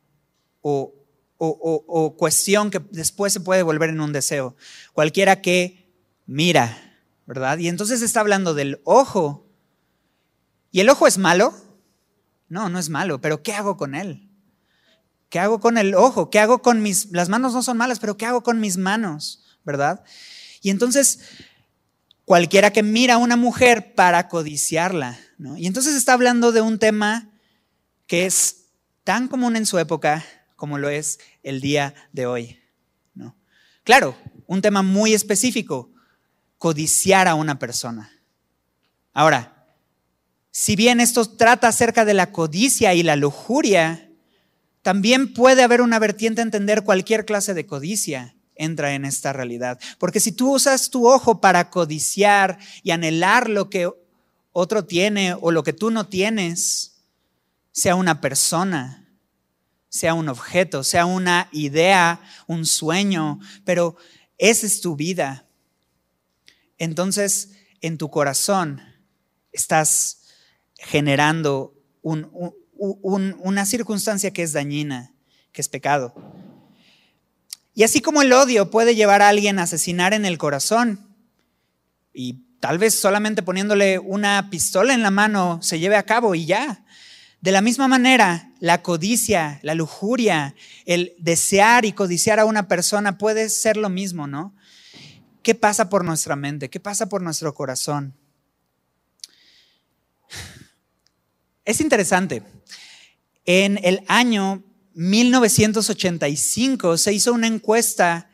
o, 0.62 0.95
o, 1.38 2.14
cuestión 2.16 2.70
que 2.70 2.80
después 2.90 3.32
se 3.32 3.40
puede 3.40 3.62
volver 3.62 3.90
en 3.90 4.00
un 4.00 4.12
deseo. 4.12 4.56
Cualquiera 4.92 5.42
que 5.42 5.92
mira, 6.26 6.96
¿verdad? 7.26 7.58
Y 7.58 7.68
entonces 7.68 8.02
está 8.02 8.20
hablando 8.20 8.54
del 8.54 8.80
ojo. 8.84 9.46
¿Y 10.70 10.80
el 10.80 10.88
ojo 10.88 11.06
es 11.06 11.18
malo? 11.18 11.54
No, 12.48 12.68
no 12.68 12.78
es 12.78 12.88
malo, 12.88 13.20
pero 13.20 13.42
¿qué 13.42 13.52
hago 13.52 13.76
con 13.76 13.94
él? 13.94 14.28
¿Qué 15.28 15.38
hago 15.40 15.60
con 15.60 15.78
el 15.78 15.94
ojo? 15.94 16.30
¿Qué 16.30 16.38
hago 16.38 16.62
con 16.62 16.82
mis... 16.82 17.10
Las 17.10 17.28
manos 17.28 17.52
no 17.52 17.62
son 17.62 17.76
malas, 17.76 17.98
pero 17.98 18.16
¿qué 18.16 18.26
hago 18.26 18.42
con 18.42 18.60
mis 18.60 18.76
manos? 18.76 19.42
¿Verdad? 19.64 20.04
Y 20.62 20.70
entonces, 20.70 21.20
cualquiera 22.24 22.72
que 22.72 22.82
mira 22.82 23.14
a 23.14 23.18
una 23.18 23.36
mujer 23.36 23.94
para 23.94 24.28
codiciarla. 24.28 25.18
Y 25.56 25.66
entonces 25.66 25.96
está 25.96 26.12
hablando 26.12 26.52
de 26.52 26.60
un 26.60 26.78
tema 26.78 27.30
que 28.06 28.26
es 28.26 28.66
tan 29.02 29.26
común 29.28 29.56
en 29.56 29.66
su 29.66 29.78
época 29.78 30.24
como 30.56 30.78
lo 30.78 30.88
es 30.88 31.20
el 31.42 31.60
día 31.60 31.94
de 32.12 32.26
hoy, 32.26 32.58
¿no? 33.14 33.36
Claro, 33.84 34.16
un 34.46 34.62
tema 34.62 34.82
muy 34.82 35.14
específico, 35.14 35.90
codiciar 36.58 37.28
a 37.28 37.34
una 37.34 37.58
persona. 37.58 38.10
Ahora, 39.12 39.66
si 40.50 40.74
bien 40.74 41.00
esto 41.00 41.24
trata 41.24 41.68
acerca 41.68 42.04
de 42.04 42.14
la 42.14 42.32
codicia 42.32 42.94
y 42.94 43.02
la 43.02 43.16
lujuria, 43.16 44.10
también 44.82 45.34
puede 45.34 45.62
haber 45.62 45.82
una 45.82 45.98
vertiente 45.98 46.40
a 46.40 46.44
entender 46.44 46.82
cualquier 46.82 47.24
clase 47.24 47.54
de 47.54 47.66
codicia 47.66 48.36
entra 48.56 48.94
en 48.94 49.04
esta 49.04 49.32
realidad. 49.32 49.78
Porque 49.98 50.20
si 50.20 50.32
tú 50.32 50.54
usas 50.54 50.90
tu 50.90 51.06
ojo 51.06 51.40
para 51.40 51.70
codiciar 51.70 52.58
y 52.82 52.90
anhelar 52.90 53.48
lo 53.48 53.70
que 53.70 53.90
otro 54.52 54.84
tiene 54.86 55.34
o 55.38 55.50
lo 55.50 55.62
que 55.62 55.72
tú 55.72 55.90
no 55.90 56.06
tienes, 56.06 57.02
sea 57.72 57.94
una 57.94 58.20
persona, 58.20 59.05
sea 59.96 60.14
un 60.14 60.28
objeto, 60.28 60.84
sea 60.84 61.06
una 61.06 61.48
idea, 61.52 62.20
un 62.46 62.66
sueño, 62.66 63.40
pero 63.64 63.96
esa 64.38 64.66
es 64.66 64.80
tu 64.80 64.96
vida. 64.96 65.46
Entonces, 66.78 67.52
en 67.80 67.98
tu 67.98 68.10
corazón 68.10 68.82
estás 69.52 70.22
generando 70.74 71.74
una 72.02 73.64
circunstancia 73.64 74.32
que 74.32 74.42
es 74.42 74.52
dañina, 74.52 75.14
que 75.52 75.62
es 75.62 75.68
pecado. 75.68 76.14
Y 77.74 77.82
así 77.82 78.00
como 78.00 78.22
el 78.22 78.32
odio 78.32 78.70
puede 78.70 78.94
llevar 78.94 79.22
a 79.22 79.28
alguien 79.28 79.58
a 79.58 79.64
asesinar 79.64 80.14
en 80.14 80.24
el 80.24 80.38
corazón, 80.38 81.14
y 82.12 82.44
tal 82.60 82.78
vez 82.78 82.94
solamente 82.98 83.42
poniéndole 83.42 83.98
una 83.98 84.48
pistola 84.50 84.94
en 84.94 85.02
la 85.02 85.10
mano 85.10 85.60
se 85.62 85.78
lleve 85.78 85.96
a 85.96 86.04
cabo 86.04 86.34
y 86.34 86.46
ya. 86.46 86.85
De 87.40 87.52
la 87.52 87.60
misma 87.60 87.86
manera, 87.86 88.52
la 88.60 88.82
codicia, 88.82 89.60
la 89.62 89.74
lujuria, 89.74 90.54
el 90.84 91.14
desear 91.18 91.84
y 91.84 91.92
codiciar 91.92 92.40
a 92.40 92.44
una 92.44 92.66
persona 92.66 93.18
puede 93.18 93.48
ser 93.50 93.76
lo 93.76 93.88
mismo, 93.88 94.26
¿no? 94.26 94.54
¿Qué 95.42 95.54
pasa 95.54 95.88
por 95.88 96.04
nuestra 96.04 96.34
mente? 96.34 96.70
¿Qué 96.70 96.80
pasa 96.80 97.08
por 97.08 97.22
nuestro 97.22 97.54
corazón? 97.54 98.14
Es 101.64 101.80
interesante. 101.80 102.42
En 103.44 103.78
el 103.82 104.02
año 104.08 104.64
1985 104.94 106.96
se 106.96 107.12
hizo 107.12 107.32
una 107.32 107.46
encuesta 107.46 108.28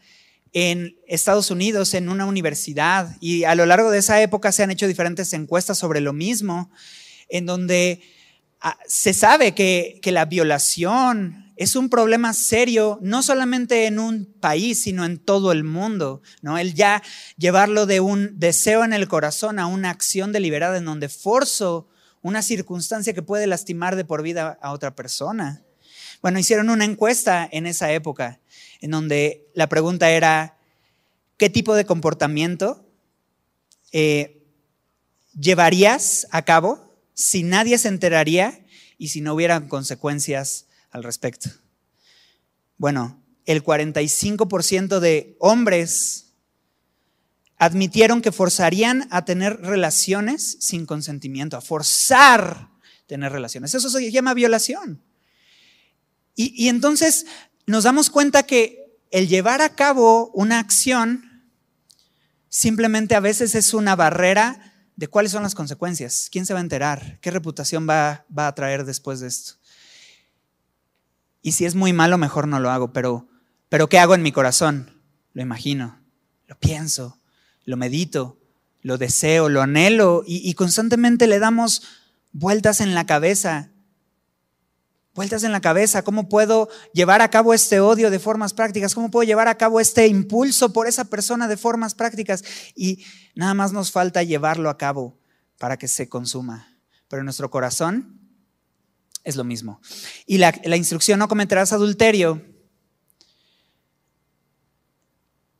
en 0.52 0.96
Estados 1.06 1.50
Unidos, 1.50 1.94
en 1.94 2.08
una 2.08 2.26
universidad, 2.26 3.16
y 3.20 3.44
a 3.44 3.54
lo 3.54 3.66
largo 3.66 3.90
de 3.90 3.98
esa 3.98 4.20
época 4.22 4.52
se 4.52 4.62
han 4.62 4.70
hecho 4.70 4.86
diferentes 4.86 5.32
encuestas 5.32 5.78
sobre 5.78 6.00
lo 6.00 6.12
mismo, 6.12 6.70
en 7.28 7.46
donde 7.46 8.02
se 8.86 9.14
sabe 9.14 9.54
que, 9.54 9.98
que 10.02 10.12
la 10.12 10.24
violación 10.24 11.52
es 11.56 11.76
un 11.76 11.88
problema 11.88 12.32
serio, 12.32 12.98
no 13.02 13.22
solamente 13.22 13.86
en 13.86 13.98
un 13.98 14.24
país, 14.40 14.82
sino 14.82 15.04
en 15.04 15.18
todo 15.18 15.52
el 15.52 15.64
mundo, 15.64 16.22
¿no? 16.40 16.58
El 16.58 16.74
ya 16.74 17.02
llevarlo 17.36 17.86
de 17.86 18.00
un 18.00 18.38
deseo 18.38 18.84
en 18.84 18.92
el 18.92 19.06
corazón 19.06 19.58
a 19.58 19.66
una 19.66 19.90
acción 19.90 20.32
deliberada 20.32 20.78
en 20.78 20.84
donde 20.84 21.08
forzo 21.08 21.88
una 22.22 22.42
circunstancia 22.42 23.12
que 23.12 23.22
puede 23.22 23.46
lastimar 23.46 23.96
de 23.96 24.04
por 24.04 24.22
vida 24.22 24.58
a 24.62 24.72
otra 24.72 24.94
persona. 24.94 25.62
Bueno, 26.20 26.38
hicieron 26.38 26.70
una 26.70 26.84
encuesta 26.84 27.48
en 27.50 27.66
esa 27.66 27.92
época 27.92 28.40
en 28.80 28.90
donde 28.90 29.48
la 29.54 29.68
pregunta 29.68 30.10
era, 30.10 30.56
¿qué 31.36 31.50
tipo 31.50 31.74
de 31.74 31.84
comportamiento 31.84 32.84
eh, 33.92 34.42
llevarías 35.38 36.26
a 36.30 36.42
cabo 36.42 36.91
si 37.22 37.42
nadie 37.42 37.78
se 37.78 37.88
enteraría 37.88 38.64
y 38.98 39.08
si 39.08 39.20
no 39.20 39.34
hubieran 39.34 39.68
consecuencias 39.68 40.66
al 40.90 41.04
respecto? 41.04 41.50
Bueno, 42.78 43.22
el 43.46 43.62
45% 43.62 44.98
de 44.98 45.36
hombres 45.38 46.34
admitieron 47.58 48.22
que 48.22 48.32
forzarían 48.32 49.06
a 49.10 49.24
tener 49.24 49.60
relaciones 49.60 50.56
sin 50.60 50.84
consentimiento, 50.84 51.56
a 51.56 51.60
forzar 51.60 52.70
tener 53.06 53.30
relaciones. 53.30 53.74
Eso 53.74 53.88
se 53.88 54.10
llama 54.10 54.34
violación. 54.34 55.00
Y, 56.34 56.68
entonces 56.68 57.26
nos 57.66 57.84
damos 57.84 58.10
cuenta 58.10 58.42
que 58.44 58.98
el 59.10 59.28
llevar 59.28 59.60
a 59.60 59.76
cabo 59.76 60.30
una 60.32 60.58
acción 60.58 61.46
simplemente 62.48 63.14
a 63.14 63.20
veces 63.20 63.54
es 63.54 63.74
una 63.74 63.94
barrera 63.94 64.71
de 64.96 65.08
cuáles 65.08 65.32
son 65.32 65.42
las 65.42 65.54
consecuencias, 65.54 66.28
quién 66.30 66.46
se 66.46 66.52
va 66.52 66.60
a 66.60 66.62
enterar, 66.62 67.18
qué 67.20 67.30
reputación 67.30 67.88
va, 67.88 68.24
va 68.36 68.46
a 68.46 68.54
traer 68.54 68.84
después 68.84 69.20
de 69.20 69.28
esto. 69.28 69.54
Y 71.40 71.52
si 71.52 71.64
es 71.64 71.74
muy 71.74 71.92
malo, 71.92 72.18
mejor 72.18 72.46
no 72.46 72.60
lo 72.60 72.70
hago, 72.70 72.92
pero, 72.92 73.28
pero 73.68 73.88
¿qué 73.88 73.98
hago 73.98 74.14
en 74.14 74.22
mi 74.22 74.32
corazón? 74.32 75.02
Lo 75.32 75.42
imagino, 75.42 76.00
lo 76.46 76.56
pienso, 76.58 77.18
lo 77.64 77.76
medito, 77.76 78.38
lo 78.80 78.98
deseo, 78.98 79.48
lo 79.48 79.62
anhelo 79.62 80.22
y, 80.26 80.48
y 80.48 80.54
constantemente 80.54 81.26
le 81.26 81.38
damos 81.38 81.82
vueltas 82.32 82.80
en 82.80 82.94
la 82.94 83.06
cabeza 83.06 83.71
vueltas 85.14 85.44
en 85.44 85.52
la 85.52 85.60
cabeza, 85.60 86.02
cómo 86.02 86.28
puedo 86.28 86.68
llevar 86.92 87.20
a 87.20 87.30
cabo 87.30 87.54
este 87.54 87.80
odio 87.80 88.10
de 88.10 88.18
formas 88.18 88.54
prácticas, 88.54 88.94
cómo 88.94 89.10
puedo 89.10 89.24
llevar 89.24 89.48
a 89.48 89.56
cabo 89.56 89.80
este 89.80 90.06
impulso 90.06 90.72
por 90.72 90.86
esa 90.86 91.04
persona 91.04 91.48
de 91.48 91.56
formas 91.56 91.94
prácticas. 91.94 92.44
Y 92.74 93.04
nada 93.34 93.54
más 93.54 93.72
nos 93.72 93.92
falta 93.92 94.22
llevarlo 94.22 94.70
a 94.70 94.78
cabo 94.78 95.18
para 95.58 95.76
que 95.76 95.88
se 95.88 96.08
consuma. 96.08 96.76
Pero 97.08 97.24
nuestro 97.24 97.50
corazón 97.50 98.18
es 99.24 99.36
lo 99.36 99.44
mismo. 99.44 99.80
Y 100.26 100.38
la, 100.38 100.58
la 100.64 100.76
instrucción 100.76 101.18
no 101.18 101.28
cometerás 101.28 101.72
adulterio. 101.72 102.42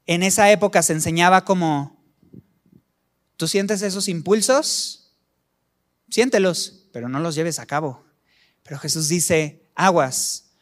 En 0.06 0.22
esa 0.22 0.50
época 0.50 0.82
se 0.82 0.94
enseñaba 0.94 1.44
como, 1.44 2.02
tú 3.36 3.46
sientes 3.46 3.82
esos 3.82 4.08
impulsos, 4.08 5.14
siéntelos, 6.08 6.88
pero 6.92 7.08
no 7.08 7.20
los 7.20 7.34
lleves 7.34 7.58
a 7.58 7.66
cabo. 7.66 8.04
Pero 8.62 8.78
Jesús 8.78 9.08
dice, 9.08 9.62
aguas, 9.74 10.52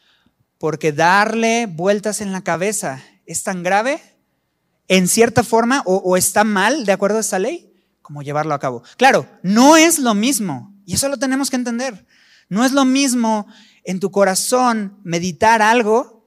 porque 0.59 0.92
darle 0.92 1.66
vueltas 1.66 2.20
en 2.20 2.32
la 2.32 2.42
cabeza 2.42 3.03
es 3.26 3.42
tan 3.42 3.62
grave, 3.62 4.03
en 4.88 5.07
cierta 5.09 5.44
forma, 5.44 5.82
o, 5.86 6.16
está 6.16 6.42
mal 6.42 6.84
de 6.84 6.92
acuerdo 6.92 7.18
a 7.18 7.20
esta 7.20 7.38
ley, 7.38 7.72
como 8.03 8.22
llevarlo 8.22 8.55
a 8.55 8.59
cabo. 8.59 8.82
Claro, 8.96 9.28
no 9.42 9.76
es 9.76 9.98
lo 10.01 10.14
mismo, 10.14 10.74
y 10.84 10.94
eso 10.94 11.09
lo 11.09 11.16
tenemos 11.16 11.48
que 11.48 11.57
entender. 11.57 12.07
No 12.48 12.64
es 12.64 12.72
lo 12.72 12.84
mismo 12.84 13.46
en 13.84 14.01
tu 14.01 14.11
corazón 14.11 14.98
meditar 15.05 15.62
algo 15.62 16.26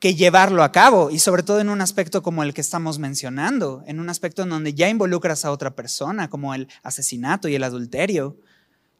que 0.00 0.14
llevarlo 0.14 0.64
a 0.64 0.72
cabo, 0.72 1.10
y 1.10 1.18
sobre 1.18 1.42
todo 1.42 1.60
en 1.60 1.68
un 1.68 1.82
aspecto 1.82 2.22
como 2.22 2.42
el 2.42 2.54
que 2.54 2.62
estamos 2.62 2.98
mencionando, 2.98 3.84
en 3.86 4.00
un 4.00 4.08
aspecto 4.08 4.42
en 4.42 4.48
donde 4.48 4.74
ya 4.74 4.88
involucras 4.88 5.44
a 5.44 5.52
otra 5.52 5.76
persona, 5.76 6.30
como 6.30 6.54
el 6.54 6.68
asesinato 6.82 7.46
y 7.46 7.54
el 7.54 7.62
adulterio, 7.62 8.38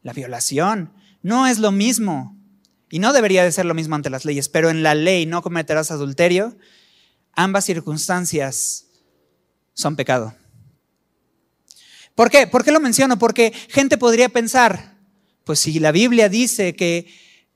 la 0.03 0.13
violación. 0.13 0.93
No 1.23 1.47
es 1.47 1.57
lo 1.57 1.71
mismo. 1.71 2.37
Y 2.91 2.99
no 2.99 3.11
debería 3.11 3.43
de 3.43 3.51
ser 3.51 3.65
lo 3.65 3.73
mismo 3.73 3.95
ante 3.95 4.11
las 4.11 4.25
leyes, 4.25 4.49
pero 4.49 4.69
en 4.69 4.83
la 4.83 4.93
ley 4.93 5.25
no 5.25 5.41
cometerás 5.41 5.89
adulterio. 5.89 6.55
Ambas 7.31 7.65
circunstancias 7.65 8.85
son 9.73 9.95
pecado. 9.95 10.35
¿Por 12.13 12.29
qué? 12.29 12.45
¿Por 12.45 12.63
qué 12.63 12.71
lo 12.71 12.79
menciono? 12.79 13.17
Porque 13.17 13.51
gente 13.69 13.97
podría 13.97 14.29
pensar, 14.29 14.99
pues 15.43 15.59
si 15.59 15.79
la 15.79 15.91
Biblia 15.91 16.29
dice 16.29 16.75
que 16.75 17.07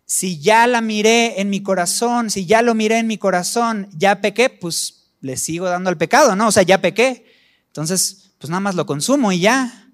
si 0.06 0.40
ya 0.40 0.66
la 0.66 0.82
miré 0.82 1.40
en 1.40 1.50
mi 1.50 1.62
corazón, 1.62 2.32
si 2.32 2.46
ya 2.46 2.62
lo 2.64 2.74
miré 2.74 2.98
en 2.98 3.08
mi 3.08 3.20
corazón, 3.20 3.90
ya 3.94 4.22
pequé, 4.22 4.50
pues 4.50 5.12
le 5.22 5.38
sigo 5.38 5.68
dando 5.68 5.90
al 5.90 5.98
pecado, 5.98 6.36
¿no? 6.36 6.48
O 6.48 6.52
sea, 6.52 6.64
ya 6.64 6.82
pequé. 6.82 7.26
Entonces, 7.68 8.32
pues 8.40 8.50
nada 8.50 8.62
más 8.62 8.76
lo 8.76 8.86
consumo 8.86 9.32
y 9.32 9.42
ya. 9.42 9.92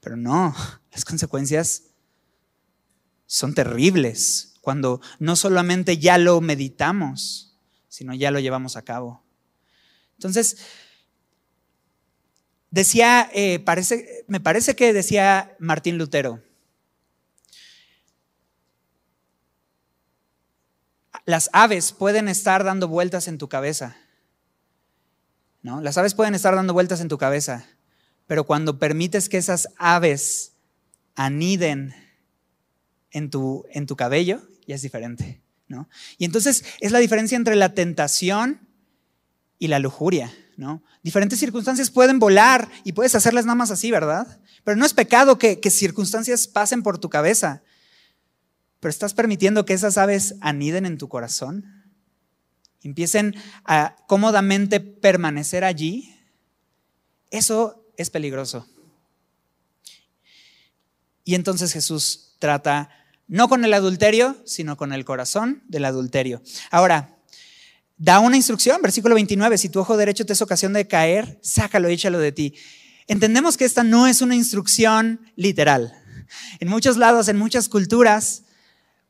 Pero 0.00 0.16
no, 0.16 0.54
las 0.92 1.04
consecuencias 1.04 1.87
son 3.28 3.54
terribles 3.54 4.54
cuando 4.62 5.00
no 5.18 5.36
solamente 5.36 5.98
ya 5.98 6.18
lo 6.18 6.40
meditamos, 6.40 7.54
sino 7.88 8.14
ya 8.14 8.30
lo 8.30 8.40
llevamos 8.40 8.76
a 8.76 8.82
cabo. 8.82 9.22
Entonces, 10.14 10.56
decía, 12.70 13.30
eh, 13.34 13.60
parece, 13.60 14.24
me 14.28 14.40
parece 14.40 14.74
que 14.74 14.92
decía 14.92 15.54
Martín 15.58 15.98
Lutero, 15.98 16.42
las 21.26 21.50
aves 21.52 21.92
pueden 21.92 22.26
estar 22.28 22.64
dando 22.64 22.88
vueltas 22.88 23.28
en 23.28 23.36
tu 23.36 23.50
cabeza. 23.50 23.96
¿no? 25.62 25.82
Las 25.82 25.98
aves 25.98 26.14
pueden 26.14 26.34
estar 26.34 26.54
dando 26.54 26.72
vueltas 26.72 27.02
en 27.02 27.08
tu 27.08 27.18
cabeza, 27.18 27.66
pero 28.26 28.44
cuando 28.44 28.78
permites 28.78 29.28
que 29.28 29.36
esas 29.36 29.68
aves 29.76 30.52
aniden 31.14 32.07
en 33.10 33.30
tu, 33.30 33.64
en 33.70 33.86
tu 33.86 33.96
cabello 33.96 34.42
ya 34.66 34.74
es 34.74 34.82
diferente. 34.82 35.40
¿no? 35.68 35.88
Y 36.16 36.24
entonces 36.24 36.64
es 36.80 36.92
la 36.92 36.98
diferencia 36.98 37.36
entre 37.36 37.56
la 37.56 37.74
tentación 37.74 38.66
y 39.58 39.68
la 39.68 39.78
lujuria, 39.78 40.32
¿no? 40.56 40.82
Diferentes 41.02 41.38
circunstancias 41.38 41.90
pueden 41.90 42.18
volar 42.18 42.68
y 42.84 42.92
puedes 42.92 43.14
hacerlas 43.14 43.44
nada 43.44 43.56
más 43.56 43.70
así, 43.70 43.90
¿verdad? 43.90 44.40
Pero 44.64 44.76
no 44.76 44.86
es 44.86 44.94
pecado 44.94 45.38
que, 45.38 45.60
que 45.60 45.70
circunstancias 45.70 46.48
pasen 46.48 46.82
por 46.82 46.98
tu 46.98 47.10
cabeza. 47.10 47.62
Pero 48.80 48.90
estás 48.90 49.14
permitiendo 49.14 49.64
que 49.64 49.74
esas 49.74 49.98
aves 49.98 50.36
aniden 50.40 50.86
en 50.86 50.98
tu 50.98 51.08
corazón, 51.08 51.64
empiecen 52.82 53.34
a 53.64 53.96
cómodamente 54.06 54.80
permanecer 54.80 55.64
allí. 55.64 56.14
Eso 57.30 57.84
es 57.96 58.10
peligroso. 58.10 58.66
Y 61.24 61.34
entonces 61.34 61.72
Jesús 61.72 62.36
trata 62.38 62.90
no 63.28 63.48
con 63.48 63.64
el 63.64 63.74
adulterio, 63.74 64.36
sino 64.44 64.76
con 64.76 64.92
el 64.92 65.04
corazón 65.04 65.62
del 65.68 65.84
adulterio. 65.84 66.42
Ahora, 66.70 67.16
da 67.98 68.20
una 68.20 68.36
instrucción, 68.36 68.80
versículo 68.82 69.14
29, 69.14 69.58
si 69.58 69.68
tu 69.68 69.80
ojo 69.80 69.96
derecho 69.96 70.24
te 70.24 70.32
es 70.32 70.42
ocasión 70.42 70.72
de 70.72 70.88
caer, 70.88 71.38
sácalo 71.42 71.88
échalo 71.88 72.18
de 72.18 72.32
ti. 72.32 72.54
Entendemos 73.06 73.56
que 73.56 73.64
esta 73.64 73.84
no 73.84 74.06
es 74.06 74.22
una 74.22 74.34
instrucción 74.34 75.20
literal. 75.36 75.94
En 76.60 76.68
muchos 76.68 76.96
lados, 76.96 77.28
en 77.28 77.38
muchas 77.38 77.68
culturas, 77.68 78.42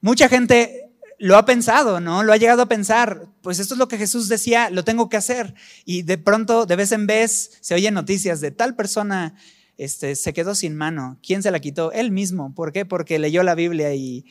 mucha 0.00 0.28
gente 0.28 0.88
lo 1.18 1.36
ha 1.36 1.44
pensado, 1.44 2.00
¿no? 2.00 2.22
Lo 2.22 2.32
ha 2.32 2.36
llegado 2.36 2.62
a 2.62 2.68
pensar, 2.68 3.26
pues 3.42 3.58
esto 3.58 3.74
es 3.74 3.78
lo 3.78 3.88
que 3.88 3.98
Jesús 3.98 4.28
decía, 4.28 4.70
lo 4.70 4.84
tengo 4.84 5.08
que 5.08 5.16
hacer. 5.16 5.54
Y 5.84 6.02
de 6.02 6.16
pronto, 6.16 6.64
de 6.64 6.76
vez 6.76 6.92
en 6.92 7.06
vez, 7.06 7.58
se 7.60 7.74
oyen 7.74 7.94
noticias 7.94 8.40
de 8.40 8.52
tal 8.52 8.76
persona 8.76 9.34
este, 9.78 10.16
se 10.16 10.34
quedó 10.34 10.54
sin 10.56 10.76
mano. 10.76 11.18
¿Quién 11.22 11.42
se 11.42 11.52
la 11.52 11.60
quitó? 11.60 11.92
Él 11.92 12.10
mismo. 12.10 12.54
¿Por 12.54 12.72
qué? 12.72 12.84
Porque 12.84 13.18
leyó 13.18 13.44
la 13.44 13.54
Biblia 13.54 13.94
y, 13.94 14.26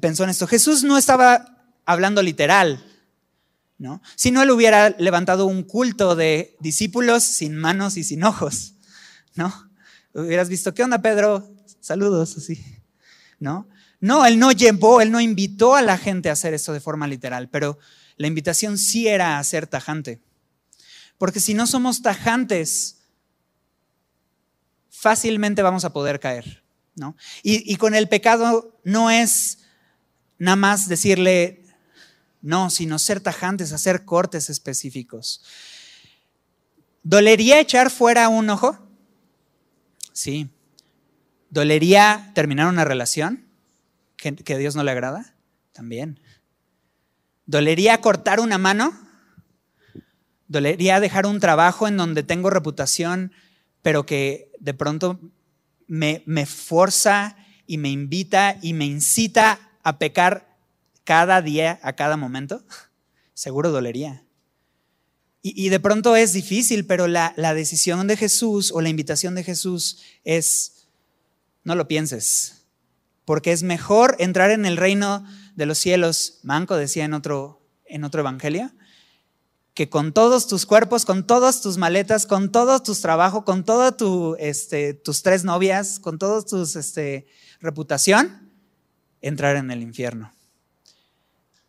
pensó 0.00 0.24
en 0.24 0.30
esto. 0.30 0.46
Jesús 0.46 0.82
no 0.82 0.96
estaba 0.96 1.62
hablando 1.84 2.22
literal, 2.22 2.82
¿no? 3.76 4.00
Si 4.16 4.30
no, 4.30 4.42
él 4.42 4.50
hubiera 4.50 4.90
levantado 4.98 5.44
un 5.44 5.62
culto 5.62 6.16
de 6.16 6.56
discípulos 6.60 7.22
sin 7.22 7.54
manos 7.54 7.98
y 7.98 8.04
sin 8.04 8.24
ojos, 8.24 8.74
¿no? 9.34 9.70
Hubieras 10.14 10.48
visto, 10.48 10.72
¿qué 10.72 10.82
onda, 10.82 11.02
Pedro? 11.02 11.54
Saludos, 11.80 12.38
así, 12.38 12.64
¿no? 13.38 13.68
No, 14.00 14.24
él 14.24 14.38
no 14.38 14.50
llevó, 14.50 15.02
él 15.02 15.10
no 15.10 15.20
invitó 15.20 15.74
a 15.74 15.82
la 15.82 15.98
gente 15.98 16.30
a 16.30 16.32
hacer 16.32 16.54
esto 16.54 16.72
de 16.72 16.80
forma 16.80 17.06
literal, 17.06 17.50
pero 17.50 17.78
la 18.16 18.28
invitación 18.28 18.78
sí 18.78 19.08
era 19.08 19.38
a 19.38 19.44
ser 19.44 19.66
tajante. 19.66 20.22
Porque 21.18 21.40
si 21.40 21.52
no 21.52 21.66
somos 21.66 22.00
tajantes, 22.00 23.01
fácilmente 25.02 25.62
vamos 25.62 25.84
a 25.84 25.92
poder 25.92 26.20
caer. 26.20 26.62
¿no? 26.94 27.16
Y, 27.42 27.72
y 27.72 27.76
con 27.76 27.94
el 27.94 28.08
pecado 28.08 28.78
no 28.84 29.10
es 29.10 29.58
nada 30.38 30.56
más 30.56 30.88
decirle 30.88 31.64
no, 32.40 32.70
sino 32.70 32.98
ser 32.98 33.20
tajantes, 33.20 33.72
hacer 33.72 34.04
cortes 34.04 34.48
específicos. 34.48 35.42
¿Dolería 37.02 37.58
echar 37.58 37.90
fuera 37.90 38.28
un 38.28 38.48
ojo? 38.50 38.78
Sí. 40.12 40.50
¿Dolería 41.50 42.30
terminar 42.34 42.68
una 42.68 42.84
relación? 42.84 43.46
que, 44.16 44.54
a 44.54 44.58
Dios 44.58 44.76
no 44.76 44.84
le 44.84 44.92
agrada? 44.92 45.34
También. 45.72 46.20
¿Dolería 47.46 48.00
cortar 48.00 48.38
una 48.38 48.58
mano? 48.58 48.92
¿Dolería 50.46 51.00
dejar 51.00 51.26
un 51.26 51.40
trabajo 51.40 51.88
en 51.88 51.96
donde 51.96 52.22
tengo 52.22 52.50
reputación, 52.50 53.32
pero 53.82 54.06
que 54.06 54.50
de 54.60 54.74
pronto 54.74 55.20
me, 55.86 56.22
me 56.26 56.46
forza 56.46 57.36
y 57.66 57.78
me 57.78 57.90
invita 57.90 58.58
y 58.62 58.72
me 58.72 58.86
incita 58.86 59.78
a 59.82 59.98
pecar 59.98 60.56
cada 61.04 61.42
día, 61.42 61.80
a 61.82 61.94
cada 61.94 62.16
momento? 62.16 62.64
Seguro 63.34 63.70
dolería. 63.70 64.24
Y, 65.44 65.70
de 65.70 65.80
pronto 65.80 66.14
es 66.14 66.32
difícil, 66.32 66.86
pero 66.86 67.08
la, 67.08 67.34
la 67.36 67.52
decisión 67.52 68.06
de 68.06 68.16
Jesús 68.16 68.70
o 68.72 68.80
la 68.80 68.90
invitación 68.90 69.34
de 69.34 69.42
Jesús 69.42 70.00
es, 70.22 70.86
no 71.64 71.74
lo 71.74 71.88
pienses, 71.88 72.62
porque 73.24 73.50
es 73.50 73.64
mejor 73.64 74.14
entrar 74.20 74.52
en 74.52 74.66
el 74.66 74.76
reino 74.76 75.26
de 75.56 75.66
los 75.66 75.78
cielos, 75.78 76.38
Manco 76.44 76.76
decía 76.76 77.04
en 77.04 77.12
otro, 77.12 77.60
en 77.86 78.04
otro 78.04 78.20
evangelio, 78.20 78.70
que 79.74 79.88
con 79.88 80.12
todos 80.12 80.46
tus 80.46 80.66
cuerpos, 80.66 81.04
con 81.04 81.26
todas 81.26 81.62
tus 81.62 81.78
maletas, 81.78 82.26
con 82.26 82.52
todos 82.52 82.82
tus 82.82 83.00
trabajos, 83.00 83.44
con 83.44 83.64
todas 83.64 83.96
tu, 83.96 84.36
este, 84.38 84.92
tus 84.94 85.22
tres 85.22 85.44
novias, 85.44 85.98
con 85.98 86.18
toda 86.18 86.42
tu 86.42 86.62
este, 86.62 87.26
reputación, 87.60 88.50
entrar 89.22 89.56
en 89.56 89.70
el 89.70 89.82
infierno. 89.82 90.34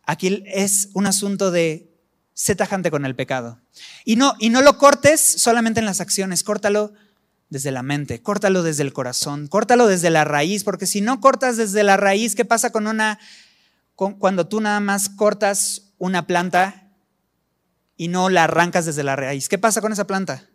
Aquí 0.02 0.44
es 0.46 0.90
un 0.92 1.06
asunto 1.06 1.50
de 1.50 1.90
sé 2.34 2.54
tajante 2.54 2.90
con 2.90 3.06
el 3.06 3.14
pecado. 3.14 3.60
Y 4.04 4.16
no, 4.16 4.34
y 4.38 4.50
no 4.50 4.60
lo 4.60 4.76
cortes 4.76 5.20
solamente 5.20 5.80
en 5.80 5.86
las 5.86 6.00
acciones, 6.00 6.42
córtalo 6.42 6.92
desde 7.48 7.70
la 7.70 7.82
mente, 7.82 8.20
córtalo 8.20 8.62
desde 8.62 8.82
el 8.82 8.92
corazón, 8.92 9.46
córtalo 9.46 9.86
desde 9.86 10.10
la 10.10 10.24
raíz, 10.24 10.64
porque 10.64 10.86
si 10.86 11.00
no 11.00 11.20
cortas 11.20 11.56
desde 11.56 11.84
la 11.84 11.96
raíz, 11.96 12.34
¿qué 12.34 12.44
pasa 12.44 12.70
con 12.70 12.86
una, 12.86 13.18
cuando 13.94 14.46
tú 14.46 14.60
nada 14.60 14.80
más 14.80 15.08
cortas 15.08 15.92
una 15.98 16.26
planta 16.26 16.83
y 17.96 18.08
no 18.08 18.28
la 18.28 18.44
arrancas 18.44 18.86
desde 18.86 19.02
la 19.02 19.16
raíz? 19.16 19.48
¿Qué 19.48 19.58
pasa 19.58 19.80
con 19.80 19.92
esa 19.92 20.06
planta? 20.06 20.48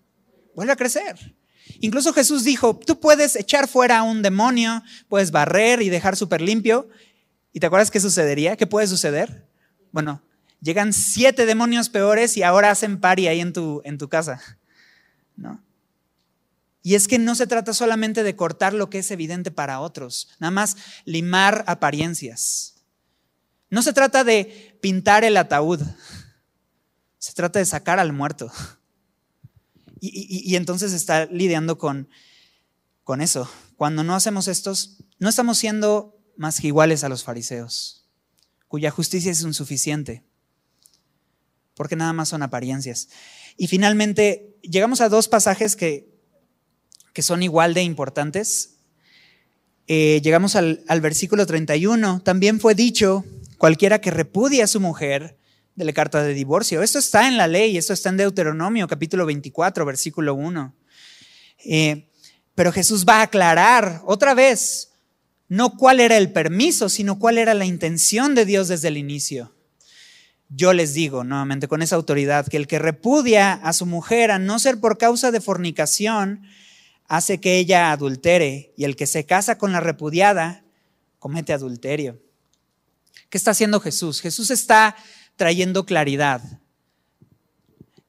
Vuelve 0.55 0.73
a 0.73 0.75
crecer. 0.75 1.35
Incluso 1.79 2.13
Jesús 2.13 2.43
dijo, 2.43 2.77
tú 2.77 2.99
puedes 2.99 3.35
echar 3.35 3.67
fuera 3.67 3.99
a 3.99 4.03
un 4.03 4.21
demonio, 4.21 4.83
puedes 5.07 5.31
barrer 5.31 5.81
y 5.81 5.89
dejar 5.89 6.15
súper 6.15 6.41
limpio. 6.41 6.89
¿Y 7.53 7.59
te 7.59 7.67
acuerdas 7.67 7.91
qué 7.91 7.99
sucedería? 7.99 8.57
¿Qué 8.57 8.67
puede 8.67 8.87
suceder? 8.87 9.47
Bueno, 9.91 10.21
llegan 10.61 10.93
siete 10.93 11.45
demonios 11.45 11.89
peores 11.89 12.37
y 12.37 12.43
ahora 12.43 12.71
hacen 12.71 12.99
pari 12.99 13.27
ahí 13.27 13.39
en 13.39 13.53
tu, 13.53 13.81
en 13.85 13.97
tu 13.97 14.09
casa. 14.09 14.41
¿No? 15.35 15.63
Y 16.81 16.95
es 16.95 17.07
que 17.07 17.19
no 17.19 17.35
se 17.35 17.47
trata 17.47 17.73
solamente 17.73 18.23
de 18.23 18.35
cortar 18.35 18.73
lo 18.73 18.89
que 18.89 18.99
es 18.99 19.11
evidente 19.11 19.51
para 19.51 19.79
otros, 19.79 20.29
nada 20.39 20.51
más 20.51 20.77
limar 21.05 21.63
apariencias. 21.67 22.75
No 23.69 23.81
se 23.81 23.93
trata 23.93 24.23
de 24.23 24.77
pintar 24.81 25.23
el 25.23 25.37
ataúd, 25.37 25.81
se 27.19 27.33
trata 27.33 27.59
de 27.59 27.65
sacar 27.65 27.99
al 27.99 28.13
muerto. 28.13 28.51
Y, 30.01 30.55
entonces 30.55 30.93
está 30.93 31.25
lidiando 31.25 31.77
con, 31.77 32.07
con 33.03 33.19
eso. 33.19 33.51
Cuando 33.75 34.01
no 34.01 34.15
hacemos 34.15 34.47
estos, 34.47 35.03
no 35.17 35.27
estamos 35.27 35.57
siendo 35.57 36.17
más 36.37 36.61
que 36.61 36.67
iguales 36.67 37.03
a 37.03 37.09
los 37.09 37.25
fariseos, 37.25 38.07
cuya 38.69 38.91
justicia 38.91 39.29
es 39.29 39.41
insuficiente, 39.41 40.23
porque 41.73 41.97
nada 41.97 42.13
más 42.13 42.29
son 42.29 42.43
apariencias. 42.43 43.09
Y 43.57 43.67
finalmente, 43.67 44.57
llegamos 44.61 45.01
a 45.01 45.09
dos 45.09 45.27
pasajes 45.27 45.75
que 45.75 46.09
que 47.13 47.21
son 47.21 47.43
igual 47.43 47.73
de 47.73 47.83
importantes. 47.83 48.75
Eh, 49.87 50.21
llegamos 50.23 50.55
al, 50.55 50.83
al, 50.87 51.01
versículo 51.01 51.45
31. 51.45 52.21
También 52.21 52.59
fue 52.59 52.75
dicho, 52.75 53.25
cualquiera 53.57 53.99
que 53.99 54.11
repudie 54.11 54.63
a 54.63 54.67
su 54.67 54.79
mujer, 54.79 55.37
de 55.75 55.93
carta 55.93 56.23
de 56.23 56.33
divorcio. 56.33 56.83
Esto 56.83 56.99
está 56.99 57.27
en 57.27 57.37
la 57.37 57.47
ley, 57.47 57.77
esto 57.77 57.93
está 57.93 58.09
en 58.09 58.17
Deuteronomio 58.17 58.87
capítulo 58.87 59.25
24, 59.25 59.85
versículo 59.85 60.35
1. 60.35 60.75
Eh, 61.65 62.09
pero 62.55 62.71
Jesús 62.71 63.05
va 63.07 63.19
a 63.19 63.23
aclarar 63.23 64.01
otra 64.05 64.33
vez, 64.33 64.91
no 65.47 65.77
cuál 65.77 65.99
era 65.99 66.17
el 66.17 66.31
permiso, 66.31 66.89
sino 66.89 67.17
cuál 67.19 67.37
era 67.37 67.53
la 67.53 67.65
intención 67.65 68.35
de 68.35 68.45
Dios 68.45 68.67
desde 68.67 68.89
el 68.89 68.97
inicio. 68.97 69.55
Yo 70.49 70.73
les 70.73 70.93
digo 70.93 71.23
nuevamente 71.23 71.67
con 71.67 71.81
esa 71.81 71.95
autoridad 71.95 72.47
que 72.47 72.57
el 72.57 72.67
que 72.67 72.79
repudia 72.79 73.53
a 73.53 73.71
su 73.71 73.85
mujer 73.85 74.31
a 74.31 74.39
no 74.39 74.59
ser 74.59 74.79
por 74.79 74.97
causa 74.97 75.31
de 75.31 75.41
fornicación, 75.41 76.41
hace 77.07 77.39
que 77.39 77.57
ella 77.57 77.91
adultere 77.91 78.73
y 78.75 78.83
el 78.83 78.95
que 78.95 79.07
se 79.07 79.25
casa 79.25 79.57
con 79.57 79.71
la 79.71 79.79
repudiada 79.79 80.63
comete 81.17 81.53
adulterio. 81.53 82.19
¿Qué 83.29 83.37
está 83.37 83.51
haciendo 83.51 83.79
Jesús? 83.79 84.21
Jesús 84.21 84.49
está 84.49 84.95
trayendo 85.39 85.85
claridad. 85.85 86.41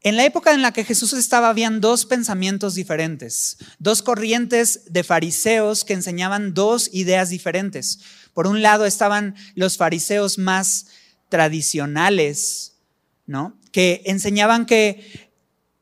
En 0.02 0.16
la 0.16 0.24
época 0.24 0.52
en 0.52 0.62
la 0.62 0.72
que 0.72 0.84
Jesús 0.84 1.12
estaba 1.12 1.48
habían 1.48 1.80
dos 1.80 2.04
pensamientos 2.04 2.74
diferentes, 2.74 3.56
dos 3.78 4.02
corrientes 4.02 4.92
de 4.92 5.04
fariseos 5.04 5.84
que 5.84 5.92
enseñaban 5.92 6.54
dos 6.54 6.90
ideas 6.92 7.30
diferentes. 7.30 8.00
Por 8.34 8.48
un 8.48 8.62
lado 8.62 8.84
estaban 8.84 9.36
los 9.54 9.76
fariseos 9.76 10.38
más 10.38 10.86
tradicionales, 11.28 12.78
¿no? 13.26 13.56
Que 13.70 14.02
enseñaban 14.06 14.66
que 14.66 15.30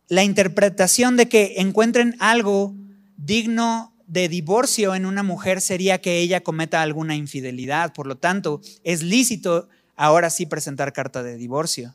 la 0.09 0.25
interpretación 0.25 1.17
de 1.17 1.31
que 1.31 1.55
encuentren 1.57 2.15
algo 2.19 2.75
digno 3.17 3.97
de 4.07 4.29
divorcio 4.29 4.95
en 4.95 5.07
una 5.07 5.23
mujer 5.23 5.63
sería 5.63 6.03
que 6.03 6.19
ella 6.19 6.43
cometa 6.43 6.83
alguna 6.83 7.17
infidelidad. 7.17 7.95
Por 7.95 8.07
lo 8.07 8.19
tanto, 8.19 8.61
es 8.85 9.03
lícito 9.03 9.71
ahora 9.99 10.31
sí 10.31 10.47
presentar 10.47 10.93
carta 10.93 11.23
de 11.23 11.37
divorcio. 11.37 11.95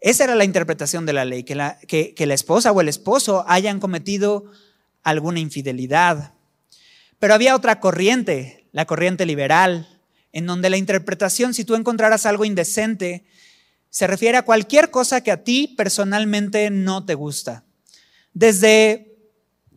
Esa 0.00 0.24
era 0.24 0.34
la 0.34 0.44
interpretación 0.44 1.06
de 1.06 1.12
la 1.12 1.24
ley, 1.24 1.44
que 1.44 1.54
la, 1.54 1.78
que, 1.86 2.14
la 2.26 2.34
esposa 2.34 2.72
o 2.72 2.80
el 2.80 2.88
esposo 2.88 3.44
hayan 3.46 3.78
cometido 3.78 4.50
alguna 5.02 5.38
infidelidad. 5.38 6.32
Pero 7.18 7.34
había 7.34 7.54
otra 7.54 7.78
corriente, 7.78 8.66
la 8.72 8.86
corriente 8.86 9.26
liberal, 9.26 10.00
en 10.32 10.46
donde 10.46 10.70
la 10.70 10.76
interpretación, 10.76 11.52
si 11.52 11.64
tú 11.64 11.74
encontraras 11.74 12.26
algo 12.26 12.44
indecente, 12.44 13.24
se 13.90 14.06
refiere 14.06 14.38
a 14.38 14.44
cualquier 14.44 14.90
cosa 14.90 15.20
que 15.20 15.32
a 15.32 15.44
ti 15.44 15.74
personalmente 15.76 16.70
no 16.70 17.04
te 17.04 17.14
gusta. 17.14 17.64
Desde, 18.32 19.18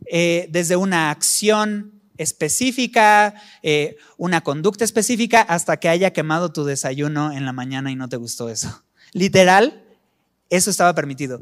eh, 0.05 0.47
desde 0.49 0.75
una 0.75 1.11
acción 1.11 2.00
específica, 2.21 3.35
eh, 3.63 3.97
una 4.17 4.41
conducta 4.41 4.83
específica, 4.83 5.41
hasta 5.41 5.77
que 5.77 5.89
haya 5.89 6.13
quemado 6.13 6.51
tu 6.51 6.63
desayuno 6.63 7.31
en 7.31 7.45
la 7.45 7.53
mañana 7.53 7.91
y 7.91 7.95
no 7.95 8.09
te 8.09 8.17
gustó 8.17 8.49
eso. 8.49 8.83
Literal, 9.13 9.83
eso 10.49 10.69
estaba 10.69 10.93
permitido. 10.93 11.41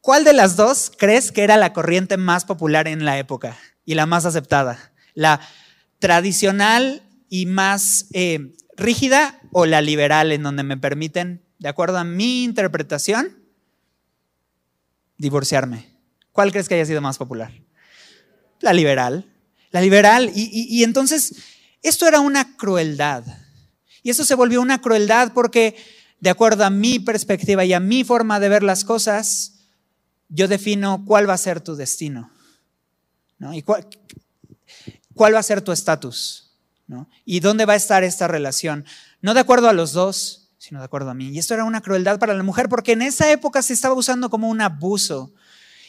¿Cuál 0.00 0.24
de 0.24 0.32
las 0.32 0.56
dos 0.56 0.92
crees 0.96 1.32
que 1.32 1.42
era 1.42 1.56
la 1.56 1.72
corriente 1.72 2.16
más 2.16 2.44
popular 2.44 2.86
en 2.86 3.04
la 3.04 3.18
época 3.18 3.56
y 3.84 3.94
la 3.94 4.06
más 4.06 4.24
aceptada? 4.24 4.92
¿La 5.14 5.40
tradicional 5.98 7.02
y 7.28 7.46
más 7.46 8.06
eh, 8.12 8.54
rígida 8.76 9.40
o 9.52 9.66
la 9.66 9.80
liberal 9.80 10.32
en 10.32 10.42
donde 10.42 10.62
me 10.62 10.76
permiten, 10.76 11.42
de 11.58 11.68
acuerdo 11.68 11.98
a 11.98 12.04
mi 12.04 12.44
interpretación, 12.44 13.42
divorciarme? 15.18 15.96
¿Cuál 16.30 16.52
crees 16.52 16.68
que 16.68 16.74
haya 16.74 16.84
sido 16.84 17.00
más 17.00 17.18
popular? 17.18 17.52
La 18.60 18.72
liberal. 18.72 19.35
La 19.70 19.80
liberal. 19.80 20.30
Y, 20.34 20.82
entonces, 20.84 21.34
esto 21.82 22.06
era 22.06 22.20
una 22.20 22.56
crueldad. 22.56 23.24
Y 24.02 24.10
eso 24.10 24.24
se 24.24 24.34
volvió 24.34 24.60
una 24.60 24.80
crueldad 24.80 25.32
porque, 25.32 25.76
de 26.20 26.30
acuerdo 26.30 26.64
a 26.64 26.70
mi 26.70 26.98
perspectiva 26.98 27.64
y 27.64 27.72
a 27.72 27.80
mi 27.80 28.04
forma 28.04 28.40
de 28.40 28.48
ver 28.48 28.62
las 28.62 28.84
cosas, 28.84 29.54
yo 30.28 30.48
defino 30.48 31.04
cuál 31.06 31.28
va 31.28 31.34
a 31.34 31.38
ser 31.38 31.60
tu 31.60 31.74
destino. 31.74 32.30
¿Y 33.52 33.62
cuál, 33.62 33.86
cuál 35.14 35.34
va 35.34 35.40
a 35.40 35.42
ser 35.42 35.60
tu 35.60 35.72
estatus? 35.72 36.46
¿Y 37.24 37.40
dónde 37.40 37.64
va 37.64 37.74
a 37.74 37.76
estar 37.76 38.04
esta 38.04 38.28
relación? 38.28 38.84
No 39.20 39.34
de 39.34 39.40
acuerdo 39.40 39.68
a 39.68 39.72
los 39.72 39.92
dos, 39.92 40.50
sino 40.58 40.80
de 40.80 40.86
acuerdo 40.86 41.10
a 41.10 41.14
mí. 41.14 41.28
Y 41.28 41.38
esto 41.38 41.54
era 41.54 41.64
una 41.64 41.80
crueldad 41.80 42.18
para 42.18 42.34
la 42.34 42.42
mujer 42.42 42.68
porque 42.68 42.92
en 42.92 43.02
esa 43.02 43.30
época 43.30 43.62
se 43.62 43.72
estaba 43.72 43.94
usando 43.94 44.30
como 44.30 44.48
un 44.48 44.60
abuso 44.60 45.32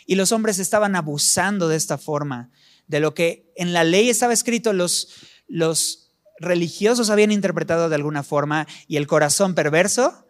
y 0.06 0.16
los 0.16 0.32
hombres 0.32 0.60
estaban 0.60 0.96
abusando 0.96 1.68
de 1.68 1.76
esta 1.76 1.98
forma, 1.98 2.50
de 2.88 3.00
lo 3.00 3.14
que 3.14 3.52
en 3.56 3.74
la 3.74 3.84
ley 3.84 4.10
estaba 4.10 4.34
escrito, 4.34 4.74
los, 4.74 5.10
los 5.48 6.12
religiosos 6.40 7.10
habían 7.10 7.32
interpretado 7.32 7.90
de 7.90 7.96
alguna 7.96 8.24
forma 8.24 8.68
y 8.88 8.98
el 8.98 9.08
corazón 9.08 9.56
perverso 9.56 10.26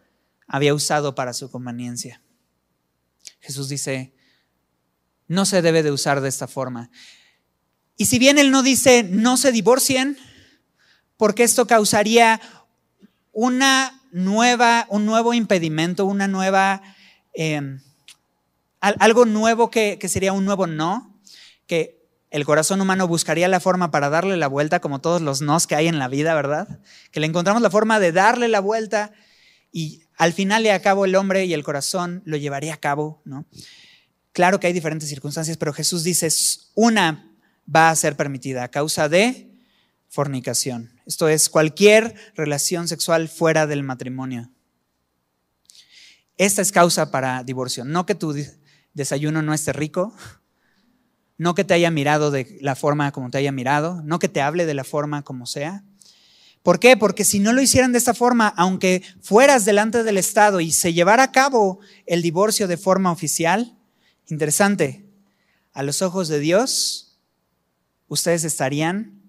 había 0.48 0.74
usado 0.74 1.16
para 1.16 1.34
su 1.34 1.52
conveniencia. 1.52 2.22
Jesús 3.40 3.70
dice, 3.70 4.14
no 5.28 5.46
se 5.46 5.62
debe 5.62 5.84
de 5.84 5.92
usar 5.92 6.22
de 6.22 6.30
esta 6.30 6.48
forma. 6.48 6.90
Y 7.98 8.06
si 8.06 8.20
bien 8.20 8.38
él 8.38 8.52
no 8.52 8.64
dice 8.64 9.04
no 9.04 9.38
se 9.38 9.52
divorcien, 9.52 10.18
porque 11.18 11.44
esto 11.44 11.68
causaría 11.68 12.40
una 13.32 14.02
nueva, 14.12 14.86
un 14.90 15.06
nuevo 15.06 15.34
impedimento, 15.34 16.06
una 16.06 16.28
nueva, 16.28 16.82
em, 17.34 17.82
algo 18.80 19.26
nuevo 19.26 19.70
que, 19.70 19.98
que 20.00 20.10
sería 20.10 20.32
un 20.32 20.46
nuevo 20.46 20.68
no, 20.68 21.20
que 21.66 21.97
el 22.30 22.46
corazón 22.46 22.82
humano 22.82 23.08
buscaría 23.08 23.48
la 23.48 23.60
forma 23.60 23.92
para 23.92 24.10
darle 24.10 24.38
la 24.38 24.48
vuelta, 24.48 24.82
como 24.82 25.00
todos 25.00 25.22
los 25.22 25.42
nos 25.42 25.68
que 25.68 25.76
hay 25.76 25.88
en 25.88 26.00
la 26.00 26.08
vida, 26.08 26.36
¿verdad? 26.36 26.80
Que 27.12 27.20
le 27.20 27.28
encontramos 27.28 27.62
la 27.62 27.70
forma 27.70 28.00
de 28.00 28.12
darle 28.12 28.48
la 28.48 28.60
vuelta 28.60 29.14
y 29.72 30.04
al 30.18 30.34
final 30.34 30.66
y 30.66 30.70
a 30.70 30.82
cabo 30.82 31.06
el 31.06 31.16
hombre 31.16 31.46
y 31.46 31.54
el 31.54 31.64
corazón 31.64 32.22
lo 32.26 32.38
llevaría 32.38 32.74
a 32.74 32.78
cabo, 32.78 33.22
¿no? 33.24 33.46
Claro 34.34 34.60
que 34.60 34.68
hay 34.68 34.74
diferentes 34.74 35.10
circunstancias, 35.10 35.58
pero 35.58 35.74
Jesús 35.74 36.04
dice, 36.04 36.30
una 36.76 37.32
va 37.74 37.90
a 37.90 37.96
ser 37.96 38.16
permitida 38.16 38.64
a 38.64 38.72
causa 38.72 39.10
de 39.10 39.52
fornicación. 40.10 40.92
Esto 41.06 41.28
es 41.30 41.50
cualquier 41.50 42.14
relación 42.36 42.88
sexual 42.88 43.30
fuera 43.30 43.68
del 43.68 43.84
matrimonio. 43.84 44.52
Esta 46.38 46.62
es 46.62 46.72
causa 46.72 47.10
para 47.10 47.44
divorcio. 47.44 47.84
No 47.84 48.06
que 48.06 48.16
tu 48.16 48.36
desayuno 48.94 49.42
no 49.42 49.54
esté 49.54 49.74
rico, 49.74 50.14
no 51.38 51.56
que 51.56 51.64
te 51.64 51.74
haya 51.74 51.92
mirado 51.92 52.32
de 52.32 52.58
la 52.62 52.76
forma 52.76 53.12
como 53.12 53.30
te 53.30 53.38
haya 53.38 53.52
mirado, 53.52 54.02
no 54.04 54.20
que 54.20 54.30
te 54.30 54.42
hable 54.42 54.66
de 54.66 54.74
la 54.74 54.84
forma 54.84 55.24
como 55.24 55.46
sea. 55.46 55.84
¿Por 56.64 56.80
qué? 56.80 56.98
Porque 56.98 57.24
si 57.24 57.40
no 57.40 57.54
lo 57.54 57.62
hicieran 57.62 57.92
de 57.94 57.98
esta 57.98 58.14
forma, 58.14 58.48
aunque 58.50 59.02
fueras 59.22 59.64
delante 59.64 60.04
del 60.04 60.18
Estado 60.18 60.60
y 60.60 60.72
se 60.72 60.94
llevara 60.94 61.24
a 61.24 61.32
cabo 61.32 61.80
el 62.06 62.22
divorcio 62.22 62.68
de 62.68 62.76
forma 62.76 63.12
oficial, 63.12 63.78
interesante, 64.28 65.06
a 65.74 65.84
los 65.84 66.02
ojos 66.02 66.28
de 66.28 66.40
Dios, 66.40 67.20
ustedes 68.10 68.44
estarían 68.44 69.22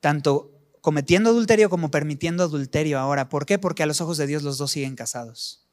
tanto 0.00 0.50
cometiendo 0.80 1.30
adulterio 1.30 1.68
como 1.68 1.90
permitiendo 1.90 2.44
adulterio 2.44 2.98
ahora. 2.98 3.28
¿Por 3.28 3.44
qué? 3.44 3.58
Porque 3.58 3.82
a 3.82 3.86
los 3.86 4.00
ojos 4.00 4.16
de 4.16 4.26
Dios 4.26 4.42
los 4.42 4.56
dos 4.56 4.70
siguen 4.70 4.96
casados. 4.96 5.66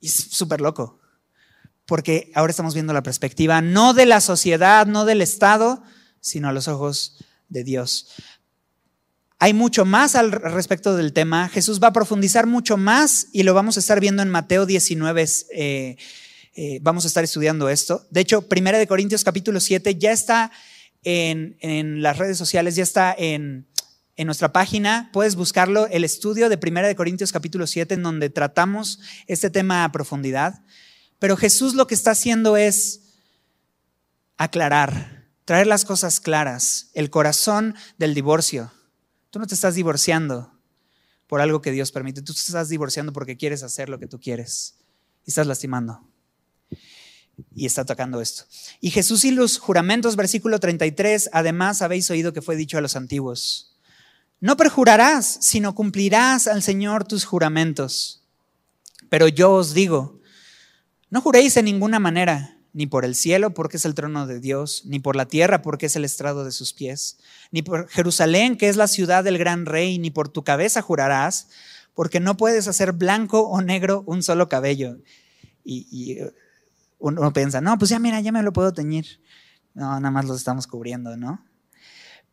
Y 0.00 0.08
es 0.08 0.14
súper 0.14 0.60
loco, 0.60 0.99
porque 1.90 2.30
ahora 2.36 2.52
estamos 2.52 2.74
viendo 2.74 2.92
la 2.92 3.02
perspectiva 3.02 3.60
no 3.60 3.94
de 3.94 4.06
la 4.06 4.20
sociedad, 4.20 4.86
no 4.86 5.04
del 5.04 5.20
Estado, 5.20 5.82
sino 6.20 6.48
a 6.48 6.52
los 6.52 6.68
ojos 6.68 7.16
de 7.48 7.64
Dios. 7.64 8.06
Hay 9.40 9.54
mucho 9.54 9.84
más 9.84 10.14
al 10.14 10.30
respecto 10.30 10.96
del 10.96 11.12
tema. 11.12 11.48
Jesús 11.48 11.82
va 11.82 11.88
a 11.88 11.92
profundizar 11.92 12.46
mucho 12.46 12.76
más 12.76 13.26
y 13.32 13.42
lo 13.42 13.54
vamos 13.54 13.76
a 13.76 13.80
estar 13.80 13.98
viendo 13.98 14.22
en 14.22 14.30
Mateo 14.30 14.66
19. 14.66 15.26
Eh, 15.52 15.96
eh, 16.54 16.78
vamos 16.80 17.06
a 17.06 17.08
estar 17.08 17.24
estudiando 17.24 17.68
esto. 17.68 18.06
De 18.08 18.20
hecho, 18.20 18.42
Primera 18.42 18.78
de 18.78 18.86
Corintios 18.86 19.24
capítulo 19.24 19.58
7 19.58 19.96
ya 19.96 20.12
está 20.12 20.52
en, 21.02 21.56
las 22.02 22.18
redes 22.18 22.38
sociales, 22.38 22.76
ya 22.76 22.84
está 22.84 23.12
en, 23.18 23.66
nuestra 24.16 24.52
página, 24.52 25.10
puedes 25.12 25.34
buscarlo, 25.34 25.88
el 25.88 26.04
estudio 26.04 26.48
de 26.50 26.56
Primera 26.56 26.86
de 26.86 26.94
Corintios 26.94 27.32
capítulo 27.32 27.66
7, 27.66 27.94
en 27.94 28.04
donde 28.04 28.30
tratamos 28.30 29.00
este 29.26 29.50
tema 29.50 29.82
a 29.82 29.90
profundidad. 29.90 30.62
Pero 31.20 31.36
Jesús 31.36 31.74
lo 31.74 31.86
que 31.86 31.94
está 31.94 32.10
haciendo 32.10 32.56
es 32.56 33.02
aclarar, 34.36 35.28
traer 35.44 35.68
las 35.68 35.84
cosas 35.84 36.18
claras, 36.18 36.90
el 36.94 37.10
corazón 37.10 37.76
del 37.98 38.14
divorcio. 38.14 38.72
Tú 39.30 39.38
no 39.38 39.46
te 39.46 39.54
estás 39.54 39.76
divorciando 39.76 40.52
por 41.28 41.40
algo 41.40 41.62
que 41.62 41.70
Dios 41.70 41.92
permite, 41.92 42.22
tú 42.22 42.34
te 42.34 42.40
estás 42.40 42.68
divorciando 42.68 43.12
porque 43.12 43.36
quieres 43.36 43.62
hacer 43.62 43.88
lo 43.88 44.00
que 44.00 44.08
tú 44.08 44.18
quieres 44.18 44.74
y 45.24 45.30
estás 45.30 45.46
lastimando 45.46 46.04
y 47.54 47.66
está 47.66 47.84
tocando 47.84 48.20
esto. 48.20 48.44
Y 48.80 48.90
Jesús 48.90 49.24
y 49.24 49.30
los 49.30 49.58
juramentos, 49.58 50.16
versículo 50.16 50.58
33, 50.58 51.30
además 51.32 51.82
habéis 51.82 52.10
oído 52.10 52.32
que 52.32 52.42
fue 52.42 52.56
dicho 52.56 52.78
a 52.78 52.80
los 52.80 52.96
antiguos, 52.96 53.76
no 54.40 54.56
perjurarás, 54.56 55.38
sino 55.42 55.74
cumplirás 55.74 56.46
al 56.46 56.62
Señor 56.62 57.04
tus 57.04 57.26
juramentos. 57.26 58.22
Pero 59.10 59.28
yo 59.28 59.52
os 59.52 59.74
digo, 59.74 60.19
no 61.10 61.20
juréis 61.20 61.56
en 61.56 61.66
ninguna 61.66 61.98
manera, 61.98 62.56
ni 62.72 62.86
por 62.86 63.04
el 63.04 63.14
cielo, 63.14 63.52
porque 63.52 63.76
es 63.76 63.84
el 63.84 63.94
trono 63.94 64.26
de 64.26 64.40
Dios, 64.40 64.82
ni 64.86 65.00
por 65.00 65.16
la 65.16 65.26
tierra, 65.26 65.60
porque 65.62 65.86
es 65.86 65.96
el 65.96 66.04
estrado 66.04 66.44
de 66.44 66.52
sus 66.52 66.72
pies, 66.72 67.18
ni 67.50 67.62
por 67.62 67.88
Jerusalén, 67.88 68.56
que 68.56 68.68
es 68.68 68.76
la 68.76 68.86
ciudad 68.86 69.24
del 69.24 69.38
gran 69.38 69.66
rey, 69.66 69.98
ni 69.98 70.10
por 70.10 70.28
tu 70.28 70.44
cabeza 70.44 70.82
jurarás, 70.82 71.48
porque 71.94 72.20
no 72.20 72.36
puedes 72.36 72.68
hacer 72.68 72.92
blanco 72.92 73.40
o 73.40 73.60
negro 73.60 74.04
un 74.06 74.22
solo 74.22 74.48
cabello. 74.48 74.98
Y, 75.64 75.86
y 75.90 76.18
uno 76.98 77.32
piensa, 77.32 77.60
no, 77.60 77.76
pues 77.78 77.90
ya 77.90 77.98
mira, 77.98 78.20
ya 78.20 78.32
me 78.32 78.42
lo 78.42 78.52
puedo 78.52 78.72
teñir. 78.72 79.20
No, 79.74 79.86
nada 80.00 80.10
más 80.10 80.24
los 80.26 80.36
estamos 80.36 80.66
cubriendo, 80.66 81.16
¿no? 81.16 81.44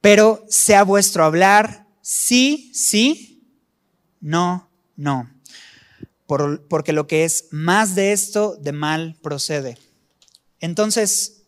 Pero 0.01 0.45
sea 0.49 0.83
vuestro 0.83 1.23
hablar 1.23 1.87
sí, 2.01 2.71
sí, 2.73 3.43
no, 4.21 4.69
no. 4.95 5.29
Porque 6.27 6.93
lo 6.93 7.07
que 7.07 7.23
es 7.23 7.47
más 7.51 7.95
de 7.95 8.11
esto, 8.11 8.57
de 8.57 8.73
mal 8.73 9.17
procede. 9.21 9.77
Entonces, 10.59 11.43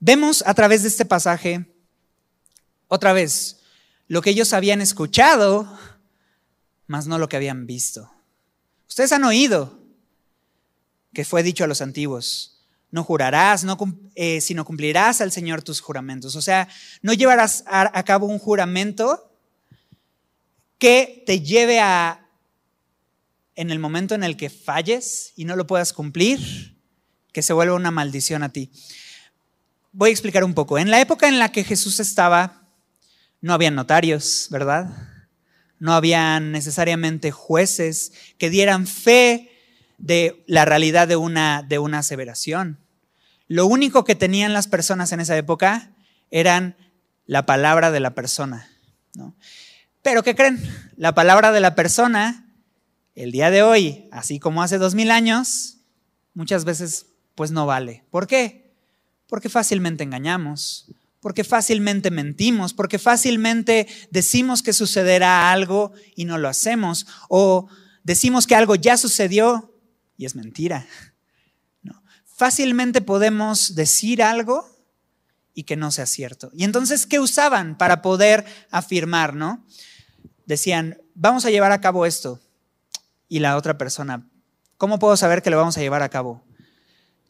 vemos 0.00 0.44
a 0.46 0.54
través 0.54 0.82
de 0.82 0.88
este 0.88 1.04
pasaje, 1.04 1.74
otra 2.86 3.12
vez, 3.12 3.60
lo 4.06 4.22
que 4.22 4.30
ellos 4.30 4.52
habían 4.52 4.80
escuchado, 4.80 5.68
más 6.86 7.06
no 7.06 7.18
lo 7.18 7.28
que 7.28 7.36
habían 7.36 7.66
visto. 7.66 8.10
Ustedes 8.88 9.12
han 9.12 9.24
oído 9.24 9.78
que 11.12 11.24
fue 11.24 11.42
dicho 11.42 11.64
a 11.64 11.66
los 11.66 11.82
antiguos. 11.82 12.64
No 12.90 13.04
jurarás, 13.04 13.64
no, 13.64 13.76
eh, 14.14 14.40
sino 14.40 14.64
cumplirás 14.64 15.20
al 15.20 15.32
Señor 15.32 15.62
tus 15.62 15.80
juramentos. 15.80 16.36
O 16.36 16.42
sea, 16.42 16.68
no 17.02 17.12
llevarás 17.12 17.64
a, 17.66 18.02
cabo 18.04 18.26
un 18.26 18.38
juramento 18.38 19.30
que 20.78 21.22
te 21.26 21.40
lleve 21.40 21.80
a, 21.80 22.27
en 23.58 23.72
el 23.72 23.80
momento 23.80 24.14
en 24.14 24.22
el 24.22 24.36
que 24.36 24.50
falles 24.50 25.32
y 25.34 25.44
no 25.44 25.56
lo 25.56 25.66
puedas 25.66 25.92
cumplir, 25.92 26.78
que 27.32 27.42
se 27.42 27.52
vuelva 27.52 27.74
una 27.74 27.90
maldición 27.90 28.44
a 28.44 28.50
ti. 28.50 28.70
Voy 29.90 30.10
a 30.10 30.12
explicar 30.12 30.44
un 30.44 30.54
poco. 30.54 30.78
En 30.78 30.92
la 30.92 31.00
época 31.00 31.26
en 31.26 31.40
la 31.40 31.50
que 31.50 31.64
Jesús 31.64 31.98
estaba, 31.98 32.62
no 33.40 33.52
había 33.52 33.72
notarios, 33.72 34.46
¿verdad? 34.52 34.86
No 35.80 35.92
habían 35.92 36.52
necesariamente 36.52 37.32
jueces 37.32 38.12
que 38.38 38.48
dieran 38.48 38.86
fe 38.86 39.50
de 39.98 40.44
la 40.46 40.64
realidad 40.64 41.08
de 41.08 41.16
una, 41.16 41.64
de 41.64 41.80
una 41.80 41.98
aseveración. 41.98 42.78
Lo 43.48 43.66
único 43.66 44.04
que 44.04 44.14
tenían 44.14 44.52
las 44.52 44.68
personas 44.68 45.10
en 45.10 45.18
esa 45.18 45.36
época 45.36 45.90
eran 46.30 46.76
la 47.26 47.44
palabra 47.44 47.90
de 47.90 47.98
la 47.98 48.14
persona. 48.14 48.70
Pero 50.02 50.22
¿qué 50.22 50.36
creen? 50.36 50.62
La 50.96 51.12
palabra 51.12 51.50
de 51.50 51.58
la 51.58 51.74
persona, 51.74 52.47
el 53.18 53.32
día 53.32 53.50
de 53.50 53.62
hoy, 53.62 54.08
así 54.12 54.38
como 54.38 54.62
hace 54.62 54.78
dos 54.78 54.94
mil 54.94 55.10
años, 55.10 55.78
muchas 56.34 56.64
veces 56.64 57.06
pues 57.34 57.50
no 57.50 57.66
vale. 57.66 58.04
¿Por 58.10 58.28
qué? 58.28 58.72
Porque 59.26 59.48
fácilmente 59.48 60.04
engañamos, 60.04 60.86
porque 61.20 61.42
fácilmente 61.42 62.12
mentimos, 62.12 62.74
porque 62.74 62.98
fácilmente 63.00 63.88
decimos 64.10 64.62
que 64.62 64.72
sucederá 64.72 65.50
algo 65.50 65.92
y 66.14 66.26
no 66.26 66.38
lo 66.38 66.48
hacemos, 66.48 67.08
o 67.28 67.68
decimos 68.04 68.46
que 68.46 68.54
algo 68.54 68.76
ya 68.76 68.96
sucedió 68.96 69.74
y 70.16 70.24
es 70.24 70.36
mentira. 70.36 70.86
Fácilmente 72.24 73.00
podemos 73.00 73.74
decir 73.74 74.22
algo 74.22 74.64
y 75.54 75.64
que 75.64 75.74
no 75.74 75.90
sea 75.90 76.06
cierto. 76.06 76.52
Y 76.54 76.62
entonces, 76.62 77.04
¿qué 77.04 77.18
usaban 77.18 77.76
para 77.76 78.00
poder 78.00 78.44
afirmar, 78.70 79.34
no? 79.34 79.66
Decían, 80.46 81.02
vamos 81.16 81.44
a 81.44 81.50
llevar 81.50 81.72
a 81.72 81.80
cabo 81.80 82.06
esto. 82.06 82.40
Y 83.28 83.40
la 83.40 83.56
otra 83.56 83.78
persona, 83.78 84.26
¿cómo 84.76 84.98
puedo 84.98 85.16
saber 85.16 85.42
que 85.42 85.50
lo 85.50 85.56
vamos 85.56 85.76
a 85.76 85.80
llevar 85.80 86.02
a 86.02 86.08
cabo? 86.08 86.42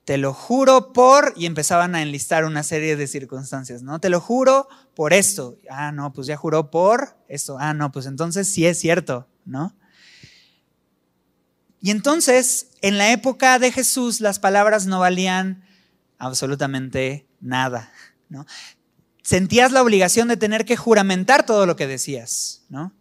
Te 0.04 0.16
lo 0.16 0.32
juro 0.32 0.92
por, 0.92 1.34
y 1.36 1.46
empezaban 1.46 1.94
a 1.94 2.02
enlistar 2.02 2.44
una 2.44 2.62
serie 2.62 2.96
de 2.96 3.06
circunstancias, 3.06 3.82
¿no? 3.82 4.00
Te 4.00 4.08
lo 4.08 4.20
juro 4.20 4.68
por 4.94 5.12
esto. 5.12 5.58
Ah, 5.68 5.92
no, 5.92 6.12
pues 6.12 6.26
ya 6.26 6.36
juró 6.36 6.70
por 6.70 7.18
esto. 7.28 7.58
Ah, 7.60 7.74
no, 7.74 7.92
pues 7.92 8.06
entonces 8.06 8.48
sí 8.48 8.64
es 8.64 8.78
cierto, 8.78 9.28
¿no? 9.44 9.76
Y 11.80 11.90
entonces, 11.90 12.70
en 12.80 12.98
la 12.98 13.12
época 13.12 13.58
de 13.58 13.70
Jesús, 13.70 14.20
las 14.20 14.38
palabras 14.38 14.86
no 14.86 14.98
valían 14.98 15.64
absolutamente 16.18 17.28
nada. 17.40 17.92
¿no? 18.28 18.46
Sentías 19.22 19.72
la 19.72 19.82
obligación 19.82 20.28
de 20.28 20.36
tener 20.36 20.64
que 20.64 20.76
juramentar 20.76 21.46
todo 21.46 21.66
lo 21.66 21.76
que 21.76 21.86
decías, 21.86 22.64
¿no? 22.68 22.92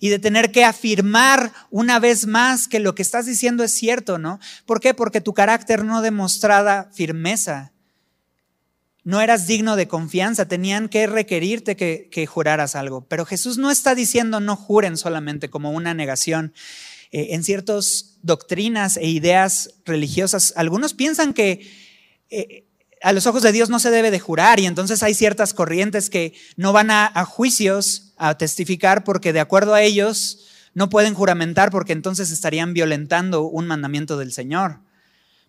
Y 0.00 0.08
de 0.08 0.18
tener 0.18 0.50
que 0.50 0.64
afirmar 0.64 1.52
una 1.70 2.00
vez 2.00 2.26
más 2.26 2.66
que 2.66 2.80
lo 2.80 2.94
que 2.96 3.02
estás 3.02 3.26
diciendo 3.26 3.62
es 3.62 3.72
cierto, 3.72 4.18
¿no? 4.18 4.40
¿Por 4.66 4.80
qué? 4.80 4.94
Porque 4.94 5.20
tu 5.20 5.34
carácter 5.34 5.84
no 5.84 6.02
demostraba 6.02 6.88
firmeza. 6.92 7.72
No 9.04 9.20
eras 9.20 9.46
digno 9.46 9.76
de 9.76 9.88
confianza, 9.88 10.48
tenían 10.48 10.88
que 10.88 11.06
requerirte 11.06 11.76
que, 11.76 12.26
juraras 12.26 12.76
algo. 12.76 13.06
Pero 13.08 13.24
Jesús 13.24 13.56
no 13.56 13.70
está 13.70 13.94
diciendo 13.94 14.40
no 14.40 14.56
juren 14.56 14.96
solamente 14.96 15.48
como 15.48 15.70
una 15.70 15.94
negación. 15.94 16.52
Eh, 17.12 17.28
en 17.30 17.42
ciertas 17.42 18.18
doctrinas 18.22 18.96
e 18.96 19.08
ideas 19.08 19.74
religiosas, 19.84 20.52
algunos 20.56 20.94
piensan 20.94 21.34
que 21.34 21.68
eh, 22.28 22.69
a 23.02 23.12
los 23.12 23.26
ojos 23.26 23.42
de 23.42 23.52
Dios 23.52 23.70
no 23.70 23.78
se 23.78 23.90
debe 23.90 24.10
de 24.10 24.20
jurar 24.20 24.60
y 24.60 24.66
entonces 24.66 25.02
hay 25.02 25.14
ciertas 25.14 25.54
corrientes 25.54 26.10
que 26.10 26.34
no 26.56 26.72
van 26.72 26.90
a, 26.90 27.24
juicios 27.24 28.12
a 28.16 28.36
testificar 28.36 29.04
porque 29.04 29.32
de 29.32 29.40
acuerdo 29.40 29.74
a 29.74 29.82
ellos 29.82 30.46
no 30.74 30.90
pueden 30.90 31.14
juramentar 31.14 31.70
porque 31.70 31.92
entonces 31.92 32.30
estarían 32.30 32.74
violentando 32.74 33.42
un 33.42 33.66
mandamiento 33.66 34.18
del 34.18 34.32
Señor. 34.32 34.80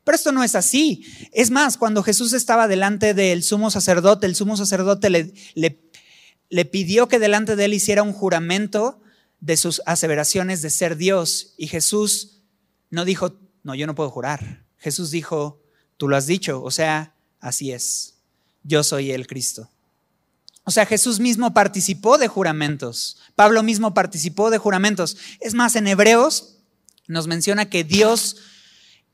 Pero 0.04 0.16
esto 0.16 0.32
no 0.32 0.44
es 0.44 0.56
así. 0.56 1.06
Es 1.32 1.52
más, 1.52 1.78
cuando 1.78 2.02
Jesús 2.02 2.34
estaba 2.34 2.68
delante 2.68 3.14
del 3.14 3.44
sumo 3.44 3.70
sacerdote, 3.70 4.26
el 4.26 4.36
sumo 4.36 4.58
sacerdote 4.58 5.10
le, 5.12 5.34
le, 5.54 5.80
le 6.50 6.66
pidió 6.66 7.08
que 7.08 7.20
delante 7.20 7.56
de 7.56 7.66
él 7.66 7.74
hiciera 7.74 8.02
un 8.02 8.14
juramento 8.14 9.02
de 9.42 9.58
sus 9.58 9.82
aseveraciones 9.86 10.64
de 10.64 10.72
ser 10.72 10.98
Dios. 10.98 11.54
Y 11.58 11.68
Jesús 11.68 12.42
no 12.90 13.06
dijo, 13.06 13.38
no, 13.62 13.76
yo 13.76 13.86
no 13.86 13.94
puedo 13.94 14.10
jurar. 14.10 14.66
Jesús 14.78 15.12
dijo, 15.12 15.62
tú 15.98 16.08
lo 16.08 16.16
has 16.16 16.26
dicho, 16.26 16.64
o 16.64 16.72
sea, 16.72 17.14
así 17.42 17.72
es, 17.72 18.16
yo 18.64 18.84
soy 18.84 19.12
el 19.12 19.28
Cristo. 19.28 19.70
O 20.64 20.72
sea, 20.72 20.86
Jesús 20.86 21.20
mismo 21.20 21.54
participó 21.54 22.18
de 22.18 22.28
juramentos. 22.28 23.18
Pablo 23.36 23.64
mismo 23.64 23.94
participó 23.94 24.50
de 24.52 24.60
juramentos. 24.60 25.18
Es 25.40 25.54
más, 25.54 25.76
en 25.76 25.88
Hebreos 25.88 26.60
nos 27.08 27.28
menciona 27.28 27.70
que 27.70 27.84
Dios, 27.84 28.38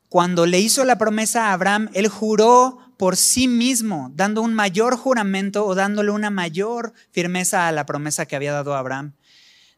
cuando 0.09 0.45
le 0.45 0.59
hizo 0.59 0.83
la 0.83 0.97
promesa 0.97 1.47
a 1.47 1.53
Abraham, 1.53 1.89
él 1.93 2.09
juró 2.09 2.79
por 2.97 3.15
sí 3.15 3.47
mismo, 3.47 4.11
dando 4.13 4.41
un 4.41 4.53
mayor 4.53 4.97
juramento 4.97 5.65
o 5.65 5.73
dándole 5.73 6.11
una 6.11 6.29
mayor 6.29 6.93
firmeza 7.11 7.67
a 7.67 7.71
la 7.71 7.85
promesa 7.85 8.25
que 8.25 8.35
había 8.35 8.51
dado 8.51 8.75
a 8.75 8.79
Abraham 8.79 9.13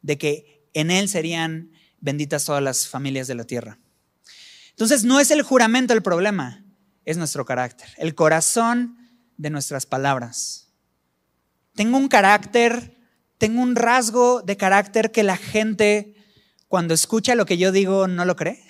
de 0.01 0.17
que 0.17 0.63
en 0.73 0.91
Él 0.91 1.09
serían 1.09 1.71
benditas 1.99 2.45
todas 2.45 2.63
las 2.63 2.87
familias 2.87 3.27
de 3.27 3.35
la 3.35 3.43
tierra. 3.43 3.77
Entonces 4.71 5.03
no 5.03 5.19
es 5.19 5.31
el 5.31 5.41
juramento 5.41 5.93
el 5.93 6.01
problema, 6.01 6.63
es 7.09 7.17
nuestro 7.17 7.43
carácter, 7.43 7.89
el 7.97 8.13
corazón 8.13 8.95
de 9.35 9.49
nuestras 9.49 9.87
palabras. 9.87 10.67
Tengo 11.73 11.97
un 11.97 12.07
carácter, 12.07 12.95
tengo 13.39 13.63
un 13.63 13.75
rasgo 13.75 14.43
de 14.43 14.57
carácter 14.57 15.11
que 15.11 15.23
la 15.23 15.35
gente 15.35 16.13
cuando 16.67 16.93
escucha 16.93 17.33
lo 17.33 17.47
que 17.47 17.57
yo 17.57 17.71
digo 17.71 18.07
no 18.07 18.25
lo 18.25 18.35
cree. 18.35 18.63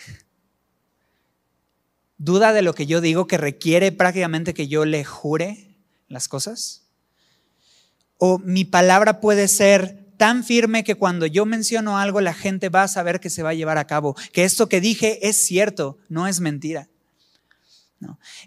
Duda 2.17 2.53
de 2.53 2.61
lo 2.61 2.73
que 2.73 2.85
yo 2.85 3.01
digo 3.01 3.27
que 3.27 3.37
requiere 3.37 3.91
prácticamente 3.91 4.53
que 4.53 4.69
yo 4.69 4.85
le 4.85 5.03
jure 5.03 5.75
las 6.07 6.29
cosas. 6.29 6.87
O 8.17 8.39
mi 8.39 8.63
palabra 8.63 9.19
puede 9.19 9.49
ser 9.49 10.13
tan 10.15 10.45
firme 10.45 10.85
que 10.85 10.95
cuando 10.95 11.25
yo 11.25 11.45
menciono 11.45 11.97
algo 11.97 12.21
la 12.21 12.33
gente 12.33 12.69
va 12.69 12.83
a 12.83 12.87
saber 12.87 13.19
que 13.19 13.29
se 13.29 13.43
va 13.43 13.49
a 13.49 13.53
llevar 13.53 13.77
a 13.77 13.87
cabo, 13.87 14.15
que 14.31 14.45
esto 14.45 14.69
que 14.69 14.79
dije 14.79 15.27
es 15.27 15.45
cierto, 15.45 15.97
no 16.07 16.25
es 16.25 16.39
mentira. 16.39 16.87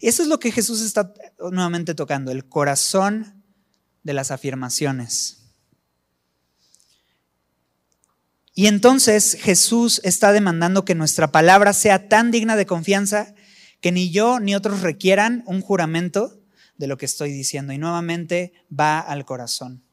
Eso 0.00 0.22
es 0.22 0.28
lo 0.28 0.38
que 0.38 0.52
Jesús 0.52 0.80
está 0.80 1.12
nuevamente 1.38 1.94
tocando, 1.94 2.30
el 2.30 2.48
corazón 2.48 3.42
de 4.02 4.14
las 4.14 4.30
afirmaciones. 4.30 5.38
Y 8.54 8.66
entonces 8.66 9.38
Jesús 9.40 10.00
está 10.04 10.32
demandando 10.32 10.84
que 10.84 10.94
nuestra 10.94 11.32
palabra 11.32 11.72
sea 11.72 12.08
tan 12.08 12.30
digna 12.30 12.56
de 12.56 12.66
confianza 12.66 13.34
que 13.80 13.92
ni 13.92 14.10
yo 14.10 14.40
ni 14.40 14.54
otros 14.54 14.80
requieran 14.80 15.42
un 15.46 15.60
juramento 15.60 16.40
de 16.76 16.86
lo 16.86 16.98
que 16.98 17.06
estoy 17.06 17.32
diciendo. 17.32 17.72
Y 17.72 17.78
nuevamente 17.78 18.52
va 18.68 19.00
al 19.00 19.24
corazón. 19.24 19.84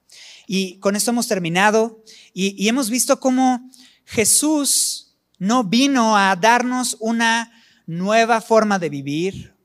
Y 0.47 0.79
con 0.79 0.95
esto 0.95 1.11
hemos 1.11 1.27
terminado 1.27 2.03
y, 2.33 2.67
hemos 2.67 2.89
visto 2.89 3.19
cómo 3.19 3.69
Jesús 4.05 5.15
no 5.37 5.63
vino 5.63 6.17
a 6.17 6.35
darnos 6.35 6.97
una 6.99 7.51
nueva 7.89 8.41
forma 8.41 8.77
de 8.77 8.89
vivir, 8.89 9.55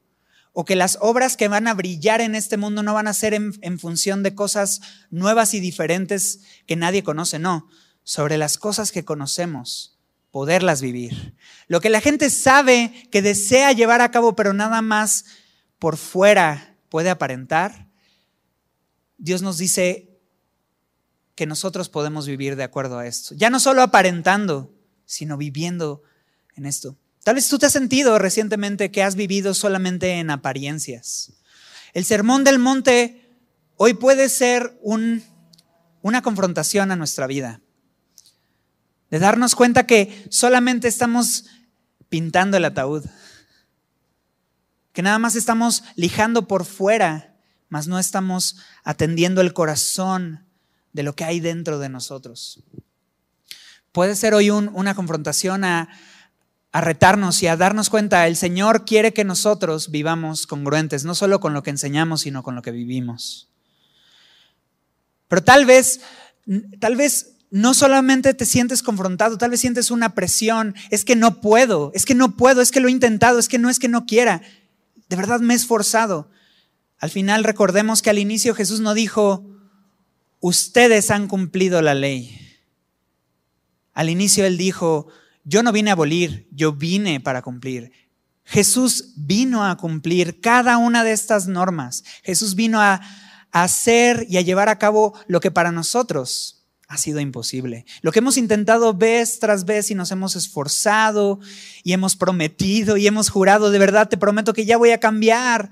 o 0.52 0.64
que 0.64 0.76
las 0.76 0.96
obras 1.00 1.36
que 1.36 1.48
van 1.48 1.68
a 1.68 1.74
brillar 1.74 2.20
en 2.20 2.34
este 2.34 2.56
mundo 2.56 2.82
no 2.82 2.94
van 2.94 3.06
a 3.08 3.12
ser 3.12 3.34
en, 3.34 3.78
función 3.78 4.22
de 4.22 4.34
cosas 4.34 4.80
nuevas 5.10 5.52
y 5.52 5.60
diferentes 5.60 6.40
que 6.66 6.76
nadie 6.76 7.02
conoce, 7.02 7.38
no, 7.38 7.68
sobre 8.02 8.38
las 8.38 8.56
cosas 8.56 8.92
que 8.92 9.04
conocemos, 9.04 9.98
poderlas 10.30 10.80
vivir. 10.80 11.34
Lo 11.68 11.80
que 11.80 11.90
la 11.90 12.00
gente 12.00 12.30
sabe 12.30 13.08
que 13.10 13.20
desea 13.20 13.72
llevar 13.72 14.00
a 14.00 14.10
cabo, 14.10 14.34
pero 14.36 14.52
nada 14.52 14.80
más 14.80 15.26
por 15.78 15.96
fuera 15.96 16.76
puede 16.88 17.10
aparentar, 17.10 17.88
Dios 19.18 19.42
nos 19.42 19.58
dice, 19.58 20.14
que 21.34 21.46
nosotros 21.46 21.88
podemos 21.88 22.26
vivir 22.26 22.56
de 22.56 22.62
acuerdo 22.62 22.98
a 22.98 23.06
esto. 23.06 23.34
Ya 23.34 23.50
no 23.50 23.58
solo 23.58 23.82
aparentando, 23.82 24.72
sino 25.04 25.36
viviendo 25.36 26.02
en 26.54 26.66
esto. 26.66 26.96
Tal 27.24 27.36
vez 27.36 27.48
tú 27.48 27.58
te 27.58 27.66
has 27.66 27.72
sentido 27.72 28.18
recientemente 28.18 28.90
que 28.90 29.02
has 29.02 29.16
vivido 29.16 29.54
solamente 29.54 30.12
en 30.18 30.28
apariencias. 30.28 31.32
El 31.94 32.04
sermón 32.04 32.44
del 32.44 32.58
monte 32.58 33.38
hoy 33.76 33.94
puede 33.94 34.28
ser 34.28 34.78
un, 34.82 35.24
una 36.02 36.20
confrontación 36.20 36.92
a 36.92 36.96
nuestra 36.96 37.26
vida. 37.26 37.62
De 39.10 39.18
darnos 39.18 39.54
cuenta 39.54 39.86
que 39.86 40.26
solamente 40.28 40.86
estamos 40.86 41.46
pintando 42.10 42.58
el 42.58 42.66
ataúd. 42.66 43.06
Que 44.92 45.00
nada 45.00 45.18
más 45.18 45.34
estamos 45.34 45.82
lijando 45.96 46.46
por 46.46 46.66
fuera, 46.66 47.36
mas 47.70 47.86
no 47.88 47.98
estamos 47.98 48.58
atendiendo 48.84 49.40
el 49.40 49.54
corazón 49.54 50.44
de 50.92 51.02
lo 51.02 51.16
que 51.16 51.24
hay 51.24 51.40
dentro 51.40 51.78
de 51.78 51.88
nosotros. 51.88 52.62
Puede 53.92 54.14
ser 54.14 54.34
hoy 54.34 54.50
una 54.50 54.94
confrontación 54.94 55.64
a, 55.64 55.88
a 56.74 56.80
retarnos 56.80 57.40
y 57.40 57.46
a 57.46 57.56
darnos 57.56 57.88
cuenta, 57.88 58.26
el 58.26 58.34
Señor 58.34 58.84
quiere 58.84 59.12
que 59.12 59.22
nosotros 59.22 59.92
vivamos 59.92 60.48
congruentes, 60.48 61.04
no 61.04 61.14
solo 61.14 61.38
con 61.38 61.54
lo 61.54 61.62
que 61.62 61.70
enseñamos, 61.70 62.22
sino 62.22 62.42
con 62.42 62.56
lo 62.56 62.62
que 62.62 62.72
vivimos. 62.72 63.48
Pero 65.28 65.44
tal 65.44 65.66
vez, 65.66 66.00
tal 66.80 66.96
vez 66.96 67.36
no 67.52 67.74
solamente 67.74 68.34
te 68.34 68.44
sientes 68.44 68.82
confrontado, 68.82 69.38
tal 69.38 69.52
vez 69.52 69.60
sientes 69.60 69.92
una 69.92 70.16
presión, 70.16 70.74
es 70.90 71.04
que 71.04 71.14
no 71.14 71.40
puedo, 71.40 71.92
es 71.94 72.04
que 72.04 72.16
no 72.16 72.36
puedo, 72.36 72.60
es 72.60 72.72
que 72.72 72.80
lo 72.80 72.88
he 72.88 72.90
intentado, 72.90 73.38
es 73.38 73.48
que 73.48 73.60
no 73.60 73.70
es 73.70 73.78
que 73.78 73.86
no 73.86 74.04
quiera. 74.04 74.42
De 75.08 75.14
verdad 75.14 75.38
me 75.38 75.54
he 75.54 75.56
esforzado. 75.56 76.28
Al 76.98 77.10
final 77.10 77.44
recordemos 77.44 78.02
que 78.02 78.10
al 78.10 78.18
inicio 78.18 78.52
Jesús 78.52 78.80
no 78.80 78.94
dijo, 78.94 79.46
ustedes 80.40 81.12
han 81.12 81.28
cumplido 81.28 81.80
la 81.82 81.94
ley. 81.94 82.36
Al 83.92 84.10
inicio 84.10 84.44
él 84.44 84.58
dijo, 84.58 85.06
yo 85.44 85.62
no 85.62 85.72
vine 85.72 85.90
a 85.90 85.92
abolir, 85.92 86.48
yo 86.50 86.72
vine 86.72 87.20
para 87.20 87.42
cumplir. 87.42 87.92
Jesús 88.44 89.12
vino 89.16 89.64
a 89.64 89.76
cumplir 89.76 90.40
cada 90.40 90.76
una 90.76 91.04
de 91.04 91.12
estas 91.12 91.46
normas. 91.46 92.04
Jesús 92.22 92.54
vino 92.54 92.80
a, 92.80 93.00
hacer 93.54 94.26
y 94.28 94.36
a 94.36 94.40
llevar 94.40 94.68
a 94.68 94.80
cabo 94.80 95.14
lo 95.28 95.38
que 95.38 95.52
para 95.52 95.70
nosotros 95.70 96.66
ha 96.88 96.98
sido 96.98 97.20
imposible. 97.20 97.86
Lo 98.02 98.10
que 98.10 98.18
hemos 98.18 98.36
intentado 98.36 98.94
vez 98.94 99.38
tras 99.38 99.64
vez 99.64 99.92
y 99.92 99.94
nos 99.94 100.10
hemos 100.10 100.34
esforzado 100.34 101.38
y 101.84 101.92
hemos 101.92 102.16
prometido 102.16 102.96
y 102.96 103.06
hemos 103.06 103.30
jurado, 103.30 103.70
de 103.70 103.78
verdad 103.78 104.08
te 104.08 104.18
prometo 104.18 104.52
que 104.52 104.66
ya 104.66 104.76
voy 104.76 104.90
a 104.90 104.98
cambiar. 104.98 105.70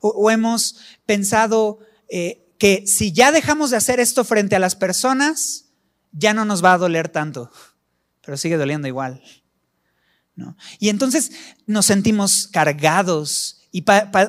O, 0.00 0.30
hemos 0.30 0.76
pensado 1.04 1.80
eh, 2.08 2.46
que 2.58 2.86
si 2.86 3.12
ya 3.12 3.32
dejamos 3.32 3.70
de 3.70 3.78
hacer 3.78 3.98
esto 3.98 4.22
frente 4.22 4.54
a 4.54 4.60
las 4.60 4.76
personas, 4.76 5.64
ya 6.12 6.32
no 6.32 6.44
nos 6.44 6.64
va 6.64 6.74
a 6.74 6.78
doler 6.78 7.08
tanto, 7.08 7.50
pero 8.26 8.36
sigue 8.36 8.58
doliendo 8.58 8.88
igual. 8.88 9.22
Y 10.78 10.90
entonces 10.90 11.32
nos 11.66 11.86
sentimos 11.86 12.46
cargados 12.48 13.62
y 13.72 13.82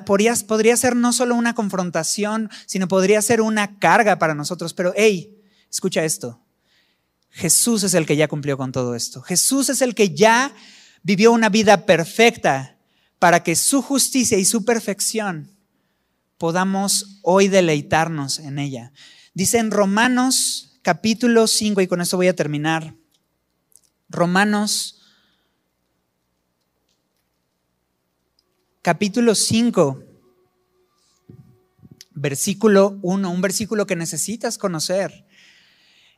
podría, 0.06 0.36
podría 0.48 0.78
ser 0.78 0.96
no 0.96 1.12
solo 1.12 1.36
una 1.36 1.54
confrontación, 1.54 2.50
sino 2.66 2.88
podría 2.88 3.22
ser 3.22 3.42
una 3.42 3.78
carga 3.80 4.18
para 4.18 4.34
nosotros. 4.34 4.74
Pero, 4.74 4.94
hey, 4.96 5.38
Escucha 5.70 6.04
esto. 6.04 6.44
Jesús 7.30 7.84
es 7.84 7.94
el 7.94 8.06
que 8.06 8.16
ya 8.16 8.28
cumplió 8.28 8.58
con 8.58 8.72
todo 8.72 8.96
esto. 8.96 9.22
Jesús 9.22 9.70
es 9.70 9.82
el 9.82 9.94
que 9.94 10.16
ya 10.16 10.54
vivió 11.04 11.32
una 11.32 11.50
vida 11.50 11.86
perfecta 11.86 12.78
para 13.20 13.44
que 13.44 13.56
su 13.56 13.82
justicia 13.82 14.38
y 14.38 14.46
su 14.46 14.66
perfección 14.66 15.56
podamos 16.38 17.20
hoy 17.22 17.48
deleitarnos 17.48 18.40
en 18.40 18.60
ella. 18.60 18.92
Dice 19.34 19.60
en 19.60 19.72
Romanos 19.72 20.80
capítulo 20.82 21.48
5, 21.48 21.82
y 21.82 21.88
con 21.88 22.02
esto 22.02 22.18
voy 22.18 22.28
a 22.28 22.36
terminar. 22.36 22.96
Romanos 24.10 24.98
capítulo 28.82 29.36
5, 29.36 30.02
versículo 32.12 33.00
1, 33.02 33.30
un 33.30 33.42
versículo 33.42 33.86
que 33.86 33.98
necesitas 33.98 34.58
conocer 34.58 35.26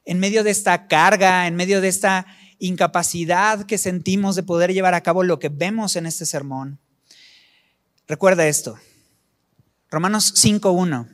en 0.05 0.19
medio 0.19 0.43
de 0.43 0.51
esta 0.51 0.87
carga, 0.87 1.47
en 1.47 1.55
medio 1.55 1.81
de 1.81 1.87
esta 1.87 2.27
incapacidad 2.59 3.65
que 3.65 3.79
sentimos 3.79 4.35
de 4.35 4.43
poder 4.43 4.71
llevar 4.71 4.93
a 4.93 5.01
cabo 5.01 5.23
lo 5.23 5.39
que 5.39 5.49
vemos 5.49 5.95
en 5.95 6.05
este 6.05 6.27
sermón. 6.27 6.79
Recuerda 8.07 8.47
esto. 8.47 8.77
Romanos 9.89 10.33
5.1. 10.35 11.07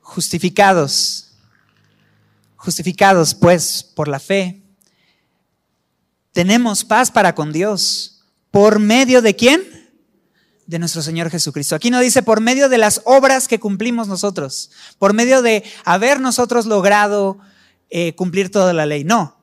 Justificados. 0.00 1.34
Justificados 2.56 3.34
pues 3.34 3.82
por 3.82 4.08
la 4.08 4.20
fe. 4.20 4.65
Tenemos 6.36 6.84
paz 6.84 7.10
para 7.10 7.34
con 7.34 7.50
Dios. 7.50 8.20
¿Por 8.50 8.78
medio 8.78 9.22
de 9.22 9.34
quién? 9.34 9.62
de 10.66 10.78
nuestro 10.78 11.00
Señor 11.00 11.30
Jesucristo. 11.30 11.74
Aquí 11.74 11.90
no 11.90 11.98
dice 11.98 12.22
por 12.22 12.42
medio 12.42 12.68
de 12.68 12.76
las 12.76 13.00
obras 13.06 13.48
que 13.48 13.58
cumplimos 13.58 14.06
nosotros, 14.06 14.70
por 14.98 15.14
medio 15.14 15.40
de 15.40 15.62
haber 15.84 16.20
nosotros 16.20 16.66
logrado 16.66 17.38
eh, 17.88 18.14
cumplir 18.16 18.50
toda 18.50 18.74
la 18.74 18.84
ley. 18.84 19.02
No. 19.02 19.40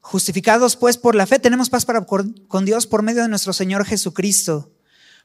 Justificados 0.00 0.76
pues 0.76 0.98
por 0.98 1.16
la 1.16 1.26
fe, 1.26 1.40
tenemos 1.40 1.68
paz 1.68 1.84
para, 1.84 2.04
con 2.04 2.64
Dios 2.64 2.86
por 2.86 3.02
medio 3.02 3.22
de 3.22 3.28
nuestro 3.28 3.52
Señor 3.52 3.84
Jesucristo, 3.84 4.70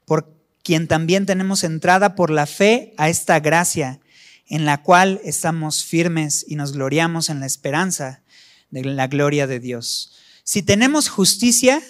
por 0.06 0.34
quien 0.64 0.88
también 0.88 1.28
tenemos 1.28 1.64
entrada 1.64 2.16
por 2.16 2.32
la 2.32 2.48
fe 2.48 2.96
a 2.98 3.10
esta 3.10 3.40
gracia, 3.42 4.00
en 4.48 4.66
la 4.66 4.82
cual 4.82 5.22
estamos 5.24 5.84
firmes 5.84 6.46
y 6.48 6.56
nos 6.56 6.72
gloriamos 6.72 7.30
en 7.30 7.42
la 7.42 7.46
esperanza 7.46 8.24
de 8.72 8.86
la 8.86 9.06
gloria 9.06 9.46
de 9.46 9.60
Dios. 9.60 10.16
Si 10.46 10.62
tenemos 10.62 11.10
justicia, 11.10 11.82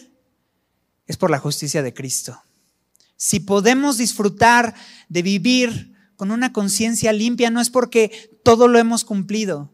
es 1.08 1.18
por 1.18 1.30
la 1.30 1.39
justicia 1.39 1.84
de 1.84 1.93
Cristo. 1.93 2.41
Si 3.18 3.41
podemos 3.41 3.97
disfrutar 3.97 4.74
de 5.10 5.22
vivir 5.22 5.93
con 6.16 6.32
una 6.32 6.53
conciencia 6.53 7.12
limpia, 7.12 7.49
no 7.49 7.60
es 7.60 7.70
porque 7.70 8.32
todo 8.43 8.70
lo 8.70 8.80
hemos 8.80 9.03
cumplido, 9.03 9.74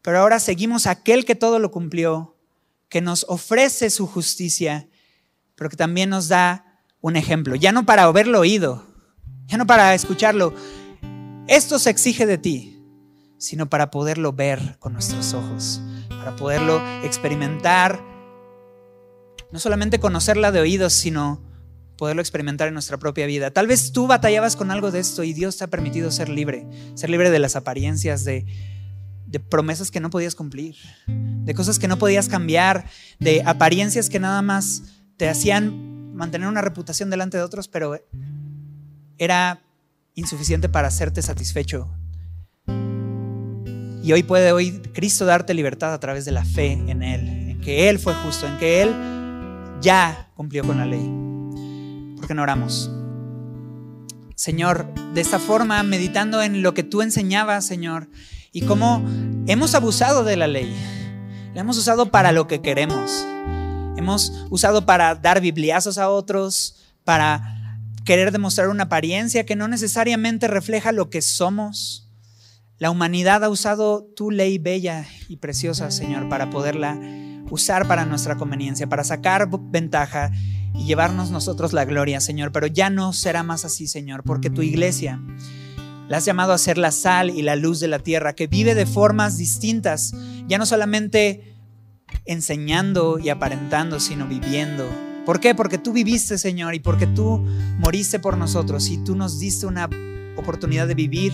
pero 0.00 0.20
ahora 0.20 0.38
seguimos 0.38 0.86
a 0.86 0.92
aquel 0.92 1.24
que 1.24 1.34
todo 1.34 1.58
lo 1.58 1.72
cumplió, 1.72 2.36
que 2.88 3.00
nos 3.00 3.26
ofrece 3.28 3.90
su 3.90 4.06
justicia, 4.06 4.88
pero 5.56 5.68
que 5.68 5.76
también 5.76 6.10
nos 6.10 6.28
da 6.28 6.80
un 7.00 7.16
ejemplo, 7.16 7.56
ya 7.56 7.72
no 7.72 7.84
para 7.84 8.04
haberlo 8.04 8.38
oído, 8.38 8.86
ya 9.46 9.56
no 9.56 9.66
para 9.66 9.92
escucharlo, 9.92 10.54
esto 11.48 11.80
se 11.80 11.90
exige 11.90 12.26
de 12.26 12.38
ti, 12.38 12.73
sino 13.38 13.68
para 13.68 13.90
poderlo 13.90 14.32
ver 14.32 14.76
con 14.78 14.92
nuestros 14.92 15.34
ojos, 15.34 15.80
para 16.08 16.36
poderlo 16.36 16.80
experimentar, 17.02 18.00
no 19.52 19.58
solamente 19.58 20.00
conocerla 20.00 20.50
de 20.52 20.60
oídos, 20.60 20.92
sino 20.92 21.42
poderlo 21.96 22.22
experimentar 22.22 22.68
en 22.68 22.74
nuestra 22.74 22.98
propia 22.98 23.26
vida. 23.26 23.50
Tal 23.50 23.66
vez 23.66 23.92
tú 23.92 24.06
batallabas 24.06 24.56
con 24.56 24.70
algo 24.70 24.90
de 24.90 25.00
esto 25.00 25.22
y 25.22 25.32
Dios 25.32 25.56
te 25.56 25.64
ha 25.64 25.68
permitido 25.68 26.10
ser 26.10 26.28
libre, 26.28 26.66
ser 26.94 27.10
libre 27.10 27.30
de 27.30 27.38
las 27.38 27.56
apariencias, 27.56 28.24
de, 28.24 28.46
promesas 29.48 29.90
que 29.90 29.98
no 29.98 30.10
podías 30.10 30.36
cumplir, 30.36 30.76
de 31.08 31.54
cosas 31.54 31.80
que 31.80 31.88
no 31.88 31.98
podías 31.98 32.28
cambiar, 32.28 32.86
de 33.18 33.42
apariencias 33.44 34.08
que 34.08 34.20
nada 34.20 34.42
más 34.42 34.82
te 35.16 35.28
hacían 35.28 36.14
mantener 36.14 36.46
una 36.46 36.62
reputación 36.62 37.10
delante 37.10 37.36
de 37.36 37.42
otros, 37.42 37.66
pero 37.66 38.00
era 39.18 39.60
insuficiente 40.14 40.68
para 40.68 40.88
hacerte 40.88 41.20
satisfecho. 41.20 41.90
Y 44.04 44.12
hoy 44.12 44.22
puede 44.22 44.52
hoy 44.52 44.82
Cristo 44.92 45.24
darte 45.24 45.54
libertad 45.54 45.94
a 45.94 45.98
través 45.98 46.26
de 46.26 46.30
la 46.30 46.44
fe 46.44 46.72
en 46.72 47.02
Él, 47.02 47.26
en 47.26 47.60
que 47.62 47.88
Él 47.88 47.98
fue 47.98 48.12
justo, 48.12 48.46
en 48.46 48.58
que 48.58 48.82
Él 48.82 48.94
ya 49.80 50.28
cumplió 50.36 50.62
con 50.62 50.76
la 50.76 50.84
ley. 50.84 51.10
¿Por 52.14 52.26
qué 52.28 52.34
no 52.34 52.42
oramos? 52.42 52.90
Señor, 54.34 54.92
de 55.14 55.22
esta 55.22 55.38
forma, 55.38 55.82
meditando 55.84 56.42
en 56.42 56.62
lo 56.62 56.74
que 56.74 56.82
tú 56.82 57.00
enseñabas, 57.00 57.64
Señor, 57.64 58.10
y 58.52 58.60
cómo 58.66 59.02
hemos 59.46 59.74
abusado 59.74 60.22
de 60.22 60.36
la 60.36 60.48
ley. 60.48 60.70
La 61.54 61.62
hemos 61.62 61.78
usado 61.78 62.10
para 62.10 62.30
lo 62.32 62.46
que 62.46 62.60
queremos. 62.60 63.24
Hemos 63.96 64.44
usado 64.50 64.84
para 64.84 65.14
dar 65.14 65.40
bibliazos 65.40 65.96
a 65.96 66.10
otros, 66.10 66.76
para 67.04 67.78
querer 68.04 68.32
demostrar 68.32 68.68
una 68.68 68.82
apariencia 68.82 69.46
que 69.46 69.56
no 69.56 69.66
necesariamente 69.66 70.46
refleja 70.46 70.92
lo 70.92 71.08
que 71.08 71.22
somos. 71.22 72.03
La 72.78 72.90
humanidad 72.90 73.44
ha 73.44 73.48
usado 73.48 74.04
tu 74.16 74.32
ley 74.32 74.58
bella 74.58 75.06
y 75.28 75.36
preciosa, 75.36 75.92
Señor, 75.92 76.28
para 76.28 76.50
poderla 76.50 76.98
usar 77.50 77.86
para 77.86 78.04
nuestra 78.04 78.36
conveniencia, 78.36 78.88
para 78.88 79.04
sacar 79.04 79.48
ventaja 79.70 80.32
y 80.74 80.84
llevarnos 80.84 81.30
nosotros 81.30 81.72
la 81.72 81.84
gloria, 81.84 82.20
Señor. 82.20 82.50
Pero 82.50 82.66
ya 82.66 82.90
no 82.90 83.12
será 83.12 83.44
más 83.44 83.64
así, 83.64 83.86
Señor, 83.86 84.24
porque 84.24 84.50
tu 84.50 84.62
iglesia 84.62 85.22
la 86.08 86.16
has 86.16 86.24
llamado 86.24 86.52
a 86.52 86.58
ser 86.58 86.76
la 86.76 86.90
sal 86.90 87.30
y 87.30 87.42
la 87.42 87.54
luz 87.54 87.78
de 87.78 87.86
la 87.86 88.00
tierra, 88.00 88.34
que 88.34 88.48
vive 88.48 88.74
de 88.74 88.86
formas 88.86 89.38
distintas, 89.38 90.12
ya 90.48 90.58
no 90.58 90.66
solamente 90.66 91.54
enseñando 92.24 93.20
y 93.20 93.28
aparentando, 93.28 94.00
sino 94.00 94.26
viviendo. 94.26 94.84
¿Por 95.24 95.38
qué? 95.38 95.54
Porque 95.54 95.78
tú 95.78 95.92
viviste, 95.92 96.38
Señor, 96.38 96.74
y 96.74 96.80
porque 96.80 97.06
tú 97.06 97.38
moriste 97.78 98.18
por 98.18 98.36
nosotros 98.36 98.88
y 98.90 98.98
tú 98.98 99.14
nos 99.14 99.38
diste 99.38 99.66
una 99.66 99.88
oportunidad 100.36 100.88
de 100.88 100.94
vivir 100.94 101.32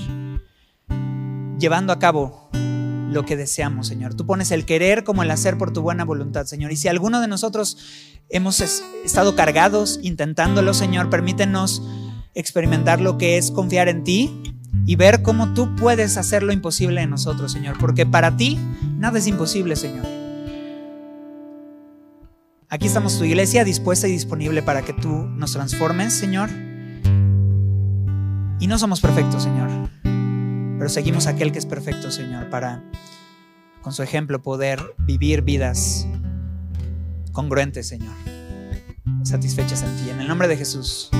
llevando 1.60 1.92
a 1.92 1.98
cabo 1.98 2.50
lo 2.52 3.24
que 3.24 3.36
deseamos, 3.36 3.86
Señor. 3.86 4.14
Tú 4.14 4.26
pones 4.26 4.50
el 4.50 4.64
querer 4.64 5.04
como 5.04 5.22
el 5.22 5.30
hacer 5.30 5.58
por 5.58 5.72
tu 5.72 5.82
buena 5.82 6.04
voluntad, 6.04 6.46
Señor. 6.46 6.72
Y 6.72 6.76
si 6.76 6.88
alguno 6.88 7.20
de 7.20 7.28
nosotros 7.28 7.76
hemos 8.28 8.60
estado 8.60 9.36
cargados 9.36 10.00
intentándolo, 10.02 10.74
Señor, 10.74 11.10
permítenos 11.10 11.82
experimentar 12.34 13.00
lo 13.00 13.18
que 13.18 13.36
es 13.36 13.50
confiar 13.50 13.88
en 13.88 14.04
ti 14.04 14.42
y 14.86 14.96
ver 14.96 15.22
cómo 15.22 15.52
tú 15.54 15.74
puedes 15.76 16.16
hacer 16.16 16.42
lo 16.42 16.52
imposible 16.52 17.02
en 17.02 17.10
nosotros, 17.10 17.52
Señor. 17.52 17.76
Porque 17.78 18.06
para 18.06 18.36
ti 18.36 18.58
nada 18.96 19.18
es 19.18 19.26
imposible, 19.26 19.76
Señor. 19.76 20.06
Aquí 22.68 22.86
estamos 22.86 23.18
tu 23.18 23.24
iglesia 23.24 23.64
dispuesta 23.64 24.06
y 24.06 24.12
disponible 24.12 24.62
para 24.62 24.82
que 24.82 24.92
tú 24.92 25.10
nos 25.10 25.52
transformes, 25.52 26.14
Señor. 26.14 26.48
Y 28.60 28.66
no 28.68 28.78
somos 28.78 29.00
perfectos, 29.00 29.42
Señor 29.42 29.99
pero 30.80 30.88
seguimos 30.88 31.26
a 31.26 31.30
aquel 31.32 31.52
que 31.52 31.58
es 31.58 31.66
perfecto, 31.66 32.10
Señor, 32.10 32.48
para 32.48 32.82
con 33.82 33.92
su 33.92 34.02
ejemplo 34.02 34.40
poder 34.40 34.80
vivir 35.00 35.42
vidas 35.42 36.08
congruentes, 37.32 37.86
Señor, 37.86 38.14
satisfechas 39.22 39.82
en 39.82 39.94
ti. 39.98 40.08
En 40.08 40.22
el 40.22 40.26
nombre 40.26 40.48
de 40.48 40.56
Jesús. 40.56 41.10